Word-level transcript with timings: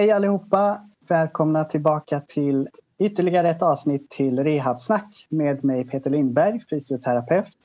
Hej 0.00 0.10
allihopa! 0.10 0.80
Välkomna 1.08 1.64
tillbaka 1.64 2.20
till 2.20 2.68
ytterligare 2.98 3.50
ett 3.50 3.62
avsnitt 3.62 4.10
till 4.10 4.44
Rehabsnack 4.44 5.26
med 5.28 5.64
mig 5.64 5.84
Peter 5.84 6.10
Lindberg, 6.10 6.64
fysioterapeut. 6.70 7.56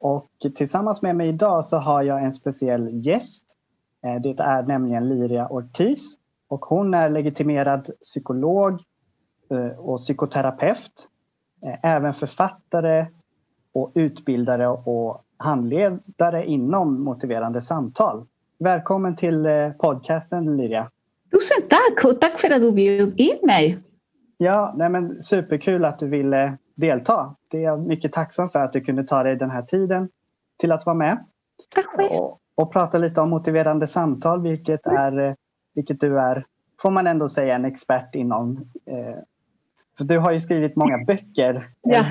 Och 0.00 0.30
tillsammans 0.54 1.02
med 1.02 1.16
mig 1.16 1.28
idag 1.28 1.64
så 1.64 1.76
har 1.76 2.02
jag 2.02 2.24
en 2.24 2.32
speciell 2.32 3.06
gäst. 3.06 3.44
Eh, 4.06 4.22
det 4.22 4.40
är 4.40 4.62
nämligen 4.62 5.08
Liria 5.08 5.48
Ortiz 5.48 6.18
och 6.48 6.64
hon 6.64 6.94
är 6.94 7.08
legitimerad 7.08 7.90
psykolog 8.04 8.82
eh, 9.50 9.78
och 9.78 9.98
psykoterapeut. 9.98 11.08
Eh, 11.66 11.78
även 11.82 12.14
författare 12.14 13.06
och 13.72 13.92
utbildare 13.94 14.68
och 14.68 15.24
handledare 15.36 16.46
inom 16.46 17.04
motiverande 17.04 17.62
samtal. 17.62 18.26
Välkommen 18.58 19.16
till 19.16 19.46
podcasten 19.78 20.56
Liria. 20.56 20.90
Tusen 21.36 21.68
tack 21.68 22.04
och 22.04 22.20
tack 22.20 22.38
för 22.38 22.50
att 22.50 22.60
du 22.60 22.72
bjöd 22.72 23.20
in 23.20 23.38
mig. 23.42 23.78
Ja, 24.36 24.74
nej 24.76 24.90
men 24.90 25.22
superkul 25.22 25.84
att 25.84 25.98
du 25.98 26.08
ville 26.08 26.58
delta. 26.74 27.36
Det 27.50 27.58
är 27.58 27.62
jag 27.62 27.86
mycket 27.86 28.12
tacksam 28.12 28.50
för 28.50 28.58
att 28.58 28.72
du 28.72 28.80
kunde 28.80 29.04
ta 29.04 29.22
dig 29.22 29.36
den 29.36 29.50
här 29.50 29.62
tiden 29.62 30.08
till 30.58 30.72
att 30.72 30.86
vara 30.86 30.96
med. 30.96 31.24
Tack 31.74 31.86
själv. 31.86 32.20
Och, 32.20 32.40
och 32.54 32.72
prata 32.72 32.98
lite 32.98 33.20
om 33.20 33.30
motiverande 33.30 33.86
samtal, 33.86 34.42
vilket, 34.42 34.86
är, 34.86 35.36
vilket 35.74 36.00
du 36.00 36.20
är, 36.20 36.46
får 36.80 36.90
man 36.90 37.06
ändå 37.06 37.28
säga, 37.28 37.54
en 37.54 37.64
expert 37.64 38.14
inom. 38.14 38.70
Eh, 38.86 39.16
för 39.98 40.04
du 40.04 40.18
har 40.18 40.32
ju 40.32 40.40
skrivit 40.40 40.76
många 40.76 41.04
böcker 41.04 41.68
ja, 41.82 42.04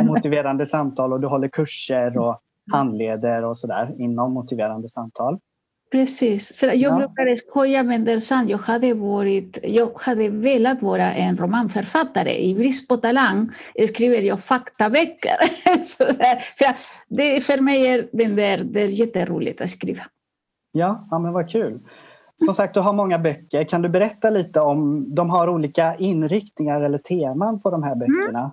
om 0.00 0.06
motiverande 0.06 0.66
samtal 0.66 1.12
och 1.12 1.20
du 1.20 1.26
håller 1.26 1.48
kurser 1.48 2.18
och 2.18 2.40
handleder 2.72 3.44
och 3.44 3.58
sådär 3.58 3.94
inom 3.98 4.32
motiverande 4.32 4.88
samtal. 4.88 5.38
Precis, 5.90 6.52
för 6.56 6.66
jag 6.66 6.76
ja. 6.76 6.96
brukar 6.96 7.36
skoja 7.36 7.82
med 7.82 8.00
Dersan. 8.00 8.48
Jag 8.48 8.58
hade, 8.58 8.94
varit, 8.94 9.58
jag 9.62 9.90
hade 10.00 10.28
velat 10.28 10.82
vara 10.82 11.14
en 11.14 11.36
romanförfattare. 11.36 12.44
I 12.44 12.54
brist 12.54 12.88
på 12.88 12.96
talang 12.96 13.50
skriver 13.88 14.22
jag 14.22 14.40
faktaböcker. 14.40 15.36
för 16.58 16.74
det, 17.08 17.40
för 17.40 17.60
mig 17.60 17.86
är 17.86 18.08
den 18.12 18.36
där, 18.36 18.58
det 18.64 18.82
är 18.82 18.88
jätteroligt 18.88 19.60
att 19.60 19.70
skriva. 19.70 20.02
Ja, 20.72 21.08
ja 21.10 21.18
men 21.18 21.32
vad 21.32 21.50
kul. 21.50 21.80
Som 22.44 22.54
sagt, 22.54 22.74
du 22.74 22.80
har 22.80 22.92
många 22.92 23.18
böcker. 23.18 23.64
Kan 23.64 23.82
du 23.82 23.88
berätta 23.88 24.30
lite 24.30 24.60
om, 24.60 25.06
de 25.14 25.30
har 25.30 25.48
olika 25.48 25.96
inriktningar 25.96 26.80
eller 26.80 26.98
teman 26.98 27.60
på 27.60 27.70
de 27.70 27.82
här 27.82 27.94
böckerna? 27.94 28.38
Mm. 28.38 28.50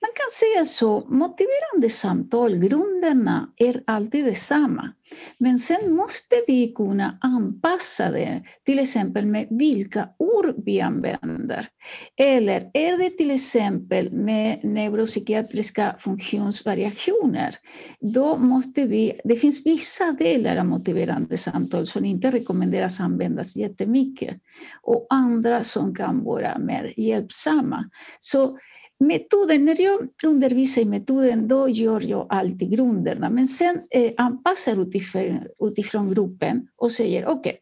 Man 0.00 0.10
kan 0.14 0.30
säga 0.32 0.64
så, 0.64 1.06
motiverande 1.08 1.90
samtal, 1.90 2.56
grunderna 2.56 3.52
är 3.56 3.82
alltid 3.86 4.24
detsamma. 4.24 4.92
Men 5.38 5.58
sen 5.58 5.92
måste 5.94 6.44
vi 6.46 6.72
kunna 6.72 7.18
anpassa 7.20 8.10
det, 8.10 8.42
till 8.66 8.78
exempel 8.78 9.26
med 9.26 9.46
vilka 9.50 10.08
ord 10.18 10.54
vi 10.64 10.80
använder. 10.80 11.68
Eller 12.16 12.70
är 12.74 12.98
det 12.98 13.10
till 13.10 13.30
exempel 13.30 14.12
med 14.12 14.64
neuropsykiatriska 14.64 15.96
funktionsvariationer, 15.98 17.54
då 18.00 18.36
måste 18.36 18.86
vi, 18.86 19.20
det 19.24 19.36
finns 19.36 19.66
vissa 19.66 20.12
delar 20.12 20.56
av 20.56 20.66
motiverande 20.66 21.38
samtal 21.38 21.86
som 21.86 22.04
inte 22.04 22.30
rekommenderas 22.30 23.00
användas 23.00 23.56
jättemycket 23.56 24.36
och 24.82 25.06
andra 25.10 25.64
som 25.64 25.94
kan 25.94 26.24
vara 26.24 26.58
mer 26.58 26.94
hjälpsamma. 26.96 27.90
Så 28.20 28.58
Metoden, 29.00 29.64
när 29.64 29.80
jag 29.80 30.08
undervisar 30.24 30.82
i 30.82 30.84
metoden 30.84 31.48
då 31.48 31.68
gör 31.68 32.00
jag 32.00 32.26
alltid 32.28 32.70
grunderna 32.70 33.30
men 33.30 33.48
sen 33.48 33.80
eh, 33.90 34.12
anpassar 34.16 34.82
utifrån, 34.82 35.40
utifrån 35.62 36.14
gruppen 36.14 36.68
och 36.76 36.92
säger 36.92 37.26
okej, 37.26 37.38
okay, 37.38 37.60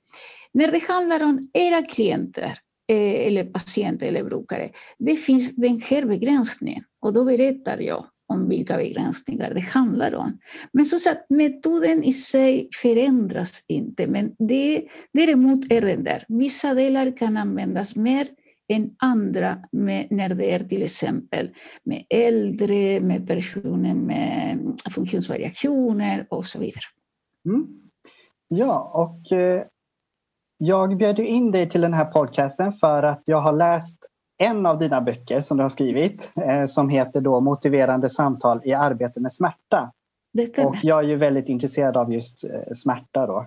när 0.52 0.72
det 0.72 0.84
handlar 0.88 1.22
om 1.22 1.50
era 1.52 1.82
klienter 1.82 2.58
eh, 2.88 3.26
eller 3.26 3.44
patienter 3.44 4.06
eller 4.06 4.24
brukare, 4.24 4.70
det 4.98 5.16
finns 5.16 5.56
den 5.56 5.80
här 5.80 6.04
begränsningen 6.04 6.84
och 7.00 7.12
då 7.12 7.24
berättar 7.24 7.78
jag 7.78 8.06
om 8.28 8.48
vilka 8.48 8.76
begränsningar 8.76 9.54
det 9.54 9.60
handlar 9.60 10.14
om. 10.14 10.38
Men 10.72 10.86
så 10.86 11.10
att 11.10 11.26
metoden 11.28 12.04
i 12.04 12.12
sig 12.12 12.68
förändras 12.82 13.64
inte, 13.66 14.06
men 14.06 14.34
det, 14.38 14.84
däremot 15.12 15.72
är 15.72 15.80
den 15.80 16.04
där. 16.04 16.24
Vissa 16.28 16.74
delar 16.74 17.16
kan 17.16 17.36
användas 17.36 17.96
mer 17.96 18.28
än 18.68 18.90
andra 18.98 19.58
med, 19.72 20.06
när 20.10 20.28
det 20.28 20.54
är 20.54 20.58
till 20.58 20.82
exempel 20.82 21.50
med 21.84 22.04
äldre, 22.10 23.00
med 23.00 23.26
personer 23.26 23.94
med 23.94 24.58
funktionsvariationer 24.94 26.26
och 26.30 26.46
så 26.46 26.58
vidare. 26.58 26.84
Mm. 27.46 27.66
Ja, 28.48 28.90
och 28.94 29.32
eh, 29.32 29.62
jag 30.58 30.96
bjöd 30.96 31.18
in 31.18 31.50
dig 31.50 31.70
till 31.70 31.80
den 31.80 31.94
här 31.94 32.04
podcasten 32.04 32.72
för 32.72 33.02
att 33.02 33.22
jag 33.24 33.38
har 33.38 33.52
läst 33.52 34.06
en 34.38 34.66
av 34.66 34.78
dina 34.78 35.00
böcker 35.00 35.40
som 35.40 35.56
du 35.56 35.62
har 35.62 35.70
skrivit 35.70 36.32
eh, 36.36 36.64
som 36.64 36.88
heter 36.88 37.20
då 37.20 37.40
Motiverande 37.40 38.10
samtal 38.10 38.60
i 38.64 38.72
arbete 38.72 39.20
med 39.20 39.32
smärta. 39.32 39.92
Och 40.58 40.76
jag 40.82 41.04
är 41.04 41.08
ju 41.08 41.16
väldigt 41.16 41.48
intresserad 41.48 41.96
av 41.96 42.12
just 42.12 42.44
eh, 42.44 42.72
smärta 42.74 43.26
då. 43.26 43.46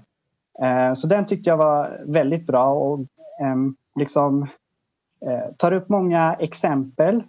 Så 0.96 1.08
den 1.08 1.26
tyckte 1.26 1.50
jag 1.50 1.58
var 1.58 2.04
väldigt 2.06 2.48
bra 2.48 2.74
och 2.74 3.00
ehm, 3.42 3.76
liksom 4.00 4.48
tar 5.58 5.72
upp 5.72 5.90
många 5.90 6.36
exempel, 6.40 7.24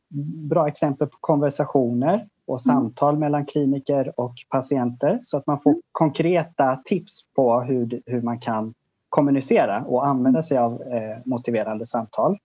bra 0.51 0.69
exempel 0.69 1.09
på 1.09 1.17
konversationer 1.21 2.29
och 2.47 2.59
mm. 2.59 2.59
samtal 2.59 3.19
mellan 3.19 3.47
kliniker 3.47 4.21
och 4.21 4.35
patienter 4.49 5.21
så 5.23 5.37
att 5.37 5.47
man 5.47 5.61
får 5.61 5.71
mm. 5.71 5.83
konkreta 5.93 6.77
tips 6.85 7.33
på 7.37 7.61
hur, 7.61 8.03
hur 8.07 8.23
man 8.23 8.41
kan 8.41 8.75
kommunicera 9.09 9.85
och 9.85 10.07
använda 10.07 10.39
mm. 10.39 10.43
sig 10.43 10.59
av 10.59 10.83
eh, 10.83 11.19
motiverande 11.25 11.87
samtal. 11.87 12.39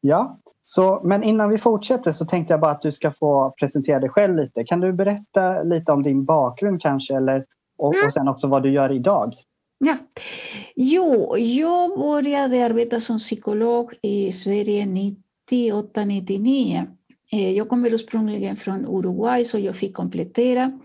Ja, 0.00 0.38
så, 0.62 1.00
men 1.04 1.22
innan 1.22 1.50
vi 1.50 1.58
fortsätter 1.58 2.12
så 2.12 2.24
tänkte 2.24 2.52
jag 2.52 2.60
bara 2.60 2.70
att 2.70 2.82
du 2.82 2.92
ska 2.92 3.10
få 3.10 3.54
presentera 3.60 4.00
dig 4.00 4.08
själv 4.08 4.36
lite. 4.36 4.64
Kan 4.64 4.80
du 4.80 4.92
berätta 4.92 5.62
lite 5.62 5.92
om 5.92 6.02
din 6.02 6.24
bakgrund 6.24 6.82
kanske 6.82 7.16
eller, 7.16 7.46
och, 7.78 7.94
och 8.04 8.12
sen 8.12 8.28
också 8.28 8.46
vad 8.46 8.62
du 8.62 8.70
gör 8.70 8.92
idag? 8.92 9.34
Ja. 9.84 9.96
Jo, 10.76 11.36
jag 11.38 11.98
började 11.98 12.64
arbeta 12.64 13.00
som 13.00 13.18
psykolog 13.18 13.94
i 14.02 14.32
Sverige 14.32 14.84
98-99. 15.50 16.86
Jag 17.30 17.68
kommer 17.68 17.88
eh, 17.88 17.94
ursprungligen 17.94 18.56
från 18.56 18.86
Uruguay 18.86 19.44
så 19.44 19.58
jag 19.58 19.76
fick 19.76 19.94
komplettera. 19.94 20.78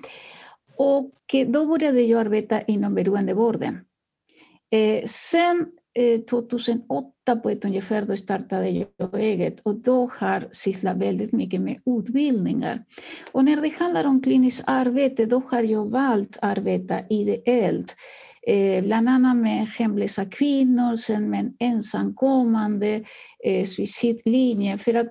Och 0.77 1.11
då 1.47 1.65
började 1.65 2.01
jag 2.01 2.21
arbeta 2.21 2.61
inom 2.61 2.95
beroendevården. 2.95 3.79
Eh, 4.71 5.05
sen 5.05 5.65
2008 6.29 7.35
på 7.35 7.49
ett 7.49 7.65
ungefär 7.65 8.01
då 8.01 8.17
startade 8.17 8.69
jag 8.69 9.19
eget 9.19 9.59
och 9.63 9.75
då 9.75 10.09
har 10.19 10.47
sysslat 10.51 10.97
väldigt 10.97 11.31
mycket 11.31 11.61
med 11.61 11.79
utbildningar. 11.85 12.83
Och 13.31 13.45
när 13.45 13.61
det 13.61 13.69
handlar 13.69 14.05
om 14.05 14.21
kliniskt 14.23 14.63
arbete 14.67 15.25
då 15.25 15.41
har 15.51 15.63
jag 15.63 15.89
valt 15.89 16.37
att 16.37 16.57
arbeta 16.57 16.99
ideellt 17.09 17.95
eh, 18.47 18.83
bland 18.83 19.09
annat 19.09 19.37
med 19.37 19.67
hemlösa 19.67 20.25
kvinnor, 20.25 20.95
sen 20.95 21.29
med 21.29 21.39
en 21.39 21.55
ensamkommande 21.59 23.03
eh, 23.45 23.65
suicidlinje. 23.65 24.77
För 24.77 24.93
att 24.93 25.07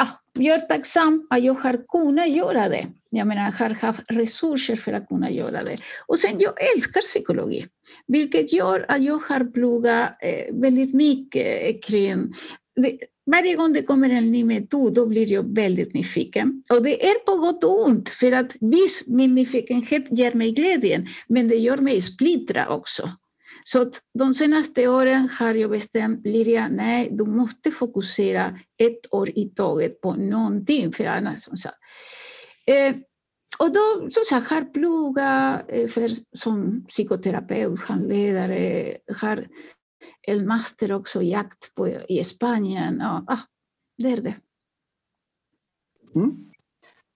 ah, 0.00 0.06
ja, 0.34 0.42
jag 0.42 0.62
är 0.62 0.66
tacksam 0.66 1.26
att 1.30 1.44
jag 1.44 1.54
har 1.54 1.86
kunnat 1.88 2.28
göra 2.28 2.68
det. 2.68 2.86
Jag 3.10 3.26
menar, 3.26 3.42
jag 3.42 3.52
har 3.52 3.74
haft 3.74 4.02
resurser 4.08 4.76
för 4.76 4.92
att 4.92 5.08
kunna 5.08 5.30
göra 5.30 5.62
det. 5.64 5.78
Och 6.06 6.18
sen, 6.18 6.36
jag 6.38 6.74
älskar 6.74 7.00
psykologi, 7.00 7.66
vilket 8.06 8.52
gör 8.52 8.84
att 8.88 9.02
jag 9.02 9.18
har 9.18 9.52
pluggat 9.52 10.10
eh, 10.20 10.54
väldigt 10.54 10.94
mycket 10.94 11.62
eh, 11.62 11.80
kring 11.80 12.32
det, 12.76 12.98
varje 13.26 13.56
gång 13.56 13.72
det 13.72 13.82
kommer 13.82 14.10
en 14.10 14.32
ny 14.32 14.44
metod 14.44 14.94
då 14.94 15.06
blir 15.06 15.32
jag 15.32 15.54
väldigt 15.54 15.94
nyfiken. 15.94 16.62
Och 16.70 16.82
det 16.82 17.06
är 17.06 17.14
på 17.14 17.36
gott 17.36 17.64
och 17.64 17.86
ont, 17.86 18.08
för 18.08 18.32
att 18.32 18.52
visst, 18.60 19.06
min 19.06 19.34
nyfikenhet 19.34 20.04
ger 20.10 20.32
mig 20.32 20.52
glädjen, 20.52 21.06
men 21.28 21.48
det 21.48 21.56
gör 21.56 21.76
mig 21.76 22.02
splittrad 22.02 22.68
också. 22.68 23.10
Så 23.64 23.82
att 23.82 24.00
de 24.18 24.34
senaste 24.34 24.88
åren 24.88 25.28
har 25.38 25.54
jag 25.54 25.70
bestämt, 25.70 26.26
Liria, 26.26 26.68
nej, 26.68 27.08
du 27.12 27.24
måste 27.24 27.70
fokusera 27.70 28.58
ett 28.78 29.14
år 29.14 29.30
i 29.38 29.48
taget 29.48 30.00
på 30.00 30.14
någonting, 30.14 30.92
för 30.92 31.04
annars... 31.04 31.42
Som 31.42 31.56
sagt. 31.56 31.76
Eh, 32.66 32.94
och 33.58 33.72
då 33.72 34.10
som 34.10 34.24
sagt, 34.28 34.50
har 34.50 34.62
pluggat 34.62 35.64
eh, 35.68 35.88
för, 35.88 36.10
som 36.36 36.84
psykoterapeut, 36.88 37.80
handledare, 37.80 38.96
har 39.20 39.44
el 40.22 40.46
máster 40.46 40.92
också 40.92 41.22
i 41.22 41.30
jakt 41.30 41.74
på, 41.74 41.88
i 41.88 42.24
Spanien. 42.24 43.00
Och, 43.00 43.32
ah, 43.32 43.38
det 43.98 44.12
är 44.12 44.20
det. 44.20 44.34
Mm. 46.14 46.50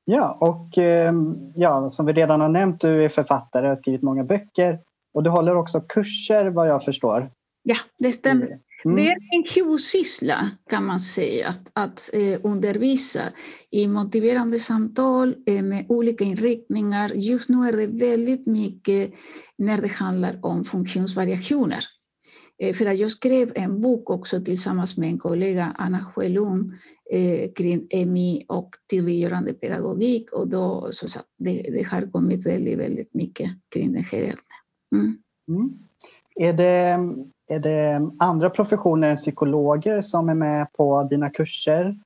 Ja, 0.05 0.39
och 0.41 0.79
eh, 0.79 1.13
ja, 1.55 1.91
som 1.91 2.07
vi 2.07 2.13
redan 2.13 2.41
har 2.41 2.49
nämnt, 2.49 2.81
du 2.81 3.05
är 3.05 3.09
författare 3.09 3.63
och 3.63 3.69
har 3.69 3.75
skrivit 3.75 4.03
många 4.03 4.25
böcker. 4.25 4.81
Och 5.13 5.23
du 5.23 5.31
håller 5.31 5.55
också 5.55 5.81
kurser 5.81 6.47
vad 6.47 6.69
jag 6.69 6.85
förstår. 6.85 7.31
Ja, 7.63 7.77
det 7.99 8.13
stämmer. 8.13 8.59
Mm. 8.85 8.97
Det 8.97 9.07
är 9.09 9.13
en 9.13 9.45
huvudsyssla 9.55 10.51
kan 10.71 10.85
man 10.85 11.01
säga, 11.01 11.49
att, 11.49 11.69
att 11.73 12.11
eh, 12.13 12.41
undervisa 12.43 13.23
i 13.71 13.87
motiverande 13.87 14.59
samtal 14.61 15.35
eh, 15.47 15.63
med 15.63 15.87
olika 15.89 16.25
inriktningar. 16.25 17.13
Just 17.15 17.49
nu 17.49 17.69
är 17.69 17.73
det 17.73 17.87
väldigt 17.87 18.47
mycket 18.47 19.15
när 19.59 19.81
det 19.81 19.89
handlar 19.89 20.39
om 20.43 20.65
funktionsvariationer. 20.65 21.85
Eh, 22.59 22.75
för 22.75 22.87
att 22.87 22.99
jag 22.99 23.11
skrev 23.11 23.53
en 23.55 23.81
bok 23.81 24.11
också 24.11 24.41
tillsammans 24.45 24.97
med 24.97 25.09
en 25.09 25.19
kollega, 25.19 25.75
Anna 25.79 26.05
Sjölund, 26.05 26.73
eh, 27.11 27.53
kring 27.53 27.87
EMI 27.91 28.45
och 28.49 28.71
tydliggörande 28.91 29.53
pedagogik 29.55 30.33
och 30.33 30.49
då 30.49 30.89
så, 30.93 31.09
så 31.09 31.21
det, 31.39 31.63
det, 31.63 31.83
har 31.83 32.11
kommit 32.11 32.47
väldigt, 32.47 32.79
väldigt 32.79 33.15
mycket 33.15 33.51
kring 33.69 33.93
det 33.93 34.01
här 34.01 34.23
ämnet. 34.23 34.39
Mm. 34.93 35.19
Mm. 35.49 35.79
Är, 36.35 36.53
det, 36.53 36.99
är 37.55 37.59
det 37.59 38.11
andra 38.19 38.51
professioner 38.51 39.11
än 39.11 39.17
psykologer 39.17 40.01
som 40.01 40.29
är 40.29 40.35
med 40.35 40.73
på 40.73 41.09
dina 41.11 41.31
kurser? 41.31 41.97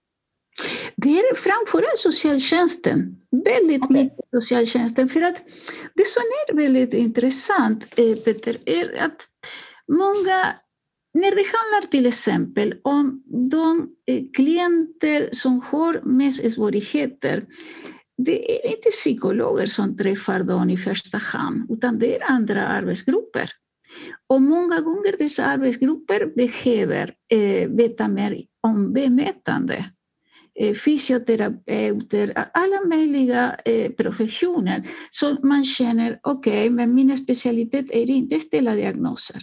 Det 0.97 1.19
är 1.19 1.35
framförallt 1.35 1.99
socialtjänsten. 1.99 3.17
Väldigt 3.31 3.85
okay. 3.85 4.03
mycket 4.03 4.25
socialtjänsten. 4.31 5.09
För 5.09 5.23
att 5.23 5.37
det 5.95 6.07
som 6.07 6.23
är 6.23 6.57
väldigt 6.57 6.95
intressant, 6.95 7.85
eh, 7.97 8.17
Peter, 8.17 8.59
är 8.67 9.05
att 9.05 9.29
många 9.93 10.55
när 11.15 11.31
det 11.31 11.47
handlar 11.57 11.91
till 11.91 12.07
exempel 12.07 12.75
om 12.85 13.23
de 13.51 13.89
klienter 14.37 15.29
som 15.33 15.61
har 15.61 16.01
mest 16.05 16.53
svårigheter, 16.53 17.45
det 18.19 18.67
är 18.67 18.77
inte 18.77 18.91
psykologer 18.91 19.67
som 19.67 19.97
träffar 19.97 20.43
dem 20.43 20.71
i 20.71 20.77
första 20.77 21.19
hand, 21.19 21.71
utan 21.71 21.99
det 21.99 22.17
är 22.17 22.31
andra 22.31 22.67
arbetsgrupper. 22.67 23.51
Och 24.27 24.43
många 24.43 24.81
gånger 24.81 25.17
dessa 25.19 25.45
arbetsgrupper 25.45 26.33
behöver 26.37 27.15
eh, 27.33 27.69
veta 27.69 28.09
mer 28.09 28.43
om 28.61 28.93
bemötande. 28.93 29.85
Eh, 30.61 30.75
fysioterapeuter, 30.75 32.33
alla 32.55 32.81
möjliga 32.97 33.57
eh, 33.65 33.93
professioner. 33.93 34.89
Så 35.11 35.37
man 35.43 35.65
känner, 35.65 36.19
okej, 36.23 36.53
okay, 36.53 36.71
men 36.71 36.95
min 36.95 37.17
specialitet 37.17 37.87
är 37.91 38.11
inte 38.11 38.37
att 38.37 38.43
ställa 38.43 38.75
diagnoser. 38.75 39.43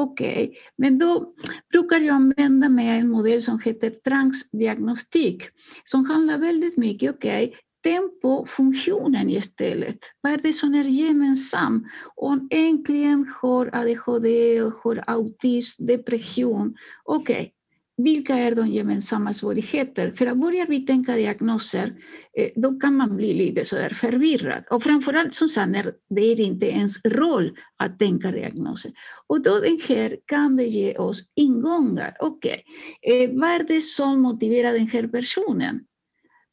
Okej, 0.00 0.48
okay. 0.48 0.58
men 0.76 0.98
då 0.98 1.34
brukar 1.72 2.00
jag 2.00 2.14
använda 2.14 2.68
mig 2.68 2.88
av 2.88 2.94
en 2.94 3.08
modell 3.08 3.42
som 3.42 3.60
heter 3.60 3.90
transdiagnostik 3.90 5.42
som 5.84 6.04
handlar 6.04 6.38
väldigt 6.38 6.76
mycket, 6.76 7.14
okej, 7.14 7.46
okay, 7.46 7.58
tempofunktionen 7.84 9.30
istället. 9.30 9.98
Vad 10.20 10.32
är 10.32 10.36
det 10.36 10.52
som 10.52 10.74
är 10.74 10.84
gemensamt? 10.84 11.86
Om 12.16 12.48
en 12.50 12.84
klient 12.84 13.28
har 13.42 13.70
ADHD, 13.72 14.58
har 14.58 15.04
autism, 15.06 15.86
depression, 15.86 16.74
okej, 17.04 17.34
okay, 17.36 17.50
vilka 17.98 18.34
är 18.34 18.54
de 18.54 18.68
gemensamma 18.68 19.34
svårigheter? 19.34 20.10
För 20.10 20.26
att 20.26 20.38
börjar 20.38 20.66
vi 20.66 20.86
tänka 20.86 21.14
diagnoser, 21.14 21.94
eh, 22.38 22.48
då 22.56 22.80
kan 22.80 22.96
man 22.96 23.16
bli 23.16 23.34
lite 23.34 23.64
sådär 23.64 23.88
förvirrad. 23.88 24.64
Och 24.70 24.82
framförallt 24.82 25.34
som 25.34 25.48
sagt, 25.48 25.88
det 26.10 26.20
är 26.20 26.40
inte 26.40 26.66
ens 26.66 27.04
roll 27.04 27.56
att 27.76 27.98
tänka 27.98 28.30
diagnoser. 28.30 28.92
Och 29.26 29.42
då 29.42 29.60
den 29.60 29.80
här 29.88 30.16
kan 30.26 30.56
det 30.56 30.64
ge 30.64 30.96
oss 30.96 31.22
ingångar. 31.34 32.16
Okej, 32.20 32.62
okay. 33.02 33.24
eh, 33.24 33.30
vad 33.40 33.50
är 33.50 33.64
det 33.64 33.80
som 33.80 34.20
motiverar 34.20 34.72
den 34.72 34.86
här 34.86 35.08
personen? 35.08 35.80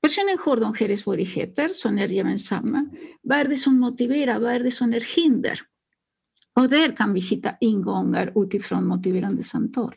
Personen 0.01 0.37
har 0.45 0.57
de 0.57 0.73
här 0.79 0.95
svårigheter 0.95 1.69
som 1.73 1.97
är 1.97 2.07
gemensamma. 2.07 2.89
Vad 3.21 3.37
är 3.37 3.45
det 3.45 3.55
som 3.55 3.79
motiverar? 3.79 4.39
Vad 4.39 4.51
är 4.51 4.59
det 4.59 4.71
som 4.71 4.93
är 4.93 5.15
hinder? 5.15 5.59
Och 6.55 6.69
där 6.69 6.95
kan 6.95 7.13
vi 7.13 7.19
hitta 7.19 7.51
ingångar 7.59 8.33
utifrån 8.35 8.87
motiverande 8.87 9.43
samtal. 9.43 9.95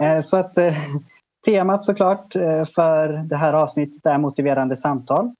Eh, 0.00 0.20
så 0.20 0.36
att 0.36 0.58
eh, 0.58 0.74
temat 1.44 1.84
såklart 1.84 2.36
eh, 2.36 2.64
för 2.64 3.08
det 3.08 3.36
här 3.36 3.52
avsnittet 3.52 4.06
är 4.06 4.18
motiverande 4.18 4.76
samtal. 4.76 5.34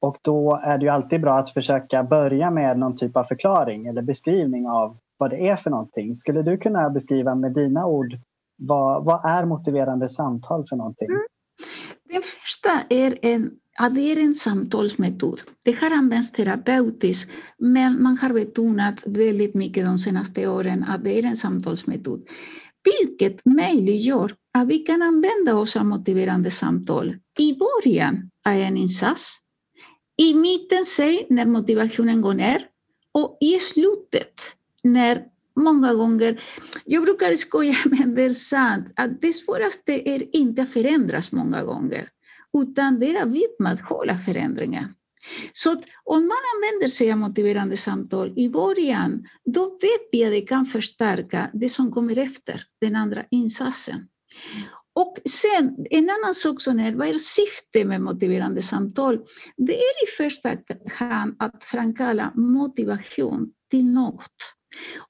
Och 0.00 0.16
då 0.22 0.60
är 0.62 0.78
det 0.78 0.84
ju 0.84 0.90
alltid 0.90 1.20
bra 1.20 1.34
att 1.34 1.50
försöka 1.50 2.02
börja 2.02 2.50
med 2.50 2.78
någon 2.78 2.96
typ 2.96 3.16
av 3.16 3.24
förklaring 3.24 3.86
eller 3.86 4.02
beskrivning 4.02 4.68
av 4.68 4.96
vad 5.16 5.30
det 5.30 5.48
är 5.48 5.56
för 5.56 5.70
någonting. 5.70 6.16
Skulle 6.16 6.42
du 6.42 6.58
kunna 6.58 6.90
beskriva 6.90 7.34
med 7.34 7.52
dina 7.52 7.86
ord 7.86 8.18
vad, 8.56 9.04
vad 9.04 9.24
är 9.24 9.44
motiverande 9.44 10.08
samtal 10.08 10.66
för 10.68 10.76
någonting? 10.76 11.08
Mm. 11.08 11.20
Den 12.08 12.22
första 12.22 12.70
är 12.88 13.18
en, 13.22 13.50
ja, 13.78 13.88
det 13.88 14.00
är 14.00 14.18
en 14.18 14.34
samtalsmetod. 14.34 15.40
Det 15.62 15.80
har 15.80 15.90
använts 15.90 16.32
terapeutiskt 16.32 17.30
men 17.58 18.02
man 18.02 18.18
har 18.18 18.32
betonat 18.32 18.94
väldigt 19.06 19.54
mycket 19.54 19.86
de 19.86 19.98
senaste 19.98 20.48
åren 20.48 20.84
att 20.88 21.04
det 21.04 21.18
är 21.18 21.26
en 21.26 21.36
samtalsmetod 21.36 22.22
vilket 22.84 23.44
möjliggör 23.44 24.34
att 24.52 24.68
vi 24.68 24.78
kan 24.78 25.02
använda 25.02 25.56
oss 25.56 25.76
av 25.76 25.86
motiverande 25.86 26.50
samtal. 26.50 27.16
I 27.38 27.54
början 27.54 28.30
av 28.46 28.52
en 28.52 28.76
insats, 28.76 29.38
i 30.16 30.34
mitten, 30.34 30.84
sig 30.84 31.26
när 31.30 31.46
motivationen 31.46 32.20
går 32.20 32.34
ner. 32.34 32.66
Och 33.12 33.38
i 33.40 33.60
slutet 33.60 34.40
när 34.82 35.24
många 35.56 35.94
gånger, 35.94 36.40
jag 36.84 37.02
brukar 37.02 37.36
skoja 37.36 37.74
men 37.84 38.14
det 38.14 38.22
är 38.22 38.30
sant, 38.30 38.86
att 38.96 39.22
det 39.22 39.32
svåraste 39.32 40.08
är 40.08 40.36
inte 40.36 40.62
att 40.62 40.72
förändras 40.72 41.32
många 41.32 41.64
gånger, 41.64 42.10
utan 42.58 43.00
det 43.00 43.16
är 43.16 43.22
att 43.22 43.28
vidmakthålla 43.28 44.18
förändringen. 44.18 44.94
Så 45.52 45.70
om 46.04 46.26
man 46.26 46.38
använder 46.56 46.88
sig 46.88 47.12
av 47.12 47.18
motiverande 47.18 47.76
samtal 47.76 48.38
i 48.38 48.48
början, 48.48 49.28
då 49.44 49.70
vet 49.70 50.08
vi 50.12 50.24
att 50.24 50.30
det 50.30 50.40
kan 50.40 50.66
förstärka 50.66 51.50
det 51.52 51.68
som 51.68 51.92
kommer 51.92 52.18
efter, 52.18 52.64
den 52.80 52.96
andra 52.96 53.24
insatsen. 53.30 54.08
Och 54.94 55.18
sen 55.30 55.86
en 55.90 56.10
annan 56.10 56.34
sak 56.34 56.60
som 56.60 56.78
är, 56.80 56.94
vad 56.94 57.08
är 57.08 57.18
syftet 57.18 57.86
med 57.86 58.00
motiverande 58.00 58.62
samtal? 58.62 59.18
Det 59.56 59.78
är 59.78 60.04
i 60.04 60.06
första 60.16 60.56
hand 60.90 61.36
att 61.38 61.64
framkalla 61.64 62.32
motivation 62.34 63.52
till 63.70 63.90
något. 63.90 64.57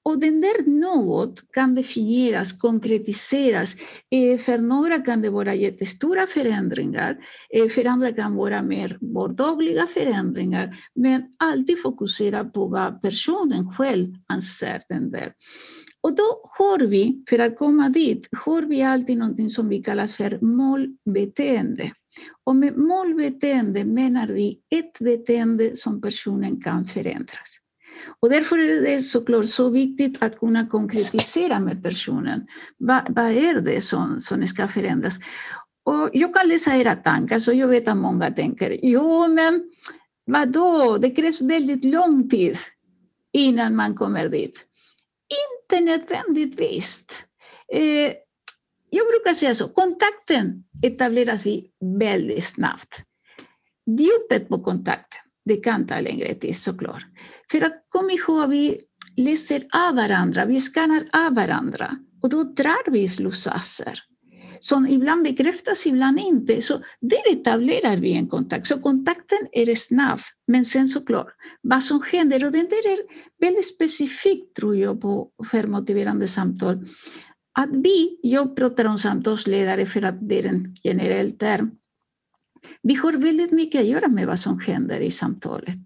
Och 0.03 0.19
den 0.19 0.41
där 0.41 0.71
något 0.71 1.53
kan 1.53 1.75
definieras, 1.75 2.53
konkretiseras. 2.53 3.75
Eh, 4.11 4.39
för 4.39 4.59
några 4.59 4.99
kan 4.99 5.23
det 5.23 5.31
vara 5.31 5.55
jättestora 5.55 6.27
förändringar, 6.27 7.17
eh, 7.51 7.69
för 7.69 7.85
andra 7.85 8.13
kan 8.13 8.33
det 8.33 8.39
vara 8.39 8.63
mer 8.63 8.99
vardagliga 9.01 9.87
förändringar, 9.87 10.77
men 10.95 11.23
alltid 11.37 11.83
fokusera 11.83 12.45
på 12.45 12.67
vad 12.67 13.03
personen 13.03 13.73
själv 13.73 14.15
anser 14.27 14.83
den 14.89 15.11
där. 15.11 15.33
Och 16.01 16.17
då 16.17 16.43
har 16.59 16.79
vi, 16.79 17.25
för 17.29 17.39
att 17.39 17.57
komma 17.57 17.89
dit, 17.89 18.29
har 18.45 18.63
vi 18.63 18.83
alltid 18.83 19.19
något 19.19 19.53
som 19.53 19.69
vi 19.69 19.83
kallar 19.83 20.07
för 20.07 20.39
målbeteende. 20.41 21.93
Och 22.45 22.57
med 22.57 22.77
målbeteende 22.77 23.85
menar 23.85 24.27
vi 24.29 24.61
ett 24.71 24.99
beteende 24.99 25.77
som 25.77 26.01
personen 26.01 26.61
kan 26.61 26.85
förändras. 26.85 27.59
Och 28.21 28.31
därför 28.31 28.59
är 28.59 28.83
det 28.83 29.03
såklart 29.03 29.49
så 29.49 29.69
viktigt 29.69 30.23
att 30.23 30.39
kunna 30.39 30.67
konkretisera 30.67 31.61
med 31.61 31.83
personen. 31.83 32.47
Vad, 32.77 33.15
vad 33.15 33.31
är 33.31 33.61
det 33.61 33.81
som, 33.81 34.21
som 34.21 34.47
ska 34.47 34.69
förändras? 34.69 35.19
Och 35.85 36.11
jag 36.13 36.35
kan 36.35 36.49
läsa 36.49 36.77
era 36.77 36.97
tankar, 36.97 37.39
så 37.39 37.53
jag 37.53 37.69
vet 37.69 37.89
att 37.89 37.97
många 37.97 38.31
tänker, 38.31 38.79
jo 38.83 39.29
men 39.29 39.71
vadå, 40.27 40.99
det 40.99 41.11
krävs 41.11 41.41
väldigt 41.41 41.85
lång 41.85 42.29
tid 42.29 42.57
innan 43.33 43.77
man 43.77 43.95
kommer 43.95 44.29
dit. 44.29 44.65
Inte 45.29 45.85
nödvändigtvis. 45.85 47.05
Eh, 47.73 48.13
jag 48.91 49.07
brukar 49.07 49.35
säga 49.35 49.55
så, 49.55 49.69
kontakten 49.69 50.65
etableras 50.83 51.47
vi 51.47 51.71
väldigt 51.99 52.45
snabbt. 52.45 53.05
Djupet 53.87 54.49
på 54.49 54.61
kontakten, 54.61 55.21
det 55.49 55.57
kan 55.57 55.87
ta 55.87 56.01
längre 56.01 56.35
tid 56.35 56.57
såklart. 56.57 57.05
För 57.51 57.61
att 57.65 57.87
kom 57.89 58.11
ihåg, 58.11 58.51
vi 58.51 58.81
läser 59.17 59.67
av 59.89 59.95
varandra, 59.95 60.45
vi 60.45 60.61
skannar 60.61 61.09
av 61.13 61.35
varandra 61.35 61.99
och 62.23 62.29
då 62.29 62.43
drar 62.43 62.91
vi 62.91 63.09
slutsatser 63.09 64.03
som 64.61 64.87
ibland 64.87 65.23
bekräftas, 65.23 65.87
ibland 65.87 66.19
inte. 66.19 66.63
Så 66.63 66.83
där 67.01 67.33
etablerar 67.33 67.97
vi 67.97 68.13
en 68.13 68.29
kontakt. 68.29 68.67
Så 68.67 68.81
kontakten 68.81 69.39
är 69.53 69.75
snabb, 69.75 70.21
men 70.47 70.65
sen 70.65 70.89
såklart 70.89 71.29
vad 71.63 71.85
som 71.85 72.03
händer, 72.13 72.45
och 72.45 72.53
det 72.53 72.63
där 72.63 72.93
är 72.93 72.99
väldigt 73.41 73.67
specifikt 73.67 74.57
tror 74.57 74.77
jag 74.77 75.01
på 75.01 75.31
för 75.51 75.67
motiverande 75.67 76.29
samtal, 76.29 76.87
att 77.59 77.71
vi, 77.73 78.19
jag 78.23 78.57
pratar 78.57 78.85
om 78.85 78.99
samtalsledare 78.99 79.87
för 79.87 80.03
att 80.03 80.29
det 80.29 80.39
är 80.39 80.47
en 80.47 80.77
generell 80.85 81.33
term, 81.33 81.71
vi 82.83 82.95
har 82.95 83.13
väldigt 83.13 83.53
mycket 83.53 83.81
att 83.81 83.87
göra 83.87 84.09
med 84.09 84.27
vad 84.27 84.41
som 84.41 84.61
händer 84.61 85.01
i 85.01 85.11
samtalet. 85.11 85.79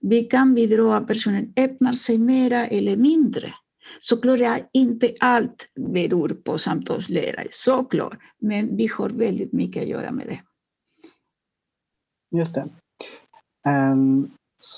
Vi 0.00 0.24
kan 0.24 0.54
bidra 0.54 0.96
att 0.96 1.06
personen 1.06 1.52
öppnar 1.56 1.92
sig 1.92 2.18
mera 2.18 2.66
eller 2.66 2.96
mindre. 2.96 3.54
Såklart 4.00 4.40
är 4.40 4.68
inte 4.72 5.14
allt 5.20 5.68
beror 5.74 6.28
på 6.28 6.58
samtalslärare, 6.58 7.46
såklart. 7.50 8.18
Men 8.38 8.76
vi 8.76 8.86
har 8.86 9.08
väldigt 9.08 9.52
mycket 9.52 9.82
att 9.82 9.88
göra 9.88 10.10
med 10.10 10.26
det. 10.26 10.40
Just 12.38 12.54
det. 12.54 12.68
Um, 13.92 14.30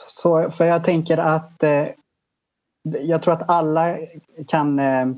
så, 0.08 0.50
för 0.50 0.64
jag 0.64 0.84
tänker 0.84 1.18
att 1.18 1.64
uh, 1.64 1.86
jag 3.02 3.22
tror 3.22 3.34
att 3.34 3.48
alla 3.48 3.98
kan 4.48 4.78
uh, 4.78 5.16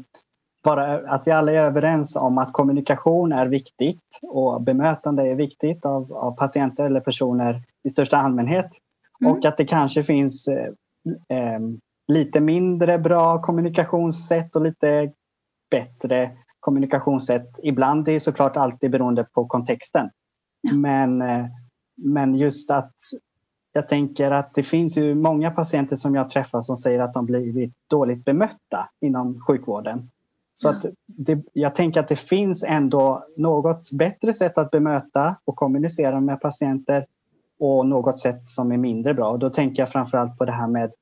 bara 0.63 1.11
att 1.11 1.27
vi 1.27 1.31
alla 1.31 1.53
är 1.53 1.59
överens 1.59 2.17
om 2.17 2.39
att 2.39 2.53
kommunikation 2.53 3.33
är 3.33 3.47
viktigt 3.47 4.03
och 4.23 4.63
bemötande 4.63 5.31
är 5.31 5.35
viktigt 5.35 5.85
av, 5.85 6.13
av 6.13 6.37
patienter 6.37 6.85
eller 6.85 7.01
personer 7.01 7.63
i 7.83 7.91
största 7.91 8.17
allmänhet. 8.17 8.71
Mm. 9.21 9.33
Och 9.33 9.45
att 9.45 9.57
det 9.57 9.65
kanske 9.65 10.03
finns 10.03 10.49
eh, 10.49 10.73
eh, 11.29 11.61
lite 12.09 12.41
mindre 12.41 12.99
bra 12.99 13.43
kommunikationssätt 13.43 14.57
och 14.57 14.63
lite 14.63 15.13
bättre 15.71 16.31
kommunikationssätt. 16.61 17.61
Ibland 17.63 18.05
det 18.05 18.13
är 18.13 18.21
såklart 18.21 18.57
alltid 18.57 18.91
beroende 18.91 19.25
på 19.25 19.47
kontexten. 19.47 20.11
Ja. 20.61 20.75
Men, 20.75 21.23
eh, 21.23 21.47
men 21.97 22.35
just 22.35 22.71
att 22.71 22.95
jag 23.73 23.89
tänker 23.89 24.31
att 24.31 24.55
det 24.55 24.63
finns 24.63 24.97
ju 24.97 25.15
många 25.15 25.51
patienter 25.51 25.97
som 25.97 26.15
jag 26.15 26.31
träffar 26.31 26.61
som 26.61 26.77
säger 26.77 27.01
att 27.01 27.15
de 27.15 27.27
blivit 27.27 27.73
dåligt 27.91 28.25
bemötta 28.25 28.89
inom 29.01 29.41
sjukvården. 29.41 30.11
Så 30.55 30.69
att 30.69 30.87
det, 31.07 31.43
jag 31.53 31.75
tänker 31.75 32.01
att 32.01 32.09
det 32.09 32.17
finns 32.17 32.65
ändå 32.65 33.27
något 33.37 33.93
bättre 33.93 34.35
sätt 34.35 34.59
att 34.59 34.71
bemöta 34.71 35.37
och 35.45 35.57
kommunicera 35.57 36.21
med 36.21 36.41
patienter 36.41 37.07
och 37.59 37.87
något 37.87 38.19
sätt 38.19 38.49
som 38.49 38.73
är 38.73 38.77
mindre 38.77 39.15
bra. 39.15 39.31
Och 39.31 39.39
då 39.39 39.51
tänker 39.51 39.83
jag 39.83 39.93
framförallt 39.93 40.39
på 40.39 40.45
det 40.45 40.53
här 40.53 40.69
med 40.69 40.93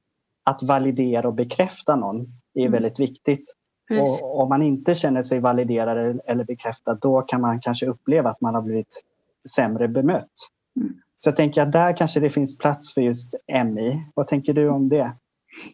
att 0.45 0.63
validera 0.63 1.29
och 1.29 1.35
bekräfta 1.35 1.97
någon 1.97 2.27
är 2.55 2.61
mm. 2.61 2.73
väldigt 2.73 3.01
viktigt. 3.01 3.55
Och 4.01 4.41
om 4.41 4.49
man 4.49 4.63
inte 4.63 4.95
känner 4.95 5.23
sig 5.23 5.41
validerad 5.41 6.21
eller 6.25 6.45
bekräftad 6.45 6.95
då 6.95 7.23
kan 7.23 7.41
man 7.41 7.61
kanske 7.61 7.87
uppleva 7.87 8.31
att 8.31 8.41
man 8.41 8.55
har 8.55 8.63
blivit 8.63 9.03
sämre 9.51 9.89
bemött. 9.89 10.31
Mm. 10.77 10.95
Så 11.17 11.29
jag 11.29 11.37
tänker 11.37 11.63
att 11.63 11.73
där 11.73 11.97
kanske 11.97 12.21
det 12.21 12.31
finns 12.31 12.59
plats 12.59 12.95
för 12.95 13.01
just 13.01 13.35
MI. 13.65 14.05
Vad 14.15 14.27
tänker 14.27 14.53
du 14.53 14.69
om 14.69 14.89
det? 14.89 15.13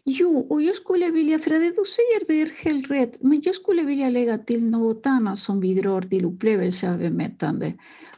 Jo, 0.03 0.47
och 0.49 0.61
jag 0.61 0.75
skulle 0.75 1.11
vilja, 1.11 1.39
för 1.39 1.49
det 1.49 1.59
du 1.59 1.85
säger 1.85 2.27
det 2.27 2.41
är 2.41 2.63
helt 2.63 2.91
rätt, 2.91 3.21
men 3.21 3.41
jag 3.45 3.55
skulle 3.55 3.83
vilja 3.83 4.09
lägga 4.09 4.37
till 4.37 4.65
något 4.65 5.05
annat 5.05 5.39
som 5.39 5.59
bidrar 5.59 6.01
till 6.01 6.25
upplevelse 6.25 6.91
av 6.91 6.97
bemötande. 6.97 7.73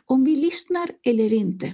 Om 0.05 0.23
vi 0.23 0.35
lyssnar 0.35 0.89
eller 1.03 1.33
inte. 1.33 1.73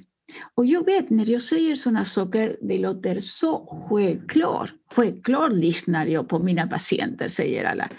Och 0.56 0.66
jag 0.66 0.86
vet 0.86 1.10
när 1.10 1.30
jag 1.30 1.42
säger 1.42 1.76
sådana 1.76 2.06
saker, 2.06 2.58
det 2.62 2.78
låter 2.78 3.20
så 3.20 3.86
självklart. 3.90 4.74
Självklart 4.92 5.52
lyssnar 5.52 6.06
jag 6.06 6.30
på 6.30 6.40
mina 6.40 6.68
patienter, 6.68 7.28
säger 7.28 7.66
alla. 7.66 7.90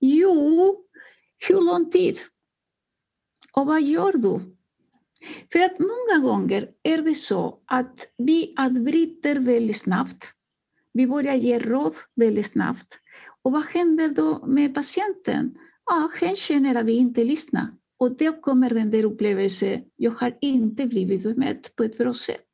Jo, 0.00 0.76
hur 1.48 1.60
lång 1.60 1.90
tid? 1.90 2.18
Och 3.52 3.66
vad 3.66 3.82
gör 3.82 4.12
du? 4.12 4.54
För 5.52 5.58
att 5.58 5.78
många 5.78 6.28
gånger 6.28 6.68
är 6.82 6.98
det 6.98 7.14
så 7.14 7.58
att 7.66 8.08
vi 8.16 8.54
avbryter 8.58 9.36
väldigt 9.36 9.78
snabbt. 9.78 10.34
Vi 10.98 11.06
börjar 11.06 11.34
ge 11.34 11.58
råd 11.58 11.94
väldigt 12.16 12.46
snabbt. 12.46 12.94
Och 13.42 13.52
vad 13.52 13.64
händer 13.64 14.08
då 14.08 14.46
med 14.46 14.74
patienten? 14.74 15.58
Ja, 15.86 16.04
ah, 16.04 16.10
hen 16.20 16.36
känner 16.36 16.74
att 16.74 16.86
vi 16.86 16.92
inte 16.92 17.24
lyssnar. 17.24 17.66
Och 17.98 18.16
då 18.16 18.32
kommer 18.32 18.70
den 18.70 18.90
där 18.90 19.04
upplevelsen, 19.04 19.84
jag 19.96 20.10
har 20.10 20.38
inte 20.40 20.86
blivit 20.86 21.22
bemött 21.22 21.76
på 21.76 21.84
ett 21.84 21.98
bra 21.98 22.14
sätt. 22.14 22.48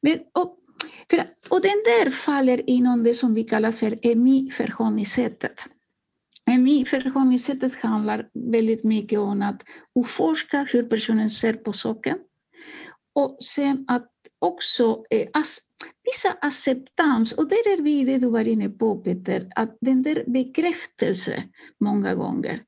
Men, 0.00 0.18
och, 0.34 0.58
för, 1.10 1.18
och 1.48 1.60
den 1.62 1.82
där 1.84 2.10
faller 2.10 2.70
inom 2.70 3.02
det 3.02 3.14
som 3.14 3.34
vi 3.34 3.44
kallar 3.44 3.72
för 3.72 3.98
EMI-förhållningssättet. 4.02 5.60
EMI-förhållningssättet 6.50 7.74
handlar 7.74 8.28
väldigt 8.34 8.84
mycket 8.84 9.18
om 9.18 9.42
att 9.42 9.62
utforska 10.00 10.66
hur 10.72 10.82
personen 10.82 11.30
ser 11.30 11.52
på 11.52 11.72
saken. 11.72 12.18
Och 13.14 13.38
sen 13.44 13.84
att 13.88 14.11
också 14.42 15.04
eh, 15.10 15.28
as, 15.32 15.58
visa 16.04 16.36
acceptans. 16.40 17.32
Och 17.32 17.48
där 17.48 17.72
är 17.72 17.82
vi 17.82 18.04
det 18.04 18.18
du 18.18 18.30
var 18.30 18.48
inne 18.48 18.68
på 18.68 18.96
Peter, 18.96 19.48
att 19.56 19.76
den 19.80 20.02
där 20.02 20.24
bekräftelse 20.26 21.44
många 21.80 22.14
gånger. 22.14 22.62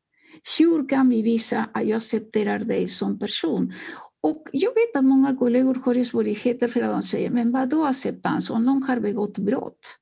Hur 0.58 0.88
kan 0.88 1.08
vi 1.08 1.22
visa 1.22 1.68
att 1.72 1.86
jag 1.86 1.96
accepterar 1.96 2.58
dig 2.58 2.88
som 2.88 3.18
person? 3.18 3.72
Och 4.20 4.48
jag 4.52 4.74
vet 4.74 4.96
att 4.96 5.04
många 5.04 5.36
kollegor 5.36 5.74
har 5.74 6.04
svårigheter 6.04 6.68
för 6.68 6.80
att 6.82 6.90
de 6.90 7.02
säger, 7.02 7.30
men 7.30 7.52
vad 7.52 7.68
då 7.68 7.84
acceptans 7.84 8.50
om 8.50 8.64
någon 8.64 8.82
har 8.82 9.00
begått 9.00 9.38
brott? 9.38 9.98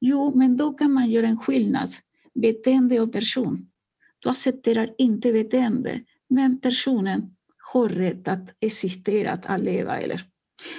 Jo, 0.00 0.32
men 0.34 0.56
då 0.56 0.72
kan 0.72 0.92
man 0.92 1.10
göra 1.10 1.26
en 1.26 1.38
skillnad, 1.38 1.90
beteende 2.34 3.00
och 3.00 3.12
person. 3.12 3.66
Du 4.18 4.28
accepterar 4.28 4.94
inte 4.98 5.32
beteende, 5.32 6.00
men 6.28 6.60
personen 6.60 7.36
har 7.72 7.88
rätt 7.88 8.28
att 8.28 8.54
existera, 8.60 9.32
att 9.32 9.60
leva. 9.60 9.98
Eller. 9.98 10.24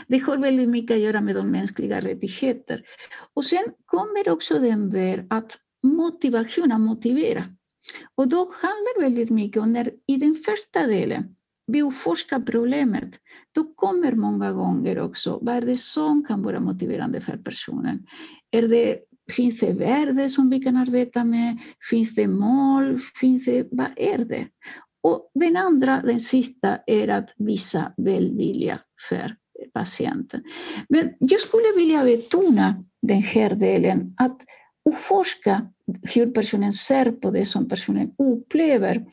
Det 0.08 0.18
har 0.18 0.38
väldigt 0.38 0.70
mycket 0.70 0.96
att 0.96 1.02
göra 1.02 1.22
med 1.22 1.36
de 1.36 1.52
mänskliga 1.52 2.00
rättigheter. 2.00 2.84
Och 3.34 3.46
sen 3.46 3.64
kommer 3.86 4.30
också 4.30 4.60
den 4.60 4.90
där 4.90 5.28
att 5.30 5.58
motivation, 5.84 6.72
att 6.72 6.82
motivera. 6.82 7.44
Och 8.16 8.28
då 8.28 8.38
handlar 8.38 9.02
väldigt 9.02 9.30
mycket 9.30 9.62
om 9.62 9.74
när 9.74 9.92
i 10.08 10.16
den 10.16 10.36
första 10.36 10.88
delen 10.88 11.36
vi 11.68 11.80
utforskar 11.80 12.40
problemet, 12.40 13.16
då 13.52 13.64
kommer 13.64 14.12
många 14.12 14.52
gånger 14.52 15.00
också 15.00 15.40
vad 15.42 15.56
är 15.56 15.62
det 15.62 15.78
som 15.78 16.24
kan 16.24 16.44
vara 16.44 16.60
motiverande 16.60 17.22
för 17.22 17.38
personen. 17.38 18.06
Är 18.52 18.62
det, 18.62 19.00
finns 19.32 19.60
det 19.60 19.74
värde 19.74 20.30
som 20.30 20.50
vi 20.50 20.60
kan 20.60 20.78
arbeta 20.78 21.24
med? 21.24 21.58
Finns 21.90 22.16
det 22.16 22.28
mål? 22.28 23.00
Finns 23.20 23.46
det, 23.46 23.68
vad 23.72 23.88
är 23.96 24.18
det? 24.18 24.48
Och 25.04 25.32
den 25.34 25.58
andra, 25.58 26.02
den 26.02 26.20
sista, 26.20 26.78
är 26.88 27.08
att 27.08 27.34
visa 27.38 27.94
välvilja 27.98 28.80
för 29.10 29.36
patienten. 29.74 30.44
Men 30.90 31.14
jag 31.20 31.42
skulle 31.42 31.74
vilja 31.76 32.04
betona 32.04 32.84
den 33.02 33.22
här 33.22 33.56
delen 33.56 34.14
att 34.18 34.42
utforska 34.90 35.68
hur 36.04 36.32
personen 36.32 36.74
ser 36.74 37.12
på 37.12 37.32
det 37.32 37.46
som 37.46 37.70
personen 37.70 38.12
upplever. 38.18 39.06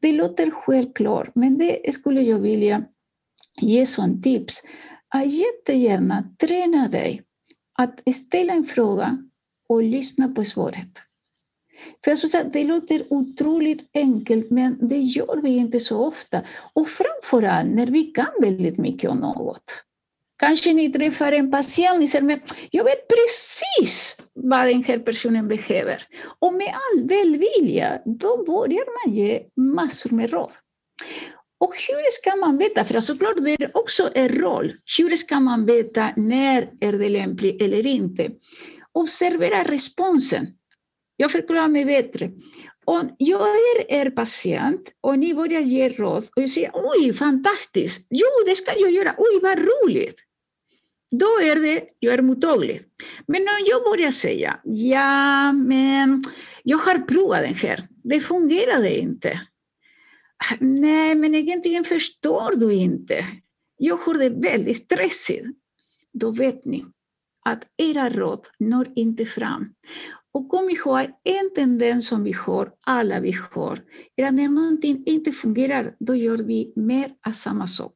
Det 0.00 0.12
låter 0.12 0.50
självklart, 0.50 1.34
men 1.34 1.58
det 1.58 1.94
skulle 1.94 2.22
jag 2.22 2.38
vilja 2.38 2.84
ge 3.60 3.86
som 3.86 4.22
tips. 4.22 4.62
Att 5.08 5.32
jättegärna 5.32 6.34
träna 6.40 6.88
dig 6.88 7.22
att 7.78 8.14
ställa 8.14 8.52
en 8.52 8.64
fråga 8.64 9.18
och 9.68 9.82
lyssna 9.82 10.28
på 10.28 10.44
svaret. 10.44 10.98
För 12.04 12.10
alltså, 12.10 12.44
det 12.52 12.64
låter 12.64 13.12
otroligt 13.12 13.90
enkelt, 13.94 14.50
men 14.50 14.88
det 14.88 14.98
gör 14.98 15.36
vi 15.42 15.56
inte 15.56 15.80
så 15.80 16.06
ofta. 16.06 16.42
Och 16.72 16.88
framförallt 16.88 17.70
när 17.70 17.86
vi 17.86 18.02
kan 18.02 18.32
väldigt 18.40 18.78
mycket 18.78 19.10
om 19.10 19.18
något. 19.18 19.84
Kanske 20.38 20.72
ni 20.72 20.92
träffar 20.92 21.32
en 21.32 21.50
patient 21.50 22.02
och 22.02 22.08
säger, 22.08 22.24
men 22.24 22.40
jag 22.70 22.84
vet 22.84 23.08
precis 23.08 24.16
vad 24.34 24.66
den 24.66 24.84
här 24.84 24.98
personen 24.98 25.48
behöver. 25.48 26.02
Och 26.38 26.54
med 26.54 26.74
all 26.74 27.08
välvilja, 27.08 28.02
då 28.04 28.44
börjar 28.44 29.06
man 29.06 29.14
ge 29.14 29.42
massor 29.56 30.10
med 30.10 30.30
råd. 30.30 30.52
Och 31.60 31.74
hur 31.88 32.10
ska 32.12 32.36
man 32.36 32.58
veta, 32.58 32.84
för 32.84 33.00
såklart 33.00 33.36
det 33.36 33.62
är 33.62 33.76
också 33.76 34.10
en 34.14 34.28
roll, 34.28 34.74
hur 34.98 35.16
ska 35.16 35.40
man 35.40 35.66
veta 35.66 36.10
när 36.16 36.70
är 36.80 36.92
det 36.92 37.08
lämpligt 37.08 37.62
eller 37.62 37.86
inte? 37.86 38.30
Observera 38.92 39.64
responsen. 39.64 40.46
Jag 41.16 41.32
förklarar 41.32 41.68
mig 41.68 41.84
bättre. 41.84 42.30
Om 42.84 43.10
jag 43.18 43.48
är 43.48 43.92
er 43.92 44.10
patient 44.10 44.92
och 45.00 45.18
ni 45.18 45.34
börjar 45.34 45.60
ge 45.60 45.88
råd 45.88 46.24
och 46.36 46.42
jag 46.42 46.50
säger 46.50 46.70
oj, 46.74 47.12
fantastiskt, 47.12 48.06
jo, 48.10 48.26
det 48.46 48.54
ska 48.54 48.72
jag 48.78 48.90
göra, 48.90 49.14
oj, 49.18 49.40
vad 49.42 49.58
roligt 49.58 50.27
då 51.10 51.26
är 51.26 51.62
det, 51.62 51.84
jag 51.98 52.14
är 52.14 52.22
mottaglig. 52.22 52.82
Men 53.26 53.40
om 53.40 53.64
jag 53.66 53.84
börjar 53.84 54.10
säga, 54.10 54.60
ja 54.64 55.52
men 55.52 56.24
jag 56.62 56.78
har 56.78 56.98
provat 56.98 57.42
den 57.42 57.54
här, 57.54 57.88
det 58.04 58.20
fungerade 58.20 58.98
inte. 58.98 59.40
Nej, 60.60 61.14
men 61.14 61.34
egentligen 61.34 61.84
förstår 61.84 62.56
du 62.56 62.74
inte. 62.74 63.26
Jag 63.76 63.96
har 63.96 64.14
det 64.14 64.30
väldigt 64.30 64.76
stressigt. 64.76 65.46
Då 66.12 66.30
vet 66.30 66.64
ni 66.64 66.84
att 67.44 67.62
era 67.76 68.10
råd 68.10 68.46
når 68.58 68.92
inte 68.96 69.26
fram. 69.26 69.74
Och 70.32 70.48
kom 70.48 70.70
ihåg, 70.70 71.06
en 71.24 71.54
tendens 71.54 72.06
som 72.06 72.24
vi 72.24 72.32
har, 72.32 72.72
alla 72.86 73.20
vi 73.20 73.32
har, 73.50 73.82
är 74.16 74.26
att 74.26 74.34
när 74.34 74.48
någonting 74.48 75.02
inte 75.06 75.32
fungerar, 75.32 75.96
då 75.98 76.14
gör 76.14 76.38
vi 76.38 76.72
mer 76.76 77.14
av 77.26 77.32
samma 77.32 77.66
sak. 77.66 77.94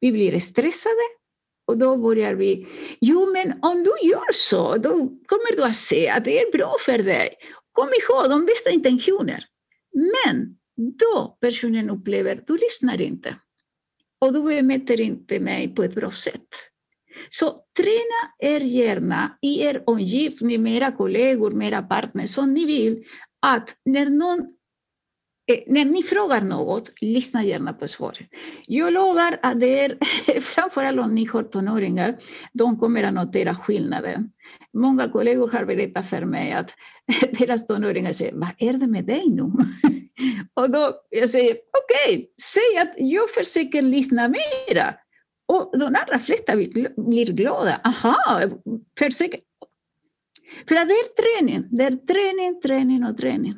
Vi 0.00 0.12
blir 0.12 0.38
stressade 0.38 1.17
och 1.68 1.78
då 1.78 1.96
börjar 1.96 2.34
vi, 2.34 2.66
jo 3.00 3.32
men 3.32 3.58
om 3.62 3.84
du 3.84 4.08
gör 4.08 4.32
så, 4.32 4.76
då 4.76 4.92
kommer 5.26 5.56
du 5.56 5.64
att 5.64 5.76
se 5.76 6.08
att 6.08 6.24
det 6.24 6.40
är 6.40 6.52
bra 6.52 6.76
för 6.84 6.98
dig. 6.98 7.34
Kom 7.72 7.88
ihåg 7.88 8.30
de 8.30 8.46
bästa 8.46 8.70
intentioner. 8.70 9.44
Men 9.94 10.56
då 10.76 11.38
personen 11.40 11.90
upplever, 11.90 12.42
du 12.46 12.58
lyssnar 12.58 13.02
inte. 13.02 13.36
Och 14.20 14.32
du 14.32 14.42
bemöter 14.42 15.00
inte 15.00 15.40
mig 15.40 15.74
på 15.74 15.82
ett 15.82 15.94
bra 15.94 16.10
sätt. 16.10 16.48
Så 17.30 17.60
träna 17.76 18.52
er 18.52 18.60
gärna 18.60 19.38
i 19.42 19.62
er 19.62 19.82
omgivning, 19.86 20.62
med 20.62 20.76
era 20.76 20.92
kollegor, 20.92 21.50
med 21.50 21.68
era 21.68 21.82
partners, 21.82 22.30
som 22.30 22.54
ni 22.54 22.64
vill, 22.64 23.04
att 23.40 23.76
när 23.84 24.06
någon 24.06 24.57
eh, 25.48 25.58
när 25.66 25.84
ni 25.84 26.02
frågar 26.02 26.40
något, 26.40 26.90
lyssna 27.00 27.44
gärna 27.44 27.72
på 27.72 27.88
svaret. 27.88 28.28
Jag 28.66 28.92
lovar 28.92 29.38
att 29.42 29.60
det 29.60 29.80
är, 29.80 29.98
framförallt 30.40 31.00
om 31.00 31.14
ni 31.14 31.24
har 31.24 31.42
tonåringar, 31.42 32.18
de 32.52 32.78
kommer 32.78 33.02
att 33.02 33.14
notera 33.14 33.54
skillnaden. 33.54 34.30
Många 34.72 35.08
kollegor 35.08 35.50
har 35.50 35.64
berättat 35.64 36.10
för 36.10 36.24
mig 36.24 36.52
att 36.52 36.70
deras 37.38 37.66
tonåringar 37.66 38.12
säger, 38.12 38.34
vad 38.34 38.50
är 38.58 38.72
det 38.72 38.86
med 38.86 39.04
dig 39.04 39.28
nu? 39.28 39.42
och 40.54 40.70
då 40.70 40.94
jag 41.10 41.30
säger, 41.30 41.50
okej, 41.52 42.14
okay, 42.14 42.26
säg 42.42 42.78
att 42.82 42.94
jag 42.96 43.30
försöker 43.30 43.82
lyssna 43.82 44.28
mera. 44.28 44.94
Och 45.48 45.78
de 45.78 45.84
allra 45.84 46.18
flesta 46.18 46.56
blir 46.56 47.32
glada. 47.32 47.80
Aha, 47.84 48.42
försöker. 48.98 49.40
För 50.68 50.74
att 50.74 50.88
det 50.88 50.94
är 50.94 51.38
träning, 51.38 51.68
det 51.70 51.84
är 51.84 51.90
träning, 51.90 52.60
träning 52.60 53.04
och 53.04 53.18
träning. 53.18 53.54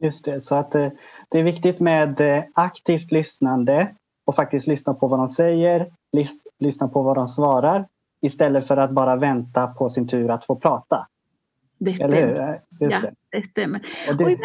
Just 0.00 0.24
det, 0.24 0.40
så 0.40 0.54
att 0.54 0.70
det, 0.70 0.92
det 1.28 1.38
är 1.38 1.44
viktigt 1.44 1.80
med 1.80 2.20
eh, 2.20 2.44
aktivt 2.54 3.10
lyssnande 3.12 3.94
och 4.24 4.34
faktiskt 4.34 4.66
lyssna 4.66 4.94
på 4.94 5.08
vad 5.08 5.18
de 5.18 5.28
säger, 5.28 5.92
lys, 6.12 6.42
lyssna 6.58 6.88
på 6.88 7.02
vad 7.02 7.16
de 7.16 7.28
svarar 7.28 7.86
istället 8.22 8.66
för 8.66 8.76
att 8.76 8.90
bara 8.90 9.16
vänta 9.16 9.66
på 9.66 9.88
sin 9.88 10.08
tur 10.08 10.30
att 10.30 10.44
få 10.44 10.56
prata. 10.56 11.06
Det 11.78 11.94
stämmer. 11.94 12.16
Eller 12.16 12.26
hur? 12.26 12.60
Just 12.86 12.96
ja, 12.96 13.00
det. 13.00 13.40
det 13.40 13.46
stämmer. 13.50 13.80
Och 14.10 14.16
det, 14.16 14.38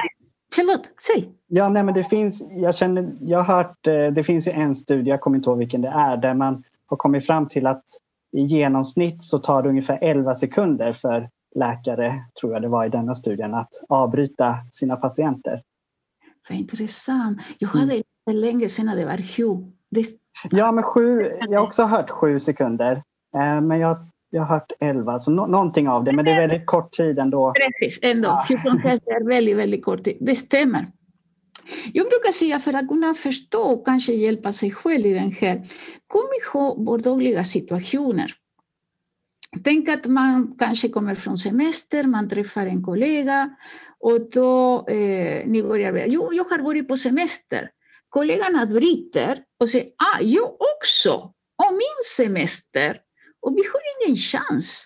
förlåt, 0.55 0.89
säg. 1.07 1.29
Ja, 1.47 1.69
nej, 1.69 1.83
men 1.83 1.93
det 1.93 2.03
finns, 2.03 2.43
jag, 2.51 2.75
känner, 2.75 3.12
jag 3.21 3.43
har 3.43 3.55
hört, 3.55 3.88
eh, 3.88 4.07
det 4.07 4.24
finns 4.24 4.47
ju 4.47 4.51
en 4.51 4.75
studie, 4.75 5.09
jag 5.09 5.21
kommer 5.21 5.38
inte 5.38 5.50
ihåg 5.50 5.57
vilken 5.57 5.81
det 5.81 5.89
är, 5.89 6.17
där 6.17 6.33
man 6.33 6.63
har 6.85 6.97
kommit 6.97 7.25
fram 7.25 7.47
till 7.47 7.67
att 7.67 7.83
i 8.31 8.41
genomsnitt 8.41 9.24
så 9.24 9.39
tar 9.39 9.63
det 9.63 9.69
ungefär 9.69 10.00
11 10.01 10.35
sekunder 10.35 10.93
för 10.93 11.29
läkare, 11.55 12.25
tror 12.39 12.53
jag 12.53 12.62
det 12.62 12.67
var 12.67 12.85
i 12.85 12.89
denna 12.89 13.15
studien, 13.15 13.53
att 13.53 13.71
avbryta 13.89 14.55
sina 14.71 14.95
patienter. 14.95 15.62
Vad 16.50 16.57
intressant. 16.57 17.41
Jag 17.57 17.69
hade 17.69 17.93
mm. 17.93 18.41
länge 18.41 18.69
sedan 18.69 18.97
det 18.97 19.05
var 19.05 19.17
sju. 19.17 19.71
Det... 19.91 20.05
Ja, 20.51 20.71
men 20.71 20.83
sju, 20.83 21.31
jag 21.50 21.59
har 21.59 21.67
också 21.67 21.83
hört 21.83 22.09
sju 22.09 22.39
sekunder. 22.39 23.03
Eh, 23.35 23.62
men 23.62 23.79
jag, 23.79 23.97
jag 24.29 24.41
har 24.41 24.55
hört 24.55 24.71
elva, 24.79 25.19
så 25.19 25.31
no, 25.31 25.45
någonting 25.45 25.89
av 25.89 26.03
det. 26.03 26.12
Men 26.12 26.25
det 26.25 26.31
är 26.31 26.47
väldigt 26.47 26.65
kort 26.65 26.93
tid 26.93 27.19
ändå. 27.19 27.53
Precis, 27.53 28.00
ändå. 28.03 28.27
Ja. 28.27 28.45
14 28.47 28.79
är 28.85 29.27
väldigt, 29.27 29.57
väldigt 29.57 29.85
kort 29.85 30.03
tid. 30.03 30.17
Det 30.21 30.35
stämmer. 30.35 30.88
Jag 31.93 32.05
brukar 32.05 32.31
säga 32.31 32.59
för 32.59 32.74
att 32.74 32.88
kunna 32.88 33.13
förstå 33.13 33.62
och 33.62 33.85
kanske 33.85 34.13
hjälpa 34.13 34.53
sig 34.53 34.71
själv 34.71 35.05
i 35.05 35.13
den 35.13 35.31
här, 35.31 35.67
kom 36.07 36.27
ihåg 36.41 36.85
vardagliga 36.85 37.45
situationer. 37.45 38.31
Tänk 39.63 39.89
att 39.89 40.05
man 40.05 40.55
kanske 40.59 40.89
kommer 40.89 41.15
från 41.15 41.38
semester, 41.38 42.03
man 42.03 42.29
träffar 42.29 42.65
en 42.65 42.83
kollega 42.83 43.55
och 44.00 44.29
då 44.29 44.85
eh, 44.88 45.47
ni 45.47 45.63
börjar 45.63 46.05
jo, 46.07 46.33
jag 46.33 46.43
har 46.43 46.59
varit 46.59 46.88
på 46.88 46.97
semester. 46.97 47.69
Kollegan 48.09 48.69
bryter 48.69 49.39
och 49.59 49.69
säger, 49.69 49.88
ah, 49.88 50.21
jag 50.21 50.53
också, 50.77 51.13
och 51.63 51.74
min 51.74 52.03
semester. 52.15 53.00
Och 53.41 53.57
vi 53.57 53.62
har 53.62 53.81
ingen 54.05 54.17
chans. 54.17 54.85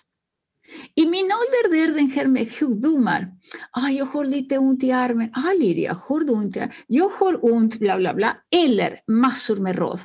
I 0.94 1.06
min 1.06 1.24
ålder 1.24 1.70
det 1.70 1.78
är 1.78 1.88
den 1.88 2.10
här 2.10 2.26
med 2.26 2.52
sjukdomar. 2.52 3.28
Ah, 3.70 3.88
jag 3.88 4.04
har 4.04 4.24
lite 4.24 4.58
ont 4.58 4.82
i 4.82 4.92
armen. 4.92 5.30
Ah, 5.34 5.52
Liria, 5.52 5.92
har 5.92 6.20
du 6.20 6.32
ont 6.32 6.56
i 6.56 6.60
armen? 6.60 6.74
Jag 6.86 7.08
har 7.08 7.44
ont, 7.44 7.78
bla 7.78 7.96
bla 7.96 8.14
bla. 8.14 8.36
Eller 8.56 9.00
massor 9.06 9.56
med 9.56 9.76
råd. 9.76 10.00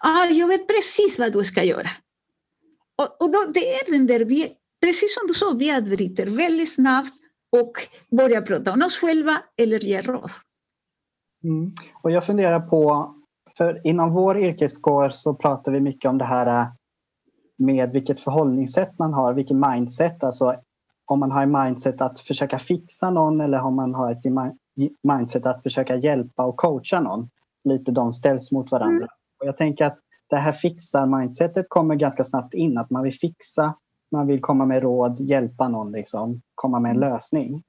Ah, 0.00 0.24
jag 0.26 0.48
vet 0.48 0.68
precis 0.68 1.18
vad 1.18 1.32
du 1.32 1.44
ska 1.44 1.64
göra. 1.64 1.90
Och, 2.98 3.22
och 3.22 3.30
då, 3.30 3.38
det 3.54 3.74
är 3.74 3.92
den 3.92 4.06
där, 4.06 4.20
vi, 4.20 4.56
precis 4.80 5.14
som 5.14 5.26
du 5.26 5.34
sa, 5.34 5.56
vi 5.58 5.76
avbryter 5.76 6.26
väldigt 6.26 6.74
snabbt 6.74 7.14
och 7.52 7.72
börjar 8.16 8.42
prata 8.42 8.72
om 8.72 8.82
oss 8.82 8.98
själva 8.98 9.42
eller 9.56 9.84
ge 9.84 10.00
råd. 10.00 10.30
Mm. 11.44 11.72
Och 12.02 12.10
jag 12.10 12.26
funderar 12.26 12.60
på, 12.60 13.14
för 13.56 13.86
inom 13.86 14.12
vår 14.12 14.38
yrkeskår 14.38 15.10
så 15.10 15.34
pratar 15.34 15.72
vi 15.72 15.80
mycket 15.80 16.08
om 16.08 16.18
det 16.18 16.24
här 16.24 16.60
äh, 16.60 16.66
med 17.58 17.90
vilket 17.90 18.20
förhållningssätt 18.20 18.98
man 18.98 19.12
har, 19.12 19.32
vilket 19.32 19.56
mindset. 19.56 20.24
Alltså 20.24 20.54
om 21.04 21.20
man 21.20 21.30
har 21.30 21.42
en 21.42 21.52
mindset 21.64 22.00
att 22.00 22.20
försöka 22.20 22.58
fixa 22.58 23.10
någon 23.10 23.40
eller 23.40 23.62
om 23.62 23.76
man 23.76 23.94
har 23.94 24.12
ett 24.12 24.24
mindset 25.02 25.46
att 25.46 25.62
försöka 25.62 25.96
hjälpa 25.96 26.44
och 26.44 26.56
coacha 26.56 27.00
någon. 27.00 27.28
Lite 27.64 27.92
de 27.92 28.12
ställs 28.12 28.52
mot 28.52 28.70
varandra. 28.70 28.96
Mm. 28.96 29.08
Och 29.40 29.46
jag 29.46 29.56
tänker 29.56 29.84
att 29.84 29.98
det 30.30 30.36
här 30.36 30.52
fixar-mindsetet 30.52 31.66
kommer 31.68 31.94
ganska 31.94 32.24
snabbt 32.24 32.54
in. 32.54 32.78
Att 32.78 32.90
man 32.90 33.02
vill 33.02 33.18
fixa, 33.18 33.74
man 34.12 34.26
vill 34.26 34.40
komma 34.40 34.66
med 34.66 34.82
råd, 34.82 35.20
hjälpa 35.20 35.68
någon, 35.68 35.92
liksom, 35.92 36.42
komma 36.54 36.80
med 36.80 36.90
en 36.90 36.96
mm. 36.96 37.10
lösning. 37.10 37.62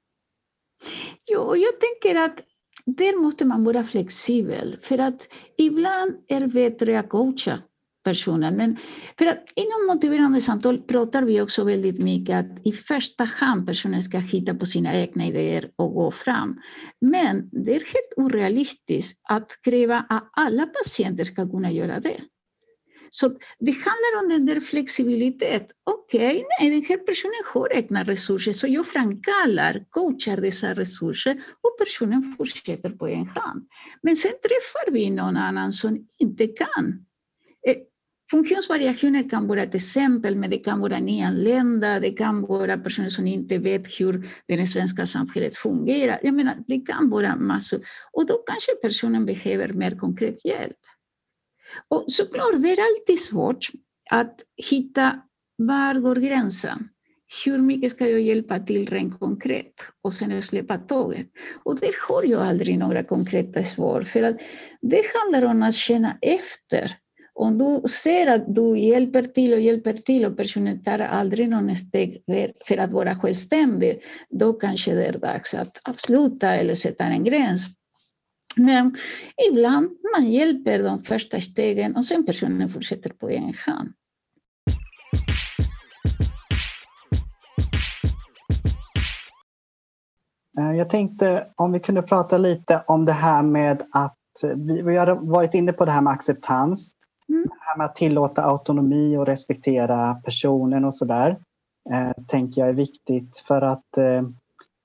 Jo, 1.26 1.56
jag 1.56 1.72
tänker 1.80 2.24
att 2.24 2.40
där 2.86 3.22
måste 3.22 3.44
man 3.44 3.64
vara 3.64 3.84
flexibel. 3.84 4.76
För 4.82 4.98
att 4.98 5.28
ibland 5.58 6.14
är 6.28 6.40
det 6.40 6.48
bättre 6.48 6.98
att 6.98 7.08
coacha 7.08 7.62
personen. 8.04 8.56
Men 8.56 8.76
för 9.18 9.26
att 9.26 9.44
inom 9.54 9.86
motiverande 9.86 10.40
samtal 10.40 10.78
pratar 10.82 11.22
vi 11.22 11.40
också 11.40 11.64
väldigt 11.64 11.98
mycket 11.98 12.36
att 12.36 12.66
i 12.66 12.72
första 12.72 13.24
hand 13.24 13.66
personen 13.66 14.02
ska 14.02 14.18
hitta 14.18 14.54
på 14.54 14.66
sina 14.66 14.94
egna 14.94 15.26
idéer 15.26 15.70
och 15.76 15.94
gå 15.94 16.10
fram. 16.10 16.60
Men 17.00 17.48
det 17.52 17.70
är 17.70 17.80
helt 17.80 18.12
orealistiskt 18.16 19.20
att 19.28 19.48
kräva 19.64 20.04
att 20.08 20.30
alla 20.32 20.66
patienter 20.66 21.24
ska 21.24 21.50
kunna 21.50 21.72
göra 21.72 22.00
det. 22.00 22.20
Så 23.10 23.28
det 23.58 23.72
handlar 23.72 24.22
om 24.22 24.28
den 24.28 24.46
där 24.46 24.60
flexibilitet. 24.60 25.68
Okej, 25.84 26.28
okay, 26.28 26.44
nej, 26.60 26.70
den 26.70 26.82
här 26.82 26.96
personen 26.96 27.42
har 27.54 27.76
egna 27.76 28.04
resurser, 28.04 28.52
så 28.52 28.66
jag 28.66 28.86
framkallar, 28.86 29.84
coachar 29.90 30.36
dessa 30.36 30.74
resurser 30.74 31.42
och 31.60 31.78
personen 31.78 32.34
fortsätter 32.38 32.90
på 32.90 33.08
en 33.08 33.26
hand. 33.26 33.68
Men 34.02 34.16
sen 34.16 34.32
träffar 34.32 34.92
vi 34.92 35.10
någon 35.10 35.36
annan 35.36 35.72
som 35.72 36.08
inte 36.18 36.44
eh, 36.44 36.50
kan. 36.56 37.04
Funktionsvariationer 38.30 39.30
kan 39.30 39.46
vara 39.46 39.62
ett 39.62 39.74
exempel, 39.74 40.36
men 40.36 40.50
det 40.50 40.58
kan 40.58 40.80
vara 40.80 40.98
nyanlända, 40.98 42.00
det 42.00 42.10
kan 42.10 42.42
vara 42.42 42.78
personer 42.78 43.08
som 43.08 43.26
inte 43.26 43.58
vet 43.58 44.00
hur 44.00 44.26
det 44.46 44.66
svenska 44.66 45.06
samhället 45.06 45.56
fungerar. 45.56 46.20
Jag 46.22 46.34
menar, 46.34 46.56
det 46.66 46.80
kan 46.80 47.10
vara 47.10 47.36
massor. 47.36 47.80
Och 48.12 48.26
då 48.26 48.34
kanske 48.34 48.74
personen 48.82 49.26
behöver 49.26 49.72
mer 49.72 49.90
konkret 49.90 50.44
hjälp. 50.44 50.76
Och 51.88 52.04
såklart, 52.08 52.62
det 52.62 52.72
är 52.72 52.78
alltid 52.80 53.22
svårt 53.22 53.66
att 54.10 54.40
hitta 54.56 55.20
var 55.56 55.94
går 55.94 56.16
gränsen? 56.16 56.88
Hur 57.44 57.58
mycket 57.58 57.92
ska 57.92 58.08
jag 58.08 58.20
hjälpa 58.20 58.58
till 58.58 58.86
rent 58.86 59.18
konkret 59.18 59.74
och 60.02 60.14
sen 60.14 60.42
släppa 60.42 60.78
taget? 60.78 61.26
Och 61.64 61.80
där 61.80 61.94
har 62.08 62.24
jag 62.24 62.42
aldrig 62.42 62.78
några 62.78 63.02
konkreta 63.02 63.64
svar 63.64 64.02
för 64.02 64.22
att 64.22 64.36
det 64.80 65.02
handlar 65.14 65.50
om 65.50 65.62
att 65.62 65.74
känna 65.74 66.18
efter. 66.22 66.96
Om 67.34 67.58
du 67.58 67.88
ser 67.88 68.26
att 68.26 68.54
du 68.54 68.78
hjälper 68.78 69.22
till 69.22 69.52
och 69.52 69.60
hjälper 69.60 69.92
till 69.92 70.24
och 70.24 70.36
personen 70.36 70.84
tar 70.84 70.98
aldrig 70.98 71.48
någon 71.48 71.76
steg 71.76 72.22
för 72.66 72.76
att 72.76 72.92
vara 72.92 73.14
självständig, 73.14 74.02
då 74.30 74.52
kanske 74.52 74.94
det 74.94 75.04
är 75.04 75.18
dags 75.18 75.54
att 75.54 75.80
avsluta 75.88 76.54
eller 76.54 76.74
sätta 76.74 77.04
en 77.04 77.24
gräns. 77.24 77.66
Men 78.56 78.96
ibland 79.50 79.90
man 80.16 80.30
hjälper 80.30 80.82
de 80.82 81.00
första 81.00 81.40
stegen 81.40 81.96
och 81.96 82.04
sen 82.04 82.26
personen 82.26 82.68
fortsätter 82.68 83.10
på 83.10 83.28
egen 83.28 83.54
hand. 83.66 83.92
Eh, 90.58 90.72
jag 90.72 90.90
tänkte 90.90 91.46
om 91.56 91.72
vi 91.72 91.80
kunde 91.80 92.02
prata 92.02 92.38
lite 92.38 92.82
om 92.86 93.04
det 93.04 93.12
här 93.12 93.42
med 93.42 93.82
att 93.92 94.14
vi, 94.56 94.82
vi 94.82 94.96
har 94.96 95.06
varit 95.06 95.54
inne 95.54 95.72
på 95.72 95.84
det 95.84 95.90
här 95.90 96.00
med 96.00 96.12
acceptans. 96.12 96.94
Mm. 97.28 97.42
Det 97.42 97.54
här 97.60 97.76
med 97.76 97.84
att 97.84 97.96
tillåta 97.96 98.42
autonomi 98.42 99.16
och 99.16 99.26
respektera 99.26 100.14
personen 100.14 100.84
och 100.84 100.94
sådär. 100.94 101.38
Eh, 101.90 102.24
tänker 102.26 102.60
jag 102.60 102.68
är 102.68 102.74
viktigt 102.74 103.38
för 103.38 103.62
att 103.62 103.98
eh, 103.98 104.22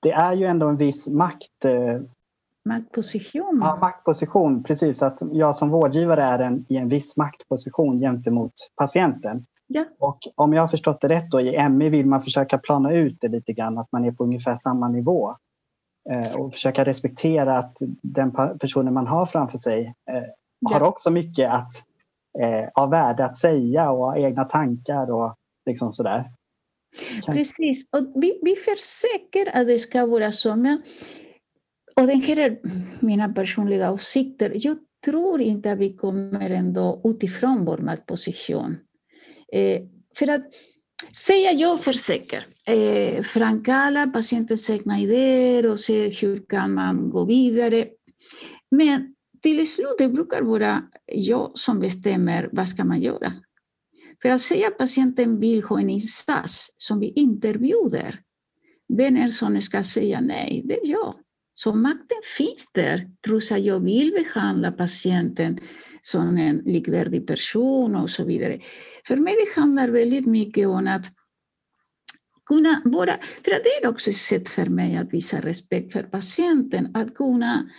det 0.02 0.12
är 0.12 0.32
ju 0.32 0.46
ändå 0.46 0.68
en 0.68 0.76
viss 0.76 1.08
makt 1.08 1.64
eh, 1.64 2.00
Maktposition? 2.64 3.60
Ja, 3.62 3.78
maktposition, 3.80 4.62
precis. 4.62 5.02
Att 5.02 5.18
jag 5.32 5.56
som 5.56 5.70
vårdgivare 5.70 6.22
är 6.22 6.38
en, 6.38 6.66
i 6.68 6.76
en 6.76 6.88
viss 6.88 7.16
maktposition 7.16 7.98
gentemot 7.98 8.52
patienten. 8.76 9.46
Ja. 9.66 9.84
Och 9.98 10.18
om 10.34 10.52
jag 10.52 10.62
har 10.62 10.68
förstått 10.68 11.00
det 11.00 11.08
rätt 11.08 11.30
då, 11.30 11.40
i 11.40 11.68
MI 11.68 11.88
vill 11.88 12.06
man 12.06 12.22
försöka 12.22 12.58
plana 12.58 12.92
ut 12.92 13.18
det 13.20 13.28
lite 13.28 13.52
grann, 13.52 13.78
att 13.78 13.92
man 13.92 14.04
är 14.04 14.12
på 14.12 14.24
ungefär 14.24 14.56
samma 14.56 14.88
nivå. 14.88 15.36
Eh, 16.10 16.34
och 16.34 16.52
försöka 16.52 16.84
respektera 16.84 17.58
att 17.58 17.76
den 18.02 18.32
personen 18.58 18.94
man 18.94 19.06
har 19.06 19.26
framför 19.26 19.58
sig 19.58 19.94
eh, 20.10 20.22
ja. 20.60 20.72
har 20.72 20.82
också 20.82 21.10
mycket 21.10 21.50
att, 21.50 21.72
eh, 22.38 22.68
av 22.74 22.90
värde 22.90 23.24
att 23.24 23.36
säga 23.36 23.90
och 23.90 24.18
egna 24.18 24.44
tankar 24.44 25.10
och 25.10 25.34
liksom 25.66 25.92
sådär. 25.92 26.30
Precis, 27.26 27.88
och 27.90 28.12
vi, 28.14 28.40
vi 28.42 28.56
försöker 28.56 29.60
att 29.60 29.66
det 29.66 29.78
ska 29.78 30.06
vara 30.06 30.32
så, 30.32 30.56
men 30.56 30.82
och 31.96 32.06
det 32.06 32.14
här 32.14 32.38
är 32.38 32.58
mina 33.00 33.28
personliga 33.28 33.92
åsikter. 33.92 34.50
Oh, 34.50 34.56
jag 34.56 34.76
tror 35.04 35.40
inte 35.40 35.72
att 35.72 35.78
vi 35.78 35.96
kommer 35.96 36.50
ändå 36.50 37.00
utifrån 37.04 37.64
vår 37.64 37.78
maktposition. 37.78 38.76
Eh, 39.52 39.82
för 40.14 40.30
att 40.30 40.44
säga 41.16 41.52
jag 41.52 41.80
försöker 41.80 42.46
eh, 42.66 43.22
framkalla 43.22 44.06
patientens 44.06 44.70
egna 44.70 45.00
idéer 45.00 45.66
och 45.66 45.80
se 45.80 46.08
hur 46.08 46.36
kan 46.48 46.74
man 46.74 47.10
gå 47.10 47.24
vidare. 47.24 47.88
Men 48.70 49.14
till 49.42 49.70
slut 49.70 49.94
det 49.98 50.08
brukar 50.08 50.42
vara 50.42 50.82
jag 51.06 51.52
som 51.54 51.80
bestämmer 51.80 52.48
vad 52.52 52.68
ska 52.68 52.84
man 52.84 53.00
göra. 53.00 53.32
För 54.22 54.28
att 54.28 54.40
säga 54.40 54.68
att 54.68 54.78
patienten 54.78 55.40
vill 55.40 55.62
ha 55.62 55.80
en 55.80 55.90
insats 55.90 56.70
som 56.76 57.00
vi 57.00 57.08
interbjuder, 57.08 58.20
vem 58.88 59.16
är 59.16 59.28
som 59.28 59.60
ska 59.60 59.84
säga 59.84 60.20
nej? 60.20 60.62
Det 60.64 60.74
är 60.74 60.86
jag. 60.86 61.14
Så 61.54 61.74
makten 61.74 62.18
finns 62.36 62.68
där, 62.72 63.10
trots 63.26 63.52
att 63.52 63.64
jag 63.64 63.80
vill 63.80 64.12
behandla 64.12 64.72
patienten 64.72 65.58
som 66.02 66.36
en 66.36 66.56
likvärdig 66.56 67.26
person 67.26 67.96
och 67.96 68.10
så 68.10 68.24
vidare. 68.24 68.60
För 69.06 69.16
mig 69.16 69.34
det 69.34 69.60
handlar 69.60 69.88
väldigt 69.88 70.26
mycket 70.26 70.68
om 70.68 70.86
att 70.86 71.06
kunna 72.46 72.82
vara, 72.84 73.12
för 73.44 73.50
det 73.50 73.84
är 73.84 73.88
också 73.88 74.10
ett 74.10 74.16
sätt 74.16 74.48
för 74.48 74.66
mig 74.66 74.96
att 74.96 75.14
visa 75.14 75.40
respekt 75.40 75.92
för 75.92 76.02
patienten, 76.02 76.90
att 76.94 77.14
kunna 77.14 77.70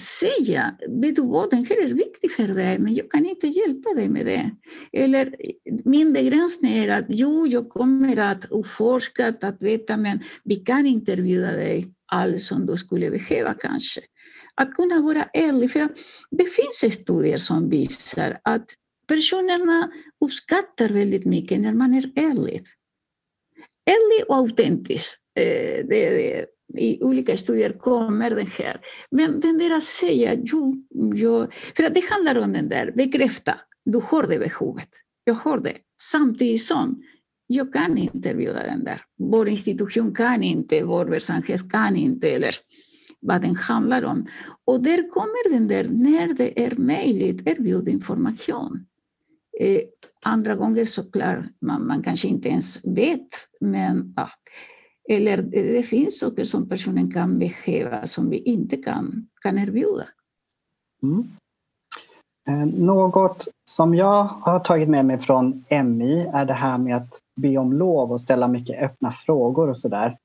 säga, 0.00 0.76
vet 0.88 1.16
du 1.16 1.22
vad, 1.22 1.50
den 1.50 1.64
här 1.64 1.82
är 1.82 1.94
viktig 1.94 2.32
för 2.32 2.48
dig, 2.48 2.78
men 2.78 2.94
jag 2.94 3.10
kan 3.10 3.26
inte 3.26 3.46
hjälpa 3.46 3.94
dig 3.94 4.08
med 4.08 4.26
det. 4.26 4.50
Eller 4.92 5.36
min 5.84 6.12
begränsning 6.12 6.72
är 6.72 6.88
att 6.88 7.04
jo, 7.08 7.46
jag 7.46 7.68
kommer 7.68 8.16
att 8.16 8.44
utforska, 8.50 9.34
att 9.40 9.62
veta, 9.62 9.96
men 9.96 10.20
vi 10.44 10.56
kan 10.56 10.86
inte 10.86 11.12
erbjuda 11.12 11.52
dig 11.52 11.92
allt 12.06 12.42
som 12.42 12.66
du 12.66 12.76
skulle 12.76 13.10
behöva 13.10 13.54
kanske. 13.54 14.00
Att 14.54 14.74
kunna 14.74 15.00
vara 15.00 15.22
ärlig, 15.22 15.70
för 15.70 15.88
det 16.30 16.44
finns 16.44 16.94
studier 16.94 17.38
som 17.38 17.68
visar 17.70 18.40
att 18.42 18.66
personerna 19.08 19.90
uppskattar 20.24 20.88
väldigt 20.88 21.24
mycket 21.24 21.60
när 21.60 21.72
man 21.72 21.94
är 21.94 22.12
ärlig. 22.16 22.62
Ärlig 23.90 24.30
och 24.30 24.36
autentisk. 24.36 25.18
Eh, 25.38 25.86
det, 25.86 26.10
det, 26.10 26.46
i 26.74 27.02
olika 27.02 27.36
studier 27.36 27.72
kommer 27.72 28.30
det 28.30 28.48
här. 28.58 28.80
Men 29.10 29.40
den 29.40 29.58
där 29.58 29.76
att 29.76 29.84
säga, 29.84 30.34
jo, 30.44 30.84
jo, 31.14 31.46
för 31.76 31.82
att 31.82 31.94
det 31.94 32.04
handlar 32.10 32.38
om 32.44 32.52
den 32.52 32.68
där, 32.68 32.92
bekräfta, 32.96 33.54
du 33.84 34.00
har 34.04 34.26
det 34.26 34.38
behovet. 34.38 34.88
Jag 35.24 35.34
har 35.34 35.58
det. 35.58 35.76
Samtidigt 36.02 36.64
som 36.64 37.02
jag 37.46 37.72
kan 37.72 37.98
inte 37.98 38.28
erbjuda 38.28 38.62
den 38.62 38.84
där. 38.84 39.02
Vår 39.18 39.48
institution 39.48 40.14
kan 40.14 40.42
inte, 40.42 40.84
vår 40.84 41.06
verksamhet 41.06 41.72
kan 41.72 41.96
inte, 41.96 42.30
eller 42.30 42.54
vad 43.20 43.42
den 43.42 43.56
handlar 43.56 44.04
om. 44.04 44.26
Och 44.64 44.82
där 44.82 45.10
kommer 45.10 45.50
den 45.50 45.68
där, 45.68 45.84
när 45.84 46.34
det 46.34 46.64
är 46.64 46.76
möjligt, 46.76 47.48
erbjuda 47.48 47.90
information. 47.90 48.86
Eh, 49.60 49.80
andra 50.24 50.54
gånger 50.54 50.84
såklart, 50.84 51.44
man, 51.60 51.86
man 51.86 52.02
kanske 52.02 52.28
inte 52.28 52.48
ens 52.48 52.84
vet, 52.84 53.28
men 53.60 54.14
ja. 54.16 54.30
Eller 55.08 55.38
eh, 55.38 55.72
det 55.72 55.82
finns 55.82 56.18
saker 56.18 56.44
som 56.44 56.68
personen 56.68 57.10
kan 57.10 57.38
behöva 57.38 58.06
som 58.06 58.30
vi 58.30 58.38
inte 58.38 58.76
kan, 58.76 59.26
kan 59.42 59.58
erbjuda. 59.58 60.08
Mm. 61.02 61.24
Eh, 62.48 62.66
något 62.66 63.48
som 63.64 63.94
jag 63.94 64.24
har 64.24 64.60
tagit 64.60 64.88
med 64.88 65.06
mig 65.06 65.18
från 65.18 65.64
MI 65.84 66.30
är 66.32 66.44
det 66.44 66.54
här 66.54 66.78
med 66.78 66.96
att 66.96 67.20
be 67.36 67.58
om 67.58 67.72
lov 67.72 68.12
och 68.12 68.20
ställa 68.20 68.48
mycket 68.48 68.82
öppna 68.82 69.12
frågor 69.12 69.70
och 69.70 69.78
sådär. 69.78 70.18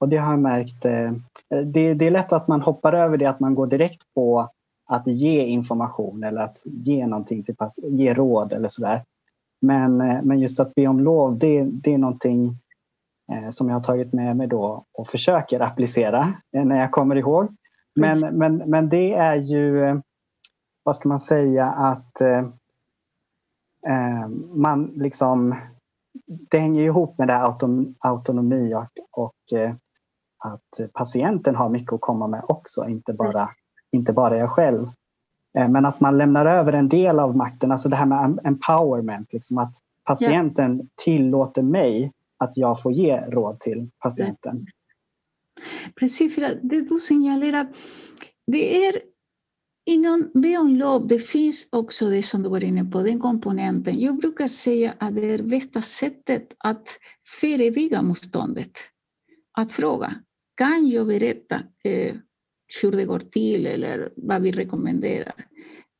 Och 0.00 0.08
det 0.08 0.16
har 0.16 0.32
jag 0.32 0.40
märkt, 0.40 0.84
eh, 0.84 1.12
det, 1.64 1.94
det, 1.94 2.06
är 2.06 2.10
lätt 2.10 2.32
att 2.32 2.48
man 2.48 2.60
hoppar 2.60 2.92
över 2.92 3.16
det, 3.16 3.26
att 3.26 3.40
man 3.40 3.54
går 3.54 3.66
direkt 3.66 4.02
på 4.14 4.48
att 4.86 5.06
ge 5.06 5.44
information 5.44 6.24
eller 6.24 6.42
att 6.42 6.62
ge 6.64 7.06
någonting 7.06 7.42
till 7.42 7.56
pass, 7.56 7.80
ge 7.82 8.14
råd 8.14 8.52
eller 8.52 8.68
sådär. 8.68 9.04
Men, 9.60 9.96
men 9.96 10.40
just 10.40 10.60
att 10.60 10.74
be 10.74 10.86
om 10.86 11.00
lov, 11.00 11.38
det, 11.38 11.62
det 11.62 11.94
är 11.94 11.98
någonting 11.98 12.58
som 13.50 13.68
jag 13.68 13.76
har 13.76 13.82
tagit 13.82 14.12
med 14.12 14.36
mig 14.36 14.46
då 14.46 14.84
och 14.92 15.08
försöker 15.08 15.60
applicera 15.60 16.34
när 16.52 16.80
jag 16.80 16.90
kommer 16.90 17.16
ihåg. 17.16 17.48
Men, 17.94 18.20
men, 18.20 18.56
men 18.56 18.88
det 18.88 19.14
är 19.14 19.34
ju 19.34 20.00
vad 20.84 20.96
ska 20.96 21.08
man 21.08 21.20
säga, 21.20 21.66
att 21.66 22.20
eh, 22.20 22.38
eh, 23.86 24.28
man 24.54 24.84
liksom... 24.84 25.54
Det 26.50 26.58
hänger 26.58 26.82
ihop 26.82 27.18
med 27.18 27.28
det 27.28 27.36
auton, 27.36 27.94
autonomi 27.98 28.74
och, 28.74 28.88
och 29.10 29.58
eh, 29.58 29.74
att 30.38 30.92
patienten 30.92 31.54
har 31.54 31.68
mycket 31.68 31.92
att 31.92 32.00
komma 32.00 32.26
med 32.26 32.44
också, 32.48 32.88
inte 32.88 33.12
bara, 33.12 33.50
inte 33.90 34.12
bara 34.12 34.36
jag 34.36 34.50
själv. 34.50 34.90
Eh, 35.58 35.68
men 35.68 35.86
att 35.86 36.00
man 36.00 36.18
lämnar 36.18 36.46
över 36.46 36.72
en 36.72 36.88
del 36.88 37.18
av 37.20 37.36
makten, 37.36 37.72
alltså 37.72 37.88
det 37.88 37.96
här 37.96 38.06
med 38.06 38.38
empowerment, 38.44 39.32
liksom 39.32 39.58
att 39.58 39.74
patienten 40.04 40.78
ja. 40.78 40.86
tillåter 41.04 41.62
mig 41.62 42.12
att 42.38 42.52
jag 42.54 42.82
får 42.82 42.92
ge 42.92 43.16
råd 43.16 43.60
till 43.60 43.90
patienten. 43.98 44.66
Precis, 45.94 46.34
för 46.34 46.60
det 46.62 46.80
du 46.80 47.00
signalerar, 47.00 47.68
det 48.46 48.86
är 48.86 49.02
Inom 49.86 50.30
Beyond 50.34 51.08
det 51.08 51.18
finns 51.18 51.68
också 51.72 52.10
det 52.10 52.22
som 52.22 52.42
du 52.42 52.48
var 52.48 52.64
inne 52.64 52.84
på, 52.84 53.02
den 53.02 53.20
komponenten. 53.20 54.00
Jag 54.00 54.16
brukar 54.16 54.48
säga 54.48 54.94
att 54.98 55.14
det 55.14 55.30
är 55.30 55.42
bästa 55.42 55.82
sättet 55.82 56.52
att 56.58 56.88
förebygga 57.40 58.02
motståndet. 58.02 58.70
Att 59.52 59.72
fråga, 59.72 60.14
kan 60.56 60.88
jag 60.88 61.06
berätta 61.06 61.62
eh, 61.84 62.16
hur 62.82 62.92
det 62.92 63.04
går 63.04 63.18
till 63.18 63.66
eller 63.66 64.12
vad 64.16 64.42
vi 64.42 64.52
rekommenderar? 64.52 65.46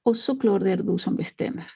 Och 0.04 0.16
såklart 0.16 0.62
det 0.62 0.70
är 0.70 0.76
du 0.76 0.98
som 0.98 1.16
bestämmer. 1.16 1.66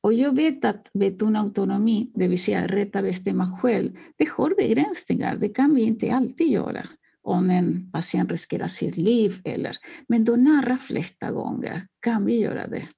Och 0.00 0.12
jag 0.12 0.36
vet 0.36 0.64
att 0.64 0.92
betona 0.92 1.40
autonomi, 1.40 2.10
det 2.14 2.28
vill 2.28 2.42
säga 2.42 2.66
rätt 2.66 2.96
att 2.96 3.02
bestämma 3.02 3.58
själv, 3.58 3.96
det 4.16 4.28
har 4.28 4.54
begränsningar. 4.56 5.36
Det 5.36 5.48
kan 5.48 5.74
vi 5.74 5.82
inte 5.82 6.12
alltid 6.12 6.48
göra 6.48 6.86
om 7.22 7.50
en 7.50 7.92
patient 7.92 8.30
riskerar 8.30 8.68
sitt 8.68 8.96
liv. 8.96 9.40
Eller, 9.44 9.76
men 10.08 10.24
de 10.24 10.46
allra 10.46 10.78
flesta 10.78 11.32
gånger 11.32 11.86
kan 12.00 12.24
vi 12.24 12.40
göra 12.40 12.66
det. 12.66 12.88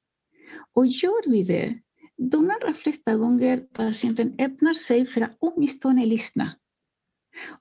Och 0.74 0.86
gör 0.86 1.30
vi 1.30 1.42
det, 1.42 1.78
de 2.16 2.50
allra 2.50 2.74
flesta 2.74 3.16
gånger 3.16 3.56
patienten 3.56 4.34
öppnar 4.38 4.74
sig 4.74 5.06
för 5.06 5.20
att 5.20 5.36
åtminstone 5.38 6.06
lyssna. 6.06 6.52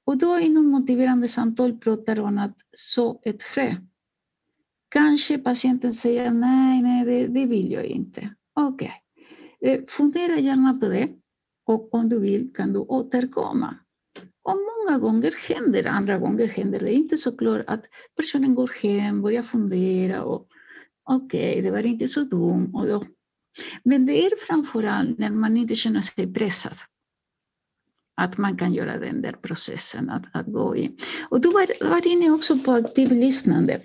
Och 0.05 0.17
då 0.17 0.39
inom 0.39 0.65
motiverande 0.65 1.27
samtal 1.27 1.77
pratar 1.77 2.15
hon 2.15 2.39
att 2.39 2.57
så 2.77 3.21
ett 3.25 3.43
frö. 3.43 3.75
Kanske 4.89 5.37
patienten 5.37 5.93
säger 5.93 6.31
nej, 6.31 6.81
nej, 6.81 7.05
det, 7.05 7.27
det 7.27 7.45
vill 7.45 7.71
jag 7.71 7.85
inte. 7.85 8.35
Okej, 8.53 8.85
okay. 8.85 9.00
Eh, 9.65 9.79
fundera 9.87 10.39
gärna 10.39 10.73
på 10.73 10.85
det. 10.85 11.09
Och 11.65 11.93
om 11.93 12.09
du 12.09 12.19
vill 12.19 12.53
kan 12.53 12.73
du 12.73 12.79
återkomma. 12.79 13.75
Och 14.43 14.55
många 14.55 14.99
gånger 14.99 15.35
händer 15.47 15.87
andra 15.87 16.17
gånger 16.17 16.47
händer 16.47 16.79
det 16.79 16.93
inte 16.93 17.17
så 17.17 17.37
klart 17.37 17.63
att 17.67 17.85
personen 18.15 18.55
går 18.55 18.71
hem, 18.81 19.21
börjar 19.21 19.43
fundera 19.43 20.23
och 20.23 20.47
okej, 21.03 21.49
okay, 21.49 21.61
det 21.61 21.71
var 21.71 21.85
inte 21.85 22.07
så 22.07 22.23
dumt. 22.23 22.71
Och 22.73 22.87
då. 22.87 23.05
Men 23.83 24.05
det 24.05 24.25
är 24.25 24.31
framförallt 24.47 25.19
när 25.19 25.29
man 25.29 25.57
inte 25.57 25.75
känner 25.75 26.01
sig 26.01 26.33
pressad 26.33 26.75
att 28.15 28.37
man 28.37 28.57
kan 28.57 28.73
göra 28.73 28.97
den 28.97 29.21
där 29.21 29.33
processen 29.33 30.09
att, 30.09 30.23
att 30.33 30.45
gå 30.45 30.75
in. 30.75 30.97
Och 31.29 31.41
du 31.41 31.51
var, 31.51 31.89
var 31.89 32.07
inne 32.07 32.31
också 32.31 32.59
på 32.59 32.71
aktivt 32.71 33.11
lyssnande. 33.11 33.81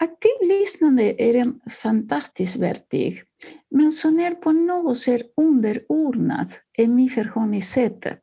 Aktivt 0.00 0.48
lyssnande 0.48 1.22
är 1.22 1.34
en 1.34 1.60
fantastisk 1.70 2.56
verktyg, 2.56 3.22
men 3.70 3.92
som 3.92 4.20
är 4.20 4.30
på 4.30 4.52
något 4.52 4.98
sätt 4.98 5.22
underordnat 5.36 6.60
MI-förhållningssättet. 6.78 8.20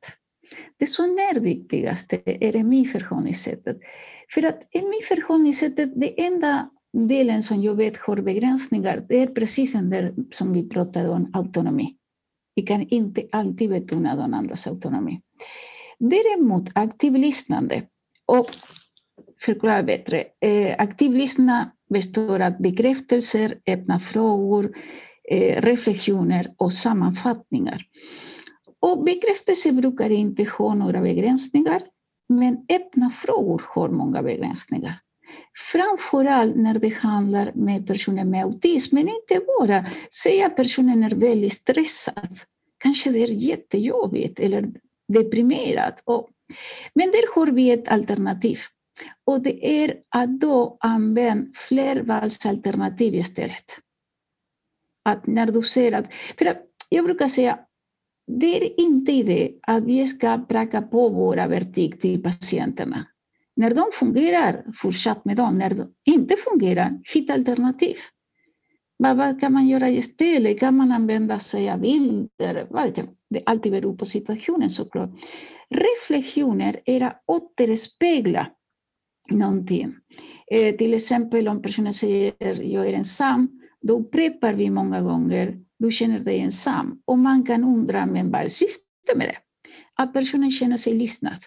Det 0.77 0.88
som 0.88 1.06
är 1.06 1.39
viktigaste 1.39 2.21
är 2.25 2.63
MI-förhållningssättet. 2.63 3.77
För 4.34 4.45
att 4.45 4.60
MI-förhållningssättet, 4.73 5.91
det 5.95 6.25
enda 6.25 6.69
delen 6.93 7.43
som 7.43 7.63
jag 7.63 7.75
vet 7.75 7.97
har 7.97 8.21
begränsningar, 8.21 9.06
det 9.10 9.19
är 9.19 9.27
precis 9.27 9.73
den 9.73 9.89
där 9.89 10.13
som 10.32 10.53
vi 10.53 10.69
pratade 10.69 11.10
om, 11.10 11.32
autonomi. 11.34 11.95
Vi 12.56 12.62
kan 12.62 12.82
inte 12.82 13.27
alltid 13.32 13.69
betona 13.69 14.15
de 14.15 14.34
andras 14.34 14.67
autonomi. 14.67 15.21
Däremot 15.99 16.69
aktivlyssnande, 16.75 17.84
och 18.25 18.49
förklara 19.39 19.84
bättre, 19.84 20.23
eh, 20.41 20.75
aktivlyssna 20.77 21.71
består 21.89 22.39
av 22.39 22.62
bekräftelser, 22.62 23.58
öppna 23.67 23.99
frågor, 23.99 24.75
Eh, 25.29 25.62
reflektioner 25.62 26.47
och 26.57 26.73
sammanfattningar. 26.73 27.86
Och 28.79 29.03
bekräftelse 29.03 29.71
brukar 29.71 30.09
inte 30.09 30.43
ha 30.43 30.73
några 30.73 31.01
begränsningar, 31.01 31.81
men 32.29 32.65
öppna 32.69 33.09
frågor 33.09 33.63
har 33.67 33.89
många 33.89 34.23
begränsningar. 34.23 34.99
Framförallt 35.71 36.55
när 36.55 36.79
det 36.79 36.93
handlar 36.93 37.51
med 37.55 37.88
personer 37.88 38.23
med 38.23 38.43
autism, 38.43 38.95
men 38.95 39.09
inte 39.09 39.45
bara. 39.59 39.86
Säg 40.23 40.43
att 40.43 40.55
personen 40.55 41.03
är 41.03 41.15
väldigt 41.15 41.53
stressad. 41.53 42.39
Kanske 42.83 43.12
det 43.12 43.23
är 43.23 43.27
jättejobbigt 43.27 44.39
eller 44.39 44.71
deprimerad. 45.07 45.93
Och, 46.03 46.29
men 46.93 47.12
där 47.12 47.36
har 47.36 47.47
vi 47.47 47.71
ett 47.71 47.88
alternativ. 47.88 48.59
Och 49.25 49.41
det 49.41 49.83
är 49.83 49.95
att 50.09 50.39
då 50.39 50.77
använda 50.79 51.51
flervalsalternativ 51.55 53.15
istället. 53.15 53.83
Att 55.03 55.27
när 55.27 55.51
du 55.51 55.61
ser 55.61 55.91
att... 55.91 56.13
För 56.13 56.57
jag 56.89 57.05
brukar 57.05 57.27
säga 57.27 57.59
det 58.27 58.57
är 58.57 58.79
inte 58.79 59.49
att 59.61 59.83
vi 59.83 60.07
ska 60.07 60.37
pracka 60.37 60.81
på 60.81 61.09
våra 61.09 61.47
verktyg 61.47 62.01
till 62.01 62.23
patienterna. 62.23 63.07
När 63.55 63.73
de 63.73 63.85
fungerar, 63.93 64.65
fortsatt 64.75 65.25
med 65.25 65.37
dem. 65.37 65.57
När 65.57 65.69
de 65.69 65.93
inte 66.05 66.35
fungerar, 66.37 66.99
hitta 67.13 67.33
alternativ. 67.33 67.95
Vad 68.97 69.39
kan 69.39 69.53
man 69.53 69.67
göra 69.67 69.89
istället? 69.89 70.59
Kan 70.59 70.77
man 70.77 70.91
använda 70.91 71.39
sig 71.39 71.69
av 71.69 71.79
bilder? 71.79 72.67
Det 73.29 73.41
alltid 73.45 73.71
beror 73.71 73.97
på 73.97 74.05
situationen 74.05 74.69
såklart. 74.69 75.09
Reflektioner 75.69 76.79
är 76.85 77.01
att 77.01 77.23
återspegla 77.27 78.47
någonting. 79.31 79.95
Eh, 80.51 80.75
till 80.75 80.93
exempel 80.93 81.47
om 81.47 81.61
personen 81.61 81.93
säger 81.93 82.33
jag 82.61 82.87
är 82.87 82.93
ensam, 82.93 83.62
då 83.84 84.00
upprepar 84.00 84.54
vi 84.54 84.69
många 84.69 85.02
gånger 85.02 85.58
du 85.80 85.91
känner 85.91 86.19
dig 86.19 86.39
ensam. 86.39 87.02
Och 87.06 87.17
man 87.17 87.43
kan 87.46 87.63
undra, 87.63 88.06
men 88.06 88.32
vad 88.32 88.41
är 88.41 88.50
syftet 88.50 89.17
med 89.17 89.28
det? 89.28 89.38
Att 89.96 90.13
personen 90.13 90.52
känner 90.52 90.78
sig 90.78 90.93
lyssnad 90.93 91.38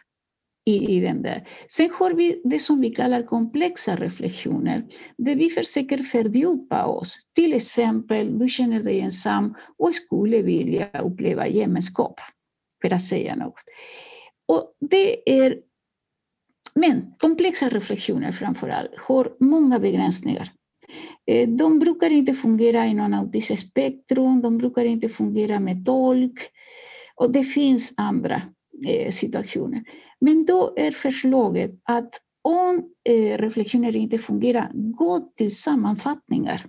i, 0.64 0.96
i 0.96 1.00
den 1.00 1.22
där. 1.22 1.48
Sen 1.68 1.90
har 1.92 2.12
vi 2.12 2.42
det 2.44 2.58
som 2.58 2.80
vi 2.80 2.90
kallar 2.90 3.22
komplexa 3.22 3.96
reflektioner, 3.96 4.86
där 5.18 5.34
vi 5.36 5.50
försöker 5.50 5.98
fördjupa 5.98 6.86
oss. 6.86 7.16
Till 7.34 7.54
exempel, 7.54 8.38
du 8.38 8.48
känner 8.48 8.82
dig 8.82 9.00
ensam 9.00 9.54
och 9.78 9.94
skulle 9.94 10.42
vilja 10.42 11.00
uppleva 11.00 11.48
gemenskap, 11.48 12.20
för 12.82 12.94
att 12.94 13.04
säga 13.04 13.36
något. 13.36 13.64
Och 14.48 14.76
det 14.90 15.30
är, 15.44 15.58
men 16.74 17.14
komplexa 17.18 17.68
reflektioner 17.68 18.32
framför 18.32 18.68
allt 18.68 18.90
har 18.98 19.32
många 19.40 19.78
begränsningar. 19.78 20.52
Eh, 21.26 21.48
de 21.48 21.78
brukar 21.78 22.10
inte 22.10 22.34
fungera 22.34 22.86
inom 22.86 23.14
autismspektrum, 23.14 24.42
de 24.42 24.58
brukar 24.58 24.84
inte 24.84 25.08
fungera 25.08 25.60
med 25.60 25.86
tolk. 25.86 26.38
Och 27.14 27.32
det 27.32 27.44
finns 27.44 27.92
andra 27.96 28.42
eh, 28.88 29.10
situationer. 29.10 29.84
Men 30.20 30.44
då 30.44 30.74
är 30.76 30.90
förslaget 30.90 31.70
att 31.82 32.20
om 32.42 32.90
eh, 33.08 33.38
reflektioner 33.38 33.96
inte 33.96 34.18
fungerar, 34.18 34.70
gå 34.74 35.20
till 35.36 35.56
sammanfattningar. 35.56 36.66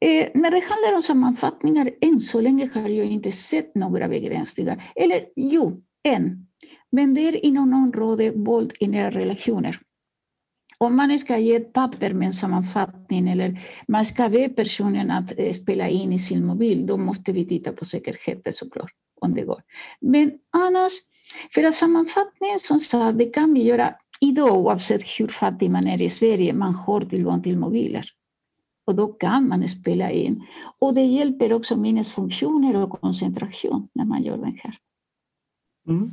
Eh, 0.00 0.28
när 0.34 0.50
det 0.50 0.64
handlar 0.64 0.94
om 0.96 1.02
sammanfattningar, 1.02 1.90
än 2.00 2.20
så 2.20 2.40
länge 2.40 2.70
har 2.74 2.88
jag 2.88 3.06
inte 3.06 3.32
sett 3.32 3.74
några 3.74 4.08
begränsningar. 4.08 4.82
Eller 4.94 5.26
jo, 5.36 5.82
en. 6.02 6.46
Men 6.92 7.14
det 7.14 7.20
är 7.20 7.44
inom 7.44 7.74
området 7.74 8.32
våld 8.36 8.72
i 8.80 8.88
nära 8.88 9.10
relationer. 9.10 9.80
Om 10.80 10.96
man 10.96 11.18
ska 11.18 11.38
ge 11.38 11.56
ett 11.56 11.72
papper 11.72 12.12
med 12.12 12.26
en 12.26 12.32
sammanfattning 12.32 13.28
eller 13.28 13.60
man 13.88 14.06
ska 14.06 14.28
be 14.28 14.48
personen 14.48 15.10
att 15.10 15.32
eh, 15.38 15.52
spela 15.52 15.88
in 15.88 16.12
i 16.12 16.18
sin 16.18 16.46
mobil, 16.46 16.86
då 16.86 16.96
måste 16.96 17.32
vi 17.32 17.46
titta 17.46 17.72
på 17.72 17.84
säkerheten 17.84 18.52
såklart, 18.52 18.92
om 19.20 19.34
det 19.34 19.42
går. 19.42 19.62
Men 20.00 20.32
annars, 20.50 20.92
för 21.54 21.64
att 21.64 21.74
sammanfattningen 21.74 22.58
som 22.58 22.80
sagt, 22.80 23.18
det 23.18 23.26
kan 23.26 23.54
vi 23.54 23.62
göra 23.62 23.94
idag 24.20 24.56
oavsett 24.56 25.02
hur 25.18 25.28
fattig 25.28 25.70
man 25.70 25.86
är 25.86 26.02
i 26.02 26.10
Sverige, 26.10 26.52
man 26.52 26.74
har 26.74 27.00
tillgång 27.00 27.42
till 27.42 27.58
mobiler. 27.58 28.04
Och 28.86 28.94
då 28.94 29.06
kan 29.06 29.48
man 29.48 29.68
spela 29.68 30.10
in. 30.10 30.42
Och 30.78 30.94
det 30.94 31.04
hjälper 31.04 31.52
också 31.52 31.76
minnesfunktioner 31.76 32.76
och 32.76 33.00
koncentration 33.00 33.88
när 33.92 34.04
man 34.04 34.22
gör 34.22 34.36
den 34.36 34.58
här. 34.62 34.78
Mm. 35.88 36.12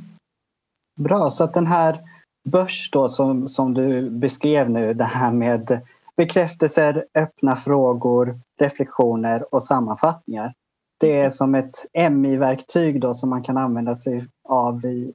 Bra, 0.96 1.30
så 1.30 1.44
att 1.44 1.54
den 1.54 1.66
här 1.66 2.00
börs 2.46 2.90
då 2.92 3.08
som, 3.08 3.48
som 3.48 3.74
du 3.74 4.10
beskrev 4.10 4.70
nu, 4.70 4.94
det 4.94 5.04
här 5.04 5.32
med 5.32 5.80
bekräftelser, 6.16 7.04
öppna 7.14 7.56
frågor, 7.56 8.40
reflektioner 8.58 9.54
och 9.54 9.62
sammanfattningar. 9.62 10.54
Det 10.98 11.20
är 11.20 11.30
som 11.30 11.54
ett 11.54 11.86
MI-verktyg 12.10 13.00
då 13.00 13.14
som 13.14 13.30
man 13.30 13.42
kan 13.42 13.56
använda 13.56 13.96
sig 13.96 14.26
av 14.44 14.84
i, 14.84 15.12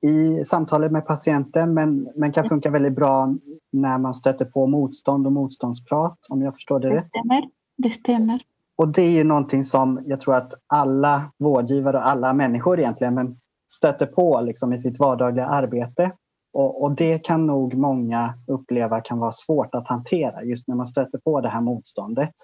i 0.00 0.44
samtalet 0.44 0.92
med 0.92 1.06
patienten 1.06 1.74
men, 1.74 2.08
men 2.14 2.32
kan 2.32 2.44
funka 2.44 2.70
väldigt 2.70 2.92
bra 2.92 3.34
när 3.72 3.98
man 3.98 4.14
stöter 4.14 4.44
på 4.44 4.66
motstånd 4.66 5.26
och 5.26 5.32
motståndsprat 5.32 6.18
om 6.28 6.42
jag 6.42 6.54
förstår 6.54 6.80
det, 6.80 6.88
det 6.88 6.94
rätt. 6.94 7.08
Stämmer. 7.08 7.48
Det 7.76 7.90
stämmer. 7.90 8.40
Och 8.76 8.88
det 8.88 9.02
är 9.02 9.10
ju 9.10 9.24
någonting 9.24 9.64
som 9.64 10.00
jag 10.06 10.20
tror 10.20 10.34
att 10.34 10.54
alla 10.66 11.32
vårdgivare 11.38 11.96
och 11.96 12.08
alla 12.08 12.32
människor 12.32 12.78
egentligen 12.78 13.14
men 13.14 13.36
stöter 13.68 14.06
på 14.06 14.40
liksom 14.40 14.72
i 14.72 14.78
sitt 14.78 14.98
vardagliga 14.98 15.46
arbete. 15.46 16.12
Och, 16.58 16.82
och, 16.82 16.92
det 16.92 17.18
kan 17.18 17.46
nog 17.46 17.74
många 17.74 18.34
uppleva 18.46 19.00
kan 19.00 19.18
vara 19.18 19.32
svårt 19.32 19.74
att 19.74 19.88
hantera 19.88 20.44
just 20.44 20.68
när 20.68 20.74
man 20.74 20.86
stöter 20.86 21.18
på 21.18 21.40
det 21.40 21.48
här 21.48 21.60
motståndet. 21.60 22.34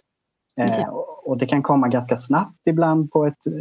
Okay. 0.57 0.81
Eh, 0.81 0.89
och 1.25 1.39
det 1.39 1.47
kan 1.47 1.63
komma 1.63 1.89
ganska 1.89 2.17
snabbt 2.17 2.61
ibland 2.65 3.11
på 3.11 3.27
ett 3.27 3.47
eh, 3.47 3.53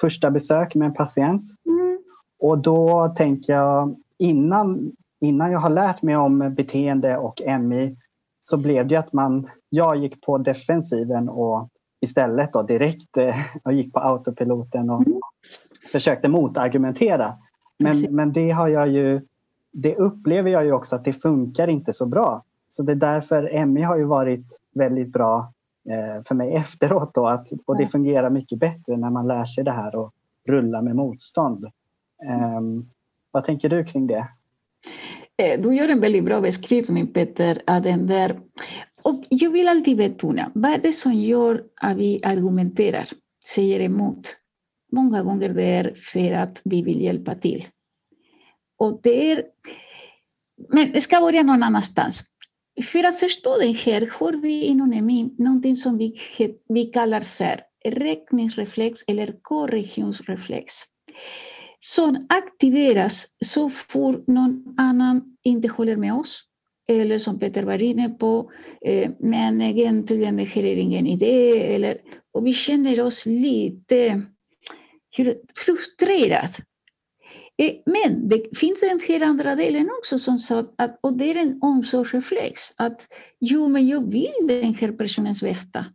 första 0.00 0.30
besök 0.30 0.74
med 0.74 0.86
en 0.86 0.94
patient. 0.94 1.44
Mm. 1.66 1.98
Och 2.38 2.58
då 2.58 3.14
tänker 3.16 3.52
jag 3.52 3.96
innan, 4.18 4.92
innan 5.20 5.52
jag 5.52 5.58
har 5.58 5.70
lärt 5.70 6.02
mig 6.02 6.16
om 6.16 6.54
beteende 6.54 7.16
och 7.16 7.42
MI 7.60 7.96
så 8.40 8.56
blev 8.56 8.86
det 8.86 8.96
att 8.96 9.12
man, 9.12 9.50
jag 9.68 9.96
gick 9.96 10.20
på 10.20 10.38
defensiven 10.38 11.28
och 11.28 11.68
istället 12.00 12.52
då 12.52 12.62
direkt 12.62 13.16
eh, 13.16 13.36
och 13.62 13.72
gick 13.72 13.92
på 13.92 14.00
autopiloten 14.00 14.90
och 14.90 15.06
mm. 15.06 15.20
försökte 15.92 16.28
motargumentera. 16.28 17.34
Men, 17.78 18.00
men 18.10 18.32
det 18.32 18.50
har 18.50 18.68
jag 18.68 18.88
ju 18.88 19.20
det 19.78 19.96
upplever 19.96 20.50
jag 20.50 20.64
ju 20.64 20.72
också 20.72 20.96
att 20.96 21.04
det 21.04 21.12
funkar 21.12 21.68
inte 21.68 21.92
så 21.92 22.06
bra. 22.06 22.44
Så 22.68 22.82
det 22.82 22.92
är 22.92 22.96
därför 22.96 23.66
ME 23.66 23.82
har 23.82 23.98
ju 23.98 24.04
varit 24.04 24.60
väldigt 24.74 25.12
bra 25.12 25.52
eh, 25.90 26.24
för 26.24 26.34
mig 26.34 26.54
efteråt 26.56 27.14
då, 27.14 27.26
att, 27.26 27.48
och 27.66 27.76
det 27.76 27.88
fungerar 27.88 28.30
mycket 28.30 28.58
bättre 28.58 28.96
när 28.96 29.10
man 29.10 29.26
lär 29.28 29.44
sig 29.44 29.64
det 29.64 29.72
här 29.72 29.94
och 29.94 30.12
rulla 30.48 30.82
med 30.82 30.96
motstånd. 30.96 31.66
Um, 32.56 32.90
vad 33.30 33.44
tänker 33.44 33.68
du 33.68 33.84
kring 33.84 34.06
det? 34.06 34.28
Eh, 35.36 35.60
du 35.60 35.74
gör 35.74 35.88
en 35.88 36.00
väldigt 36.00 36.24
bra 36.24 36.40
beskrivning 36.40 37.06
Peter, 37.06 37.62
av 37.66 37.82
den 37.82 38.06
där. 38.06 38.40
Och 39.02 39.24
jag 39.28 39.50
vill 39.50 39.68
alltid 39.68 39.96
betona, 39.96 40.50
vad 40.54 40.70
är 40.70 40.78
det 40.78 40.92
som 40.92 41.14
gör 41.14 41.64
att 41.80 41.96
vi 41.96 42.20
argumenterar, 42.24 43.08
säger 43.54 43.80
emot? 43.80 44.36
Många 44.92 45.22
gånger 45.22 45.48
det 45.48 45.64
är 45.64 45.94
för 45.96 46.32
att 46.32 46.60
vi 46.64 46.82
vill 46.82 47.00
hjälpa 47.00 47.34
till. 47.34 47.62
Och 48.78 49.00
det 49.02 49.30
är, 49.30 49.44
men 50.68 50.92
det 50.92 51.00
ska 51.00 51.20
börja 51.20 51.42
någon 51.42 51.62
annanstans. 51.62 52.22
För 52.84 53.04
att 53.04 53.20
förstå 53.20 53.58
det 53.58 53.72
här 53.72 54.10
har 54.12 54.32
vi 54.32 54.64
inom 54.64 54.92
EMI 54.92 55.34
någonting 55.38 55.76
som 55.76 55.98
vi, 55.98 56.20
vi 56.68 56.84
kallar 56.86 57.20
för 57.20 57.60
räkningsreflex 57.84 59.00
eller 59.06 59.34
korrektionsreflex. 59.42 60.74
Som 61.80 62.26
aktiveras 62.28 63.26
så 63.44 63.70
fort 63.70 64.26
någon 64.26 64.74
annan 64.76 65.36
inte 65.44 65.68
håller 65.68 65.96
med 65.96 66.14
oss. 66.14 66.42
Eller 66.88 67.18
som 67.18 67.38
Peter 67.38 67.62
var 67.62 67.82
inne 67.82 68.08
på, 68.08 68.50
eh, 68.80 69.10
men 69.20 69.62
egentligen 69.62 70.36
det 70.36 70.44
här 70.44 70.64
är 70.64 70.76
ingen 70.76 71.06
idé. 71.06 71.74
Eller, 71.74 72.00
och 72.32 72.46
vi 72.46 72.52
känner 72.52 73.00
oss 73.00 73.26
lite 73.26 74.22
frustrerade 75.64 76.48
men 77.86 78.28
det 78.28 78.58
finns 78.58 78.80
den 78.80 79.00
här 79.08 79.22
andra 79.22 79.54
delen 79.54 79.90
också 79.98 80.18
som 80.18 80.38
sa 80.38 80.64
att, 80.78 80.98
och 81.00 81.12
det 81.16 81.30
är 81.30 81.36
en 81.36 81.58
omsorgsreflex, 81.62 82.62
att 82.76 83.06
jo 83.40 83.68
men 83.68 83.86
jag 83.88 84.10
vill 84.10 84.46
den 84.48 84.74
här 84.74 84.92
personens 84.92 85.42
bästa. 85.42 85.86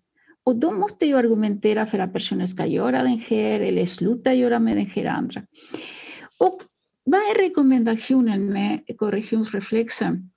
Och 0.43 0.55
då 0.55 0.71
måste 0.71 1.05
jag 1.05 1.19
argumentera 1.19 1.85
för 1.85 1.99
att 1.99 2.13
personen 2.13 2.47
ska 2.47 2.65
göra 2.65 3.03
den 3.03 3.21
här 3.29 3.59
eller 3.59 3.85
sluta 3.85 4.33
göra 4.33 4.59
med 4.59 4.77
den 4.77 4.85
här 4.85 5.05
andra. 5.05 5.41
Och 6.37 6.61
vad 7.03 7.19
är 7.19 7.41
rekommendationen 7.41 8.45
med 8.45 8.79
korrektionsreflexen? 8.97 10.31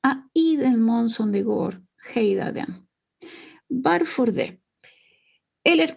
Att 0.00 0.30
i 0.34 0.56
den 0.56 0.82
mån 0.82 1.10
som 1.10 1.32
det 1.32 1.42
går 1.42 1.82
hejda 2.14 2.52
den. 2.52 2.74
Varför 3.68 4.26
det? 4.26 4.52
Eller 5.68 5.90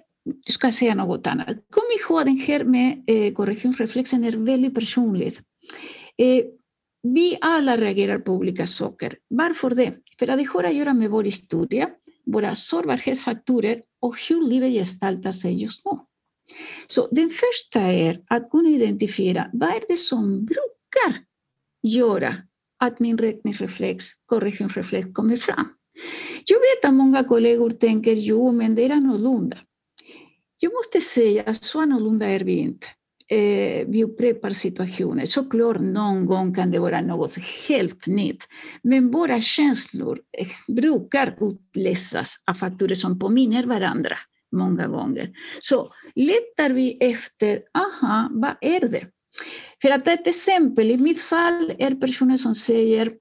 något 0.95 1.27
annat. 1.27 1.47
Kom 1.47 1.83
den 2.25 2.37
här 2.37 2.63
med 2.63 3.03
eh, 3.07 3.33
korrektionsreflexen 3.33 4.23
är 4.23 4.31
väldigt 4.31 4.75
personligt. 4.75 5.41
Eh, 6.17 6.43
vi 7.03 7.37
alla 7.41 7.77
reagerar 7.77 8.19
på 8.19 8.31
olika 8.31 8.67
saker. 8.67 9.17
Varför 9.29 9.69
det? 9.69 9.93
För 10.19 10.27
att 10.27 10.37
det 10.37 10.43
har 10.43 10.63
att 10.63 10.75
göra 10.75 10.93
med 10.93 11.09
vår 11.09 11.23
historia, 11.23 11.89
våra 12.25 12.55
sårbarhetsfaktorer 12.55 13.81
och 14.01 14.15
hur 14.29 14.49
livet 14.49 14.71
gestaltar 14.71 15.31
sig 15.31 15.61
just 15.61 15.85
nu. 15.85 15.91
Så 16.87 17.07
den 17.11 17.29
första 17.29 17.79
är 17.79 18.21
att 18.27 18.49
kunna 18.49 18.69
identifiera 18.69 19.49
vad 19.53 19.69
är 19.69 19.81
det 19.87 19.97
som 19.97 20.45
brukar 20.45 21.23
göra 21.83 22.35
att 22.79 22.99
min 22.99 23.17
räkningsreflex, 23.17 24.05
korrektionsreflex 24.25 25.07
kommer 25.13 25.37
fram. 25.37 25.67
Jag 26.45 26.59
vet 26.59 26.89
att 26.89 26.93
många 26.93 27.23
kollegor 27.23 27.69
tänker, 27.69 28.13
jo 28.13 28.51
men 28.51 28.75
det 28.75 28.85
är 28.85 28.89
annorlunda. 28.89 29.57
Jag 30.63 30.73
måste 30.73 31.01
säga, 31.01 31.43
att 31.45 31.63
så 31.63 31.81
annorlunda 31.81 32.25
är 32.25 32.39
vi 32.39 32.53
inte. 32.53 32.87
Eh, 33.27 33.87
vi 33.87 34.03
upprepar 34.03 34.49
situationer. 34.49 35.25
Såklart 35.25 35.81
någon 35.81 36.25
gång 36.25 36.55
kan 36.55 36.71
det 36.71 36.79
vara 36.79 37.01
något 37.01 37.37
helt 37.67 38.07
nytt. 38.07 38.43
Men 38.83 39.11
våra 39.11 39.41
känslor 39.41 40.19
eh, 40.37 40.47
brukar 40.67 41.37
utläsas 41.41 42.35
av 42.49 42.53
faktorer 42.53 42.95
som 42.95 43.19
påminner 43.19 43.63
varandra 43.63 44.17
många 44.51 44.87
gånger. 44.87 45.31
Så 45.59 45.93
letar 46.15 46.69
vi 46.69 46.97
efter, 46.99 47.61
aha, 47.73 48.29
vad 48.31 48.55
är 48.61 48.79
det? 48.79 49.07
För 49.81 49.89
att 49.89 50.05
ta 50.05 50.11
ett 50.11 50.27
exempel, 50.27 50.91
i 50.91 50.97
mitt 50.97 51.21
fall 51.21 51.73
är 51.79 51.95
personer 51.95 52.37
som 52.37 52.55
säger 52.55 53.13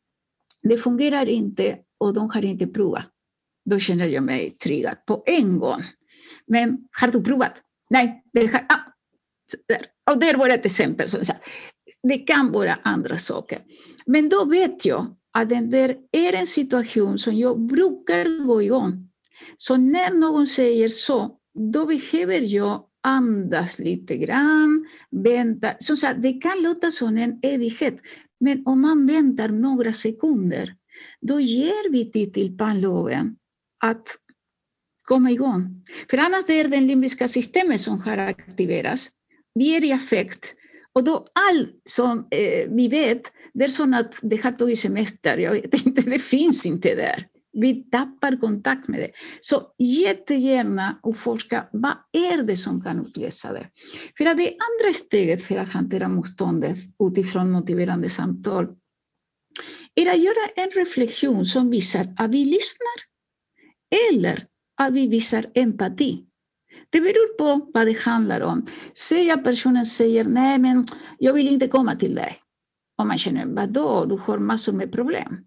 det 0.63 0.79
fungerar 0.79 1.29
inte 1.29 1.79
och 1.99 2.15
de 2.15 2.31
har 2.31 2.45
inte 2.45 2.67
provat. 2.67 3.05
Då 3.65 3.79
känner 3.79 4.09
jag 4.09 4.23
mig 4.23 4.51
triggad 4.51 5.07
på 5.07 5.23
en 5.27 5.59
gång. 5.59 5.83
Men 6.51 6.79
har 7.01 7.09
du 7.09 7.23
provat? 7.25 7.53
Nej, 7.91 8.25
det 8.33 8.47
har, 8.47 8.61
ah, 8.69 10.13
och 10.13 10.21
det 10.21 10.37
var 10.37 10.49
ett 10.49 10.67
exempel. 10.67 11.09
Det 12.03 12.19
kan 12.19 12.53
vara 12.53 12.79
andra 12.83 13.19
saker. 13.19 13.59
Men 14.07 14.29
då 14.29 14.45
vet 14.45 14.85
jag 14.85 15.17
att 15.33 15.49
den 15.49 15.71
där 15.71 15.97
är 16.13 16.33
en 16.33 16.47
situation 16.47 17.19
som 17.19 17.37
jag 17.37 17.61
brukar 17.61 18.47
gå 18.47 18.63
igång. 18.63 19.09
Så 19.57 19.77
när 19.77 20.11
någon 20.11 20.47
säger 20.47 20.89
så, 20.89 21.37
då 21.73 21.87
behöver 21.87 22.41
jag 22.41 22.85
andas 23.03 23.79
lite 23.79 24.17
grann, 24.17 24.87
vänta. 25.11 25.75
Som 25.79 25.97
sagt, 25.97 26.23
det 26.23 26.33
kan 26.33 26.63
låta 26.63 26.91
som 26.91 27.17
en 27.17 27.41
evighet, 27.43 28.01
men 28.41 28.67
om 28.67 28.81
man 28.81 29.07
väntar 29.07 29.49
några 29.49 29.93
sekunder, 29.93 30.75
då 31.21 31.41
ger 31.41 31.91
vi 31.91 32.11
tid 32.11 32.35
till 32.35 32.59
pannloben 32.59 33.37
att 33.85 34.07
komma 35.11 35.31
igång. 35.31 35.85
För 36.11 36.19
annars 36.19 36.45
är 36.49 36.69
det 36.69 36.81
limbiska 36.81 37.29
systemet 37.29 37.81
som 37.81 38.01
har 38.01 38.19
aktiverats. 38.19 39.11
Vi 39.55 39.77
är 39.77 39.85
i 39.85 39.93
affekt. 39.93 40.55
Och 40.93 41.05
då 41.05 41.27
allt 41.51 41.83
som 41.85 42.19
eh, 42.31 42.71
vi 42.71 42.89
vet, 42.89 43.23
det 43.55 43.65
är 43.65 43.69
som 43.69 43.95
att 43.95 44.15
det 44.23 44.45
har 44.45 44.53
tagit 44.53 44.79
semester. 44.79 45.39
Jag 45.39 45.53
vet 45.53 45.87
inte, 45.87 46.03
det 46.03 46.19
finns 46.19 46.67
inte 46.67 46.95
där. 46.95 47.27
Vi 47.53 47.91
tappar 47.91 48.41
kontakt 48.41 48.89
med 48.89 49.01
det. 49.01 49.11
Så 49.41 49.63
jättegärna 49.79 51.01
utforska 51.05 51.67
vad 51.73 51.97
är 52.13 52.43
det 52.43 52.57
som 52.57 52.83
kan 52.83 53.01
utlösa 53.01 53.53
det. 53.53 53.67
För 54.19 54.27
att 54.27 54.37
det 54.37 54.57
andra 54.69 54.95
steget 54.95 55.43
för 55.43 55.57
att 55.57 55.73
hantera 55.73 56.09
motståndet 56.09 56.77
utifrån 57.11 57.51
motiverande 57.51 58.11
samtal 58.11 58.67
är 59.95 60.11
att 60.11 60.23
göra 60.23 60.47
en 60.57 60.71
reflektion 60.71 61.47
som 61.47 61.71
visar 61.71 62.15
att 62.17 62.31
vi 62.31 62.45
lyssnar 62.45 62.99
eller 64.11 64.50
att 64.81 64.93
vi 64.93 65.07
visar 65.07 65.47
empati. 65.55 66.25
Det 66.91 67.01
beror 67.01 67.37
på 67.39 67.71
vad 67.75 67.87
det 67.87 67.99
handlar 67.99 68.41
om. 68.41 68.67
Säger 68.95 69.37
personen 69.37 69.87
säger 69.87 70.25
nej, 70.25 70.59
men 70.59 70.87
jag 71.19 71.33
vill 71.33 71.49
inte 71.49 71.69
komma 71.69 71.97
till 71.97 72.15
dig. 72.15 72.37
Och 72.99 73.07
man 73.07 73.19
känner, 73.19 73.47
vadå, 73.47 74.05
du 74.05 74.17
har 74.17 74.39
massor 74.39 74.73
med 74.73 74.93
problem. 74.93 75.45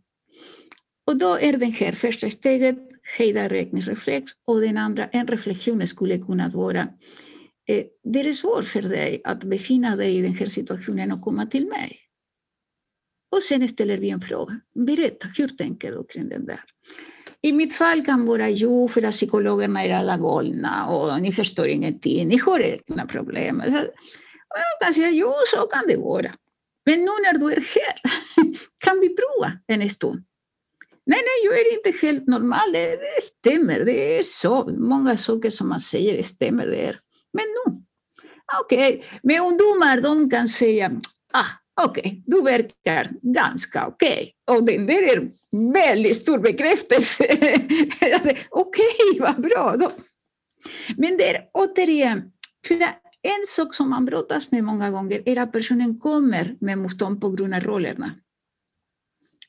Och 1.08 1.18
då 1.18 1.40
är 1.40 1.58
det 1.58 1.66
här 1.66 1.92
första 1.92 2.30
steget 2.30 2.78
hejda 3.18 3.50
räkningsreflex 3.50 4.32
och 4.46 4.62
den 4.62 4.78
andra, 4.78 5.06
en 5.06 5.28
reflektion 5.28 5.88
skulle 5.88 6.18
kunna 6.18 6.50
vara 6.50 6.82
eh, 7.68 7.86
det 8.04 8.20
är 8.20 8.34
svårt 8.34 8.66
för 8.66 8.82
dig 8.82 9.22
att 9.24 9.44
befinna 9.44 9.96
dig 9.96 10.18
i 10.18 10.22
den 10.22 10.34
här 10.34 10.46
situationen 10.46 11.12
och 11.12 11.22
komma 11.22 11.46
till 11.46 11.68
mig. 11.68 12.00
Och 13.32 13.44
sen 13.44 13.68
ställer 13.68 13.98
vi 13.98 14.10
en 14.10 14.22
fråga. 14.22 14.60
Berätta, 14.76 15.28
hur 15.38 15.48
tänker 15.48 15.92
du 15.92 16.04
kring 16.04 16.30
den 16.30 16.46
där? 16.46 16.64
I 17.46 17.52
mitt 17.52 17.76
fall 17.76 18.06
kan 18.06 18.26
vara 18.26 18.50
jo, 18.50 18.88
för 18.88 19.06
att 19.06 19.14
psykologerna 19.14 19.84
är 19.84 19.94
alla 19.94 20.18
galna 20.18 20.88
och 20.88 21.22
ni 21.22 21.32
förstår 21.32 21.68
ingenting, 21.68 22.28
ni 22.28 22.38
har 22.38 22.60
egna 22.60 23.06
problem. 23.06 23.64
Så, 23.66 23.76
jag 24.48 24.80
kan 24.82 24.94
säga 24.94 25.10
jo, 25.10 25.34
så 25.48 25.58
kan 25.68 25.88
det 25.88 25.98
vara. 25.98 26.32
Men 26.86 27.00
nu 27.00 27.06
när 27.06 27.38
du 27.40 27.46
är 27.52 27.56
här, 27.56 27.96
kan 28.86 29.00
vi 29.00 29.16
prova 29.16 29.52
en 29.68 29.90
stund? 29.90 30.24
Nej, 31.06 31.20
nej, 31.20 31.46
jag 31.46 31.60
är 31.60 31.74
inte 31.74 32.08
helt 32.08 32.28
normal. 32.28 32.72
Det, 32.74 32.96
det 32.96 33.24
stämmer. 33.40 33.86
Det 33.86 34.20
är 34.20 34.24
så. 34.24 34.66
Många 34.78 35.18
saker 35.18 35.50
som 35.50 35.70
man 35.70 35.80
säger 35.80 36.24
stämmer. 36.24 36.68
Det 36.68 36.96
Men 37.34 37.46
nu, 37.46 37.84
okej. 38.62 38.84
Ah, 38.84 38.96
okay. 38.96 39.04
Men 39.24 39.44
ungdomar, 39.44 40.02
de 40.02 40.30
kan 40.30 40.48
säga, 40.48 40.92
ah, 41.34 41.46
okej, 41.82 42.02
okay, 42.02 42.22
du 42.26 42.42
verkar 42.42 43.12
ganska 43.22 43.88
okej. 43.88 44.34
Okay. 44.48 44.58
Och 44.58 44.64
den 44.64 44.86
där 44.86 45.02
är 45.04 45.32
väldigt 45.74 46.18
stor 46.18 46.38
bekräftelse. 46.38 47.24
okej, 48.50 48.86
okay, 49.12 49.20
vad 49.20 49.42
bra. 49.42 49.76
Då. 49.80 49.92
Men 50.98 51.18
det 51.18 51.36
är 51.36 51.50
återigen, 51.54 52.32
för 52.68 52.76
en 53.22 53.48
sak 53.48 53.74
som 53.74 53.90
man 53.90 54.06
brottas 54.06 54.52
med 54.52 54.64
många 54.64 54.92
gånger 54.92 55.24
är 55.26 55.40
att 55.40 55.52
personen 55.52 56.00
kommer 56.00 56.56
med 56.60 56.78
motstånd 56.78 57.22
på 57.22 57.30
grund 57.30 57.54
av 57.54 57.60
rollerna 57.60 58.16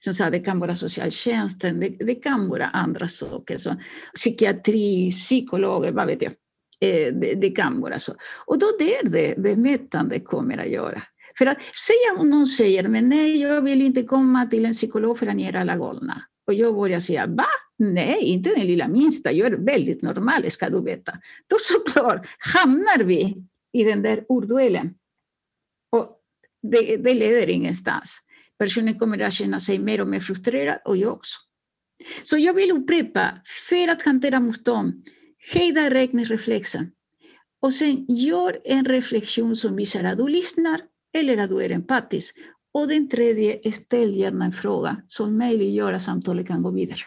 som 0.05 0.15
sa 0.15 0.31
det 0.31 0.39
kan 0.39 0.59
vara 0.59 0.77
socialtjänsten, 0.77 1.81
det, 1.81 1.89
det 1.89 2.15
kan 2.15 2.49
vara 2.49 2.67
andra 2.67 3.09
saker, 3.09 3.59
så 3.59 3.77
psykiatri, 4.15 5.11
psykologer, 5.11 5.93
vad 5.93 6.07
vet 6.07 6.23
jag. 6.23 6.33
Eh, 6.81 7.15
det, 7.15 7.35
det, 7.35 7.51
kan 7.51 7.81
vara 7.81 7.99
så. 7.99 8.15
Och 8.47 8.59
då 8.59 8.67
det 8.79 8.97
är 8.97 9.09
det 9.09 9.39
bemötande 9.39 10.21
kommer 10.21 10.59
att 10.59 10.69
göra. 10.69 11.03
För 11.39 11.47
att 11.47 11.63
säga 11.63 12.21
om 12.21 12.31
någon 12.31 12.47
säger, 12.47 12.89
men 12.89 13.09
nej, 13.09 13.41
jag 13.41 13.63
vill 13.63 13.83
inte 13.83 14.03
komma 14.03 14.47
till 14.47 14.65
en 14.65 14.73
psykolog 14.73 15.19
för 15.19 15.27
att 15.27 15.37
ni 15.37 15.45
är 15.45 15.57
alla 15.57 15.77
galna. 15.77 16.23
Och 16.47 16.55
jag 16.55 16.75
börjar 16.75 17.01
säga, 17.01 17.27
va? 17.27 17.45
Nej, 17.79 18.23
inte 18.23 18.51
den 18.51 18.67
lilla 18.67 18.89
minsta, 18.89 19.33
jag 19.33 19.53
är 19.53 19.57
väldigt 19.57 20.03
normal, 20.03 20.51
ska 20.51 20.71
du 20.71 20.83
veta. 20.83 21.13
Då 21.47 21.57
såklart 21.59 22.27
hamnar 22.55 23.05
vi 23.05 23.45
i 23.73 23.85
den 23.85 24.03
där 24.03 24.25
ordduellen. 24.29 24.95
Och 25.91 26.21
det, 26.63 26.97
det 26.97 27.15
leder 27.15 27.51
ingenstans. 27.51 28.21
Personen 28.59 28.99
kommer 28.99 29.19
att 29.19 29.33
känna 29.33 29.61
sig 29.61 29.79
mer 29.79 30.01
och 30.01 30.09
mer 30.09 30.21
frustrerad 30.21 30.79
och 30.85 30.97
jag 30.97 31.13
också. 31.13 31.39
Så 32.23 32.39
jag 32.39 32.55
vill 32.55 32.71
upprepa, 32.71 33.31
för 33.69 33.89
att 33.89 34.03
hantera 34.03 34.41
motstånd, 34.41 35.09
hejda 35.53 35.91
räkningsreflexen 35.91 36.91
och 37.61 37.75
sen 37.75 38.07
gör 38.09 38.61
en 38.65 38.85
reflektion 38.85 39.57
som 39.57 39.77
visar 39.77 40.05
att 40.05 40.19
du 40.19 40.29
lyssnar 40.29 40.81
eller 41.15 41.37
att 41.37 41.51
du 41.51 41.65
är 41.65 41.73
empatisk. 41.73 42.37
Och 42.73 42.89
den 42.89 43.09
tredje, 43.09 43.73
ställ 43.73 44.17
gärna 44.17 44.45
en 44.45 44.53
fråga 44.53 44.97
som 45.09 45.39
möjliggör 45.39 45.93
att 45.93 46.03
samtalet 46.03 46.47
kan 46.47 46.63
gå 46.63 46.71
vidare. 46.71 46.99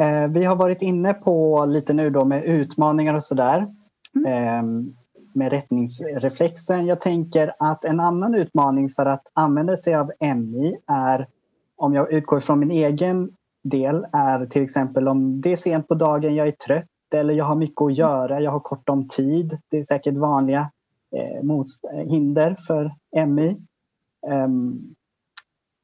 Eh, 0.00 0.28
vi 0.28 0.44
har 0.44 0.56
varit 0.56 0.82
inne 0.82 1.14
på 1.14 1.64
lite 1.64 1.92
nu 1.92 2.10
då 2.10 2.24
med 2.24 2.44
utmaningar 2.44 3.14
och 3.14 3.22
sådär. 3.22 3.66
Mm. 4.14 4.32
Ehm, 4.32 4.94
med 5.32 5.50
rättningsreflexen. 5.50 6.86
Jag 6.86 7.00
tänker 7.00 7.52
att 7.58 7.84
en 7.84 8.00
annan 8.00 8.34
utmaning 8.34 8.88
för 8.88 9.06
att 9.06 9.26
använda 9.32 9.76
sig 9.76 9.94
av 9.94 10.12
MI 10.20 10.76
är, 10.86 11.26
om 11.76 11.94
jag 11.94 12.12
utgår 12.12 12.40
från 12.40 12.58
min 12.58 12.70
egen 12.70 13.30
del, 13.64 14.06
är 14.12 14.46
till 14.46 14.62
exempel 14.62 15.08
om 15.08 15.40
det 15.40 15.52
är 15.52 15.56
sent 15.56 15.88
på 15.88 15.94
dagen, 15.94 16.34
jag 16.34 16.48
är 16.48 16.52
trött 16.52 16.86
eller 17.14 17.34
jag 17.34 17.44
har 17.44 17.56
mycket 17.56 17.82
att 17.82 17.96
göra, 17.96 18.40
jag 18.40 18.50
har 18.50 18.60
kort 18.60 18.88
om 18.88 19.08
tid. 19.08 19.58
Det 19.70 19.78
är 19.78 19.84
säkert 19.84 20.14
vanliga 20.14 20.70
eh, 21.16 22.08
hinder 22.08 22.56
för 22.66 22.94
MI. 23.26 23.48
Um, 23.48 24.32
ehm, 24.32 24.94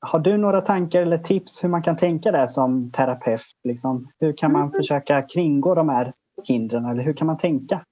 har 0.01 0.19
du 0.19 0.37
några 0.37 0.61
tankar 0.61 1.03
eller 1.03 1.19
tips 1.19 1.65
hur 1.65 1.69
man 1.69 1.83
kan 1.83 1.97
tänka 1.97 2.33
det 2.33 2.49
som 2.49 2.91
terapeut? 2.91 3.43
Liksom? 3.65 4.09
Hur 4.19 4.37
kan 4.37 4.53
man 4.53 4.63
mm. 4.63 4.73
försöka 4.73 5.23
kringgå 5.23 5.75
de 5.75 5.89
här 5.89 6.13
hindren 6.45 6.87
eller 6.87 7.03
hur 7.03 7.13
kan 7.13 7.27
man 7.27 7.39
tänka? 7.39 7.85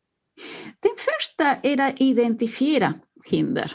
Den 0.81 0.93
första 0.99 1.69
är 1.69 1.81
att 1.81 2.01
identifiera 2.01 2.95
hinder. 3.31 3.73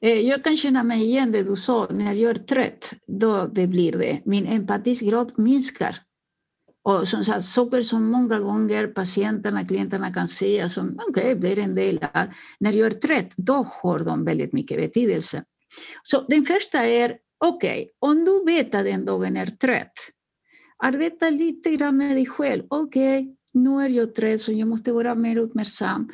Eh, 0.00 0.20
jag 0.20 0.44
kan 0.44 0.56
känna 0.56 0.82
mig 0.82 1.04
igen 1.04 1.32
det 1.32 1.42
du 1.42 1.56
sa, 1.56 1.86
när 1.90 2.12
jag 2.12 2.30
är 2.30 2.34
trött, 2.34 2.92
då 3.06 3.46
det 3.46 3.66
blir 3.66 3.92
det. 3.92 4.20
Min 4.24 4.46
empatisgrad 4.46 5.32
minskar. 5.36 5.96
Och 6.88 7.08
som 7.08 7.24
sagt, 7.24 7.44
saker 7.44 7.82
som 7.82 8.10
många 8.10 8.38
gånger 8.38 8.86
patienterna, 8.86 9.64
klienterna 9.66 10.12
kan 10.12 10.28
säga 10.28 10.68
som 10.68 10.98
okej, 11.08 11.34
okay, 11.36 11.54
det 11.54 11.62
en 11.62 11.74
del 11.74 11.98
av, 12.14 12.26
när 12.60 12.72
jag 12.72 12.86
är 12.86 12.90
trött, 12.90 13.32
då 13.36 13.52
har 13.52 13.98
de 13.98 14.24
väldigt 14.24 14.52
mycket 14.52 14.76
betydelse. 14.76 15.44
Så 16.02 16.24
den 16.28 16.44
första 16.44 16.78
är, 16.86 17.16
okej, 17.44 17.80
okay, 17.80 17.88
om 17.98 18.24
du 18.24 18.44
vet 18.44 18.74
att 18.74 18.84
den 18.84 19.04
dagen 19.04 19.36
är 19.36 19.46
trött, 19.46 19.92
arbeta 20.84 21.30
lite 21.30 21.70
grann 21.70 21.96
med 21.96 22.16
dig 22.16 22.26
själv. 22.26 22.62
Okej, 22.68 23.18
okay, 23.18 23.34
nu 23.52 23.80
är 23.80 23.88
jag 23.88 24.14
trött 24.14 24.40
så 24.40 24.52
jag 24.52 24.68
måste 24.68 24.92
vara 24.92 25.14
mer 25.14 25.36
uppmärksam. 25.36 26.10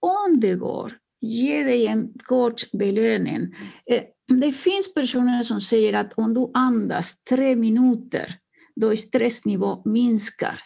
Om 0.00 0.40
det 0.40 0.54
går, 0.54 0.92
ge 1.20 1.62
dig 1.62 1.86
en 1.86 2.12
kort 2.18 2.70
belöning. 2.72 3.54
Eh, 3.90 4.02
det 4.40 4.52
finns 4.52 4.94
personer 4.94 5.42
som 5.42 5.60
säger 5.60 5.92
att 5.92 6.12
om 6.12 6.34
du 6.34 6.50
andas 6.54 7.14
tre 7.30 7.56
minuter, 7.56 8.38
då 8.80 8.96
stressnivån 8.96 9.82
minskar. 9.84 10.58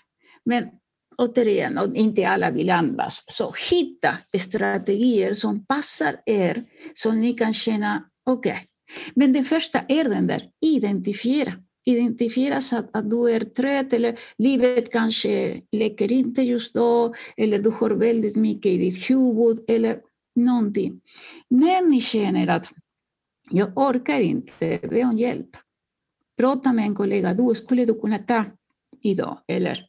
Men 0.44 0.68
återigen, 1.18 1.96
inte 1.96 2.28
alla 2.28 2.50
vill 2.50 2.70
andas. 2.70 3.24
Så 3.26 3.54
hitta 3.70 4.18
strategier 4.38 5.34
som 5.34 5.66
passar 5.66 6.16
er, 6.26 6.64
så 6.94 7.12
ni 7.12 7.32
kan 7.32 7.54
känna, 7.54 8.04
okej. 8.26 8.52
Okay. 8.52 8.64
Men 9.14 9.32
det 9.32 9.44
första 9.44 9.80
är 9.88 10.04
den 10.04 10.26
där, 10.26 10.50
identifiera 10.60 11.52
identifieras 11.84 12.72
att, 12.72 12.96
att 12.96 13.10
du 13.10 13.30
är 13.30 13.40
trött 13.40 13.92
eller 13.92 14.18
livet 14.38 14.92
kanske 14.92 15.60
läker 15.72 16.12
inte 16.12 16.42
just 16.42 16.74
då 16.74 17.14
eller 17.36 17.58
du 17.58 17.70
har 17.70 17.90
väldigt 17.90 18.36
mycket 18.36 18.72
i 18.72 18.78
ditt 18.78 19.10
huvud 19.10 19.64
eller 19.68 20.00
någonting. 20.36 21.00
När 21.48 21.82
ni 21.82 22.00
känner 22.00 22.46
att 22.46 22.70
jag 23.50 23.78
orkar 23.78 24.20
inte, 24.20 24.78
be 24.82 25.04
om 25.04 25.18
hjälp. 25.18 25.56
Prata 26.40 26.72
med 26.72 26.84
en 26.84 26.94
kollega, 26.94 27.34
du 27.34 27.54
skulle 27.54 27.84
du 27.84 27.94
kunna 28.00 28.18
ta 28.18 28.44
idag 29.02 29.38
eller 29.48 29.86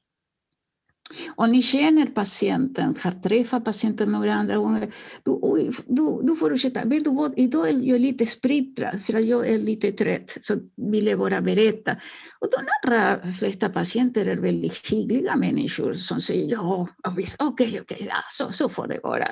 Om 1.35 1.51
ni 1.51 1.61
känner 1.61 2.05
patienten, 2.05 2.95
har 2.99 3.11
träffat 3.11 3.65
patienten 3.65 4.11
några 4.11 4.33
andra 4.33 4.57
gånger. 4.57 4.93
Du, 5.23 5.31
oj, 5.31 5.71
du, 5.87 6.21
du 6.23 6.35
får 6.35 6.53
ursäkta, 6.53 6.85
vet 6.85 7.03
du 7.03 7.09
vad, 7.09 7.33
idag 7.39 7.69
är 7.69 7.79
jag 7.79 8.01
lite 8.01 8.25
splittrad 8.25 9.01
för 9.05 9.13
att 9.13 9.25
jag 9.25 9.47
är 9.47 9.59
lite 9.59 9.91
trött, 9.91 10.37
så 10.41 10.57
vill 10.91 11.07
jag 11.07 11.19
bara 11.19 11.41
berätta. 11.41 11.91
Och 12.39 12.47
de 12.51 12.67
allra 12.83 13.31
flesta 13.31 13.69
patienter 13.69 14.25
är 14.25 14.37
väldigt 14.37 14.91
hyggliga 14.91 15.35
människor 15.35 15.93
som 15.93 16.21
säger 16.21 16.51
ja, 16.51 16.87
okej, 17.03 17.27
okej, 17.39 17.81
okay, 17.81 18.07
ja, 18.07 18.23
så, 18.31 18.51
så 18.51 18.69
får 18.69 18.87
det 18.87 18.99
vara. 19.03 19.25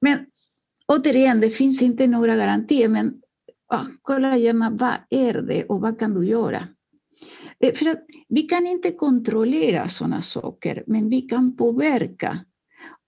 Men 0.00 0.26
återigen, 0.88 1.40
det 1.40 1.50
finns 1.50 1.82
inte 1.82 2.06
några 2.06 2.36
garantier, 2.36 2.88
men 2.88 3.20
ja, 3.68 3.86
kolla 4.02 4.36
gärna 4.36 4.70
vad 4.70 4.96
är 5.10 5.42
det 5.42 5.64
och 5.64 5.80
vad 5.80 5.98
kan 5.98 6.14
du 6.14 6.26
göra? 6.26 6.68
Eh, 7.60 7.74
för 7.74 7.90
att 7.90 8.06
vi 8.28 8.42
kan 8.42 8.66
inte 8.66 8.90
kontrollera 8.90 9.88
sådana 9.88 10.22
saker, 10.22 10.84
men 10.86 11.08
vi 11.08 11.22
kan 11.22 11.56
påverka. 11.56 12.38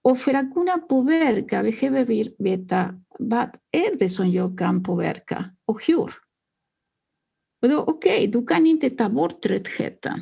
Och 0.01 0.19
för 0.19 0.33
att 0.33 0.53
kunna 0.53 0.77
påverka 0.77 1.63
behöver 1.63 2.05
vi 2.05 2.35
veta 2.39 2.99
vad 3.19 3.49
är 3.71 3.99
det 3.99 4.09
som 4.09 4.31
jag 4.31 4.59
kan 4.59 4.83
påverka 4.83 5.45
och 5.65 5.85
hur. 5.85 6.13
Okej, 7.65 7.77
okay, 7.77 8.27
du 8.27 8.45
kan 8.45 8.65
inte 8.65 8.89
ta 8.89 9.09
bort 9.09 9.41
tröttheten, 9.41 10.21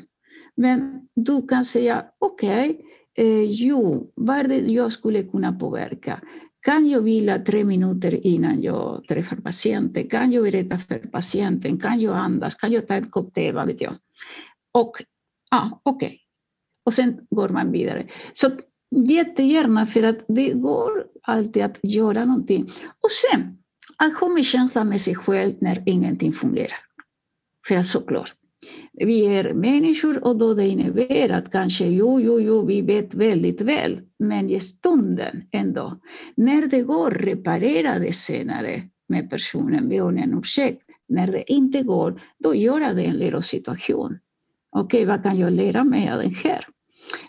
men 0.55 1.07
du 1.15 1.47
kan 1.47 1.65
säga 1.65 2.05
okej, 2.19 2.69
okay, 2.69 2.83
eh, 3.17 3.43
jo, 3.43 4.11
vad 4.15 4.37
är 4.37 4.43
det 4.47 4.57
jag 4.57 4.91
skulle 4.91 5.23
kunna 5.23 5.53
påverka? 5.53 6.21
Kan 6.65 6.89
jag 6.89 7.01
vila 7.01 7.39
tre 7.39 7.63
minuter 7.63 8.27
innan 8.27 8.61
jag 8.61 9.05
träffar 9.07 9.35
patienten? 9.35 10.09
Kan 10.09 10.31
jag 10.31 10.43
berätta 10.43 10.77
för 10.77 10.99
patienten? 10.99 11.79
Kan 11.79 11.99
jag 11.99 12.15
andas? 12.17 12.55
Kan 12.55 12.71
jag 12.71 12.87
ta 12.87 12.93
en 12.93 13.09
kopp 13.09 13.33
te? 13.33 13.51
Vad 13.51 13.67
vet 13.67 13.81
jag? 13.81 13.95
Och 14.73 15.03
ja, 15.51 15.81
okej. 15.83 16.07
Okay. 16.07 16.19
Och 16.85 16.93
sen 16.93 17.19
går 17.29 17.49
man 17.49 17.71
vidare. 17.71 18.07
Så 18.33 18.51
jättegärna, 18.95 19.85
för 19.85 20.03
att 20.03 20.25
det 20.27 20.53
går 20.53 21.05
alltid 21.21 21.63
att 21.63 21.79
göra 21.83 22.25
någonting. 22.25 22.63
Och 23.01 23.11
sen 23.11 23.57
att 23.97 24.19
ha 24.19 24.27
med 24.27 24.45
känsla 24.45 24.83
med 24.83 25.01
sig 25.01 25.15
själv 25.15 25.53
när 25.61 25.83
ingenting 25.85 26.33
fungerar. 26.33 26.79
För 27.67 27.75
att 27.75 27.87
såklart, 27.87 28.33
vi 28.97 29.25
är 29.25 29.53
människor 29.53 30.23
och 30.23 30.37
då 30.37 30.53
det 30.53 30.67
innebär 30.67 31.29
att 31.29 31.51
kanske, 31.51 31.85
jo, 31.85 32.21
jo, 32.21 32.39
jo, 32.39 32.65
vi 32.65 32.81
vet 32.81 33.13
väldigt 33.13 33.61
väl, 33.61 34.01
men 34.19 34.49
i 34.49 34.59
stunden 34.59 35.43
ändå, 35.51 35.99
när 36.35 36.67
det 36.67 36.81
går 36.81 37.11
reparera 37.11 37.99
det 37.99 38.13
senare 38.13 38.83
med 39.07 39.29
personen, 39.29 39.89
be 39.89 40.01
om 40.01 40.17
en 40.17 40.39
ursäkt. 40.39 40.81
När 41.07 41.27
det 41.27 41.51
inte 41.51 41.83
går, 41.83 42.21
då 42.37 42.55
gör 42.55 42.79
det 42.79 43.03
en 43.03 43.17
lärosituation. 43.17 44.19
Okej, 44.69 45.03
okay, 45.03 45.05
vad 45.05 45.23
kan 45.23 45.39
jag 45.39 45.53
lära 45.53 45.83
mig 45.83 46.11
av 46.11 46.17
den 46.17 46.35
här? 46.35 46.67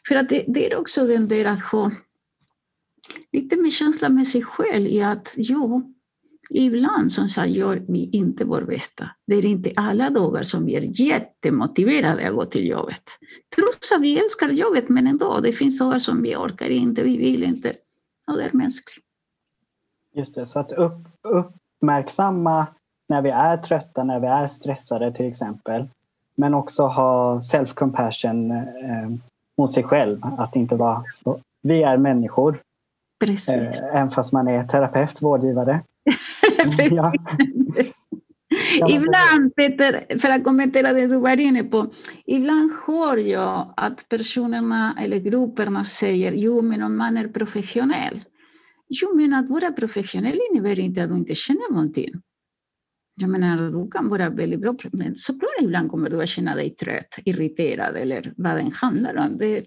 För 0.08 0.14
att 0.14 0.28
det, 0.28 0.44
det 0.48 0.72
är 0.72 0.78
också 0.78 1.06
den 1.06 1.28
där 1.28 1.44
att 1.44 1.62
ha 1.62 1.92
lite 3.32 3.56
mer 3.56 3.70
känsla 3.70 4.08
med 4.08 4.28
sig 4.28 4.42
själv 4.42 4.86
i 4.86 5.02
att 5.02 5.34
jo, 5.36 5.95
Ibland 6.50 7.12
som 7.12 7.28
sagt 7.28 7.50
gör 7.50 7.82
vi 7.88 8.10
inte 8.12 8.44
vår 8.44 8.62
bästa. 8.62 9.10
Det 9.26 9.34
är 9.34 9.46
inte 9.46 9.72
alla 9.76 10.10
dagar 10.10 10.42
som 10.42 10.64
vi 10.64 10.76
är 10.76 11.02
jättemotiverade 11.02 12.28
att 12.28 12.34
gå 12.34 12.44
till 12.44 12.66
jobbet. 12.66 13.02
Trots 13.56 13.92
att 13.92 14.00
vi 14.00 14.18
älskar 14.18 14.48
jobbet, 14.48 14.88
men 14.88 15.06
ändå, 15.06 15.40
det 15.40 15.52
finns 15.52 15.78
dagar 15.78 15.98
som 15.98 16.22
vi 16.22 16.36
orkar 16.36 16.68
inte, 16.68 17.02
vi 17.02 17.16
vill 17.18 17.42
inte. 17.42 17.72
Och 18.26 18.36
det 18.36 18.44
är 18.44 18.52
mänskligt. 18.52 19.06
Just 20.14 20.34
det, 20.34 20.46
så 20.46 20.58
att 20.58 20.72
upp, 20.72 21.08
uppmärksamma 21.22 22.66
när 23.08 23.22
vi 23.22 23.30
är 23.30 23.56
trötta, 23.56 24.04
när 24.04 24.20
vi 24.20 24.26
är 24.26 24.46
stressade 24.46 25.12
till 25.12 25.28
exempel. 25.28 25.88
Men 26.34 26.54
också 26.54 26.82
ha 26.82 27.38
self-compassion 27.38 28.50
eh, 28.50 29.10
mot 29.58 29.74
sig 29.74 29.82
själv. 29.82 30.20
Att 30.22 30.56
inte 30.56 30.76
vara... 30.76 31.04
Vi 31.62 31.82
är 31.82 31.96
människor. 31.96 32.62
Precis. 33.20 33.48
Eh, 33.48 33.94
även 33.94 34.10
fast 34.10 34.32
man 34.32 34.48
är 34.48 34.64
terapeut, 34.64 35.22
vårdgivare. 35.22 35.80
ja. 36.90 37.12
ibland, 38.88 39.54
Peter, 39.56 40.18
för 40.18 40.28
att 40.28 40.44
kommentera 40.44 40.92
det 40.92 41.06
du 41.06 41.16
var 41.16 41.40
inne 41.40 41.64
på, 41.64 41.92
ibland 42.26 42.72
hör 42.86 43.16
jag 43.16 43.74
att 43.76 44.08
personerna 44.08 44.96
eller 45.00 45.18
grupperna 45.18 45.84
säger 45.84 46.32
jo, 46.32 46.62
men 46.62 46.82
om 46.82 46.96
man 46.96 47.16
är 47.16 47.28
professionell. 47.28 48.20
Jo, 48.88 49.16
men 49.16 49.34
att 49.34 49.50
vara 49.50 49.72
professionell 49.72 50.40
innebär 50.50 50.80
inte 50.80 51.02
att 51.02 51.10
du 51.10 51.16
inte 51.16 51.34
känner 51.34 51.72
någonting. 51.72 52.10
Jag 53.20 53.30
menar, 53.30 53.70
du 53.70 53.90
kan 53.90 54.08
vara 54.08 54.30
väldigt 54.30 54.60
bra, 54.60 54.74
men 54.92 55.16
såklart 55.16 55.60
ibland 55.62 55.90
kommer 55.90 56.10
du 56.10 56.22
att 56.22 56.28
känna 56.28 56.54
dig 56.54 56.70
trött, 56.70 57.18
irriterad 57.24 57.96
eller 57.96 58.34
vad 58.36 58.56
den 58.56 58.72
handlar 58.72 59.16
om. 59.16 59.36
Det, 59.36 59.64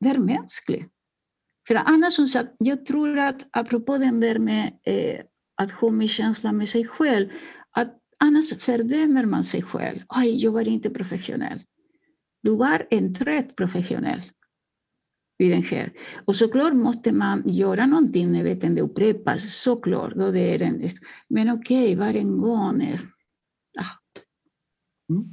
det 0.00 0.08
är 0.08 0.18
mänskligt. 0.18 0.92
För 1.68 1.74
annars, 1.74 2.12
som 2.12 2.26
sagt, 2.26 2.50
jag 2.58 2.86
tror 2.86 3.18
att 3.18 3.40
apropå 3.50 3.98
den 3.98 4.20
där 4.20 4.38
med 4.38 4.72
eh, 4.84 5.20
att 5.56 5.70
ha 5.70 5.90
med 5.90 6.10
känsla 6.10 6.52
med 6.52 6.68
sig 6.68 6.86
själv. 6.86 7.28
Att 7.70 7.98
annars 8.18 8.58
fördömer 8.58 9.24
man 9.24 9.44
sig 9.44 9.62
själv. 9.62 10.00
Oj, 10.08 10.44
jag 10.44 10.52
var 10.52 10.68
inte 10.68 10.90
professionell. 10.90 11.62
Du 12.42 12.56
var 12.56 12.86
en 12.90 13.14
trött 13.14 13.56
professionell 13.56 14.20
vid 15.38 15.50
den 15.50 15.62
här. 15.62 15.92
Och 16.24 16.36
såklart 16.36 16.74
måste 16.74 17.12
man 17.12 17.42
göra 17.46 17.86
någonting 17.86 18.32
när 18.32 18.54
det 18.54 18.80
upprepas. 18.80 19.62
Såklart, 19.62 20.14
då 20.14 20.30
det 20.30 20.54
är 20.54 20.62
en, 20.62 20.90
men 21.28 21.50
okej, 21.50 21.84
okay, 21.84 21.96
var 21.96 22.20
en 22.20 22.40
gång. 22.40 22.98
Ah. 23.78 24.20
Mm. 25.10 25.24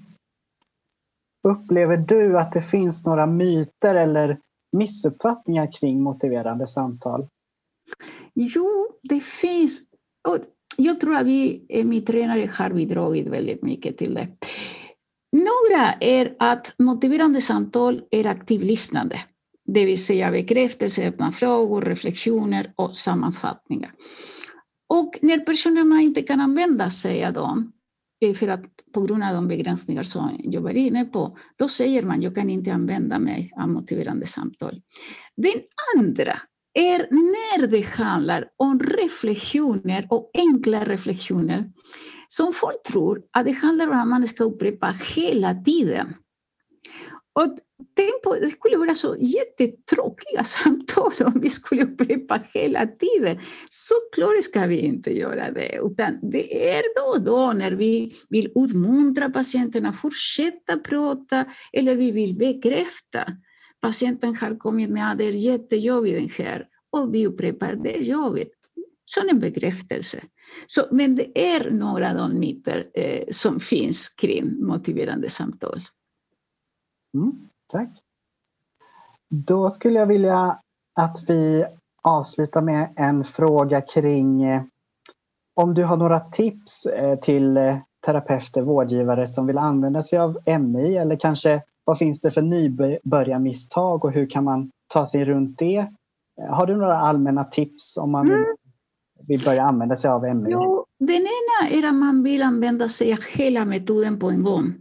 Upplever 1.47 1.97
du 1.97 2.39
att 2.39 2.51
det 2.51 2.61
finns 2.61 3.05
några 3.05 3.27
myter 3.27 3.95
eller 3.95 4.39
missuppfattningar 4.71 5.71
kring 5.71 6.03
motiverande 6.03 6.67
samtal? 6.67 7.27
Jo, 8.33 8.87
det 9.03 9.19
finns 9.23 9.81
och 10.27 10.37
jag 10.77 10.99
tror 10.99 11.15
att 11.15 11.25
vi, 11.25 11.65
min 11.85 12.05
tränare 12.05 12.49
har 12.53 12.69
bidragit 12.69 13.27
väldigt 13.27 13.63
mycket 13.63 13.97
till 13.97 14.13
det. 14.13 14.27
Några 15.31 15.93
är 15.99 16.35
att 16.39 16.73
motiverande 16.79 17.41
samtal 17.41 18.01
är 18.11 18.25
aktivlyssnande, 18.25 19.21
det 19.65 19.85
vill 19.85 20.05
säga 20.05 20.31
bekräftelse, 20.31 21.07
öppna 21.07 21.31
frågor, 21.31 21.81
reflektioner 21.81 22.73
och 22.75 22.97
sammanfattningar. 22.97 23.91
Och 24.89 25.19
när 25.21 25.39
personerna 25.39 26.01
inte 26.01 26.21
kan 26.21 26.39
använda 26.39 26.89
sig 26.89 27.25
av 27.25 27.33
dem, 27.33 27.71
eh, 28.25 28.33
för 28.33 28.47
att 28.47 28.63
på 28.93 29.01
grund 29.01 29.23
av 29.23 29.33
de 29.33 29.47
begränsningar 29.47 30.03
som 30.03 30.39
jag 30.43 30.61
var 30.61 30.73
inne 30.73 31.05
på, 31.05 31.37
då 31.55 31.69
säger 31.69 32.03
man 32.03 32.21
jag 32.21 32.35
kan 32.35 32.49
inte 32.49 32.73
använda 32.73 33.19
mig 33.19 33.51
av 33.55 33.69
motiverande 33.69 34.27
samtal. 34.27 34.81
Den 35.35 35.61
andra 35.97 36.33
är 36.73 37.07
när 37.11 37.67
det 37.67 37.81
handlar 37.81 38.49
om 38.57 38.79
reflektioner 38.79 40.07
och 40.09 40.31
enkla 40.33 40.85
reflektioner 40.85 41.71
som 42.27 42.53
folk 42.53 42.83
tror 42.83 43.21
att 43.31 43.45
det 43.45 43.51
handlar 43.51 43.87
om 43.87 43.99
att 43.99 44.07
man 44.07 44.27
ska 44.27 44.43
upprepa 44.43 44.93
hela 45.15 45.55
tiden. 45.55 46.13
Och 47.35 47.57
tänk 47.95 48.23
på, 48.23 48.35
det 48.35 48.49
skulle 48.49 48.77
vara 48.77 48.95
så 48.95 49.15
jättetråkiga 49.19 50.43
samtal 50.43 51.11
om 51.25 51.39
vi 51.41 51.49
skulle 51.49 51.83
upprepa 51.83 52.39
hela 52.53 52.87
tiden. 52.87 53.39
Såklart 53.69 54.43
ska 54.43 54.65
vi 54.65 54.79
inte 54.79 55.17
göra 55.17 55.51
det, 55.51 55.79
utan 55.83 56.19
det 56.31 56.69
är 56.69 56.83
då 56.95 57.17
och 57.17 57.21
då 57.21 57.53
när 57.53 57.71
vi 57.71 58.15
vill 58.29 58.51
utmuntra 58.55 59.29
patienterna 59.29 59.89
att 59.89 60.01
fortsätta 60.01 60.77
prata 60.77 61.45
eller 61.73 61.95
vi 61.95 62.11
vill 62.11 62.35
bekräfta 62.35 63.25
patienten 63.83 64.35
har 64.35 64.55
kommit 64.55 64.89
med 64.89 65.11
att 65.11 65.17
det 65.17 65.25
är 65.25 65.31
jättejobbigt 65.31 66.37
den 66.37 66.45
här 66.45 66.67
och 66.89 67.13
vi 67.13 67.27
upprepar 67.27 67.75
det 67.75 67.97
är 67.97 68.01
jobbigt 68.01 68.53
som 69.05 69.29
en 69.29 69.37
ah, 69.37 69.39
bekräftelse. 69.39 70.23
Så, 70.67 70.81
men 70.91 71.15
det 71.15 71.55
är 71.55 71.71
några 71.71 72.09
av 72.09 72.15
de 72.15 72.39
myter 72.39 72.89
eh, 72.93 73.23
som 73.31 73.59
finns 73.59 74.09
kring 74.09 74.65
motiverande 74.65 75.29
samtal. 75.29 75.79
Mm, 77.17 77.49
tack. 77.71 77.89
Då 79.29 79.69
skulle 79.69 79.99
jag 79.99 80.07
vilja 80.07 80.59
att 80.95 81.17
vi 81.27 81.65
avslutar 82.03 82.61
med 82.61 82.93
en 82.95 83.23
fråga 83.23 83.81
kring 83.81 84.43
eh, 84.43 84.63
om 85.53 85.73
du 85.73 85.83
har 85.83 85.97
några 85.97 86.19
tips 86.19 86.85
eh, 86.85 87.19
till 87.19 87.57
eh, 87.57 87.77
terapeuter, 88.05 88.61
vårdgivare 88.61 89.27
som 89.27 89.47
vill 89.47 89.57
använda 89.57 90.03
sig 90.03 90.19
av 90.19 90.37
MI 90.59 90.97
eller 90.97 91.15
kanske 91.15 91.61
vad 91.83 91.97
finns 91.97 92.21
det 92.21 92.31
för 92.31 92.41
nybörjarmisstag 92.41 94.05
och 94.05 94.11
hur 94.11 94.29
kan 94.29 94.43
man 94.43 94.71
ta 94.87 95.05
sig 95.05 95.25
runt 95.25 95.59
det? 95.59 95.87
Har 96.49 96.65
du 96.65 96.75
några 96.75 96.97
allmänna 96.97 97.43
tips 97.43 97.97
om 97.97 98.11
man 98.11 98.27
mm. 98.27 98.45
vill 99.27 99.43
börja 99.45 99.63
använda 99.63 99.95
sig 99.95 100.11
av 100.11 100.35
MI? 100.35 100.51
Jo, 100.51 100.85
den 100.99 101.21
ena 101.21 101.69
är 101.69 101.87
att 101.87 101.95
man 101.95 102.23
vill 102.23 102.41
använda 102.41 102.89
sig 102.89 103.13
av 103.13 103.19
hela 103.33 103.65
metoden 103.65 104.19
på 104.19 104.29
en 104.29 104.43
gång. 104.43 104.73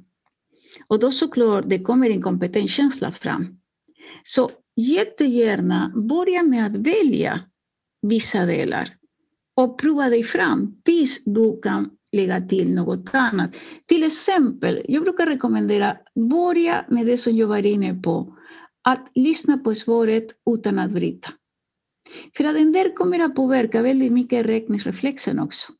Och 0.89 1.01
då 1.01 1.13
såklart, 1.13 1.65
det 1.67 1.79
kommer 1.79 2.11
en 2.11 2.23
kompetenskänsla 2.23 3.13
fram. 3.13 3.59
Så 4.25 4.51
jättegärna 4.77 5.93
börja 6.09 6.43
med 6.43 6.67
att 6.67 6.77
välja 6.77 7.41
vissa 8.03 8.47
delar 8.47 8.89
och 9.57 9.79
prova 9.79 10.09
dig 10.09 10.25
fram 10.25 10.81
tills 10.85 11.25
du 11.25 11.61
kan 11.61 11.91
lägga 12.13 12.41
till 12.41 12.75
något 12.75 13.15
annat. 13.15 13.51
Till 13.87 14.05
exempel, 14.05 14.83
jag 14.89 15.03
brukar 15.03 15.27
rekommendera 15.27 15.97
börja 16.15 16.85
med 16.89 17.07
det 17.07 17.19
som 17.19 17.37
jag 17.37 17.47
var 17.47 17.67
inne 17.67 17.95
på. 17.95 18.37
att 18.89 19.11
lyssna 19.15 19.59
på 19.59 19.75
svaret 19.75 20.27
utan 20.51 20.79
att 20.79 20.91
bryta. 20.91 21.33
För 22.37 22.45
att 22.45 22.55
den 22.55 22.73
där 22.73 22.95
kommer 22.95 23.19
att 23.19 23.35
påverka 23.35 23.83
väldigt 23.83 24.13
mycket 24.13 24.47
räkningsreflexen 24.47 25.39
också. 25.39 25.73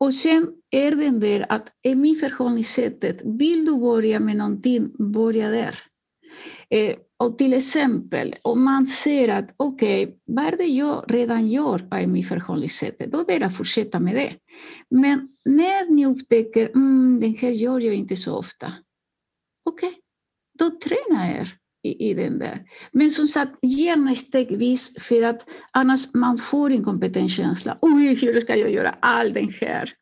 Och 0.00 0.14
sen 0.14 0.48
är 0.70 0.90
den 0.90 1.20
där 1.20 1.46
att 1.48 1.72
i 1.82 1.94
min 1.94 2.16
förhållningssättet, 2.16 3.22
vill 3.24 3.64
du 3.64 3.78
börja 3.78 4.20
med 4.20 4.36
någonting, 4.36 5.12
börja 5.12 5.50
där. 5.50 5.78
Eh, 6.70 6.96
och 7.18 7.38
till 7.38 7.54
exempel 7.54 8.34
om 8.42 8.64
man 8.64 8.86
ser 8.86 9.28
att 9.28 9.54
okej, 9.56 10.04
okay, 10.04 10.16
vad 10.26 10.44
är 10.44 10.56
det 10.56 10.64
jag 10.64 11.04
redan 11.08 11.48
gör 11.48 12.00
i 12.00 12.06
mitt 12.06 12.28
förhållningssätt, 12.28 12.98
då 12.98 13.20
är 13.28 13.40
det 13.40 13.46
att 13.46 13.56
fortsätta 13.56 14.00
med 14.00 14.14
det. 14.14 14.32
Men 14.90 15.28
när 15.44 15.90
ni 15.90 16.06
upptäcker, 16.06 16.68
mm, 16.74 17.20
den 17.20 17.34
här 17.34 17.50
gör 17.50 17.80
jag 17.80 17.94
inte 17.94 18.16
så 18.16 18.36
ofta. 18.36 18.72
Okej, 19.64 19.88
okay, 19.88 20.00
då 20.58 20.70
tränar 20.70 21.40
er 21.40 21.54
i, 21.82 22.10
i 22.10 22.14
den 22.14 22.38
där. 22.38 22.62
Men 22.92 23.10
som 23.10 23.26
sagt, 23.26 23.52
gärna 23.62 24.14
stegvis 24.14 24.92
för 24.98 25.22
att 25.22 25.50
annars 25.72 26.14
man 26.14 26.38
får 26.38 26.70
en 26.70 26.84
kompetenskänsla. 26.84 27.78
Oj, 27.80 28.14
hur 28.14 28.40
ska 28.40 28.56
jag 28.56 28.72
göra 28.72 28.94
all 29.00 29.32
den 29.32 29.48
här? 29.60 29.92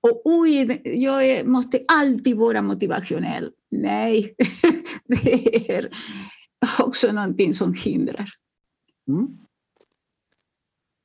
Och 0.00 0.22
oj, 0.24 0.82
jag 0.84 1.46
måste 1.46 1.80
alltid 1.88 2.36
vara 2.36 2.62
motivationell. 2.62 3.50
Nej, 3.70 4.34
det 5.06 5.70
är 5.70 5.88
också 6.78 7.12
någonting 7.12 7.54
som 7.54 7.74
hindrar. 7.74 8.28
Mm. 9.08 9.38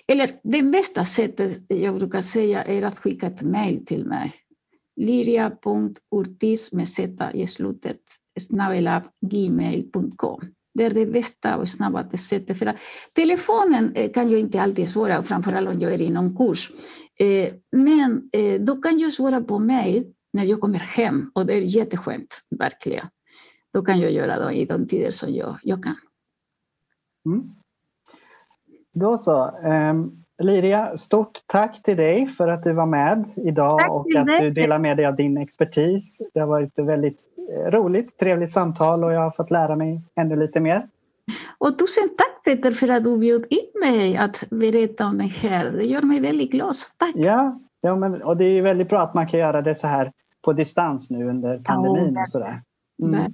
eller 0.06 0.40
det 0.42 0.62
bästa 0.62 1.04
sättet 1.04 1.62
jag 1.68 1.94
brukar 1.94 2.22
säga 2.22 2.64
är 2.64 2.82
att 2.82 2.98
skicka 2.98 3.26
ett 3.26 3.42
mejl 3.42 3.86
till 3.86 4.06
mig. 4.06 4.34
Liria.urtis 4.96 6.72
med 6.72 6.88
z 6.88 7.30
i 7.34 7.46
slutet 7.46 8.00
snabelabgmail.com. 8.40 10.40
Det 10.74 10.84
är 10.84 10.90
det 10.90 11.06
bästa 11.06 11.56
och 11.56 11.68
snabbaste 11.68 12.18
sättet. 12.18 12.58
För 12.58 12.72
telefonen 13.12 13.92
eh, 13.94 14.12
kan 14.12 14.30
jag 14.30 14.40
inte 14.40 14.62
alltid 14.62 14.90
svara, 14.90 15.22
framförallt 15.22 15.68
om 15.68 15.80
jag 15.80 15.92
är 15.92 16.02
i 16.02 16.10
någon 16.10 16.36
kurs. 16.36 16.72
Eh, 17.18 17.54
men 17.72 18.30
eh, 18.32 18.60
då 18.60 18.76
kan 18.76 18.98
jag 18.98 19.12
svara 19.12 19.40
på 19.40 19.58
mejl 19.58 20.12
när 20.32 20.44
jag 20.44 20.60
kommer 20.60 20.78
hem 20.78 21.30
och 21.34 21.46
det 21.46 21.54
är 21.54 21.60
jätteskönt, 21.60 22.42
verkligen. 22.58 23.06
Då 23.72 23.82
kan 23.82 24.00
jag 24.00 24.12
göra 24.12 24.38
det 24.38 24.54
i 24.54 24.64
de 24.64 24.88
tider 24.88 25.10
som 25.10 25.34
jag, 25.34 25.58
jag 25.62 25.84
kan. 25.84 25.96
Mm. 27.26 27.54
Då 28.92 29.18
så. 29.18 29.50
Um, 29.64 30.21
Liria, 30.42 30.96
stort 30.96 31.40
tack 31.46 31.82
till 31.82 31.96
dig 31.96 32.34
för 32.36 32.48
att 32.48 32.62
du 32.62 32.72
var 32.72 32.86
med 32.86 33.24
idag 33.36 33.80
tack 33.80 33.90
och 33.90 34.06
att 34.16 34.26
du 34.40 34.50
delar 34.50 34.78
med 34.78 34.96
dig 34.96 35.06
av 35.06 35.16
din 35.16 35.38
expertis. 35.38 36.22
Det 36.34 36.40
har 36.40 36.46
varit 36.46 36.78
ett 36.78 36.86
väldigt 36.86 37.24
eh, 37.50 37.70
roligt, 37.70 38.18
trevligt 38.18 38.50
samtal 38.50 39.04
och 39.04 39.12
jag 39.12 39.20
har 39.20 39.30
fått 39.30 39.50
lära 39.50 39.76
mig 39.76 40.02
ännu 40.16 40.36
lite 40.36 40.60
mer. 40.60 40.88
Och 41.58 41.78
tusen 41.78 42.08
tack 42.16 42.44
Peter 42.44 42.72
för 42.72 42.88
att 42.88 43.04
du 43.04 43.18
bjöd 43.18 43.44
in 43.50 43.80
mig 43.80 44.16
att 44.16 44.44
berätta 44.50 45.06
om 45.06 45.18
det 45.18 45.24
här. 45.24 45.70
Det 45.70 45.84
gör 45.84 46.02
mig 46.02 46.20
väldigt 46.20 46.50
glad. 46.50 46.74
Tack! 46.96 47.12
Ja, 47.14 47.60
ja 47.80 47.96
men, 47.96 48.22
och 48.22 48.36
det 48.36 48.44
är 48.44 48.62
väldigt 48.62 48.88
bra 48.88 49.00
att 49.00 49.14
man 49.14 49.26
kan 49.26 49.40
göra 49.40 49.62
det 49.62 49.74
så 49.74 49.86
här 49.86 50.12
på 50.42 50.52
distans 50.52 51.10
nu 51.10 51.28
under 51.28 51.58
pandemin 51.58 52.16
och 52.16 52.28
sådär. 52.28 52.62
Mm. 53.02 53.32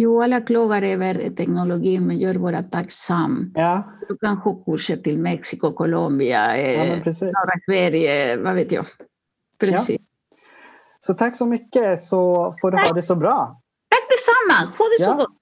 Jo, 0.00 0.22
alla 0.22 0.40
klagar 0.40 0.82
över 0.82 1.14
teknologin, 1.14 2.06
men 2.06 2.18
jag 2.18 2.30
är 2.34 2.38
bara 2.38 2.62
tacksam. 2.62 3.52
Ja. 3.54 3.92
Du 4.08 4.16
kan 4.16 4.36
ha 4.36 4.64
kurser 4.64 4.96
till 4.96 5.18
Mexiko, 5.18 5.72
Colombia, 5.72 6.56
ja, 6.72 6.84
norra 6.84 7.60
Sverige, 7.66 8.36
vad 8.36 8.54
vet 8.54 8.72
jag. 8.72 8.86
Precis. 9.58 10.00
Ja. 10.00 10.36
Så 11.00 11.14
tack 11.14 11.36
så 11.36 11.46
mycket 11.46 12.00
så 12.00 12.54
får 12.60 12.70
du 12.70 12.76
tack. 12.76 12.86
ha 12.86 12.94
det 12.94 13.02
så 13.02 13.16
bra. 13.16 13.60
Tack 13.88 14.08
detsamma, 14.10 14.76
ha 14.78 14.84
det 14.98 15.04
så 15.04 15.14
gott. 15.14 15.39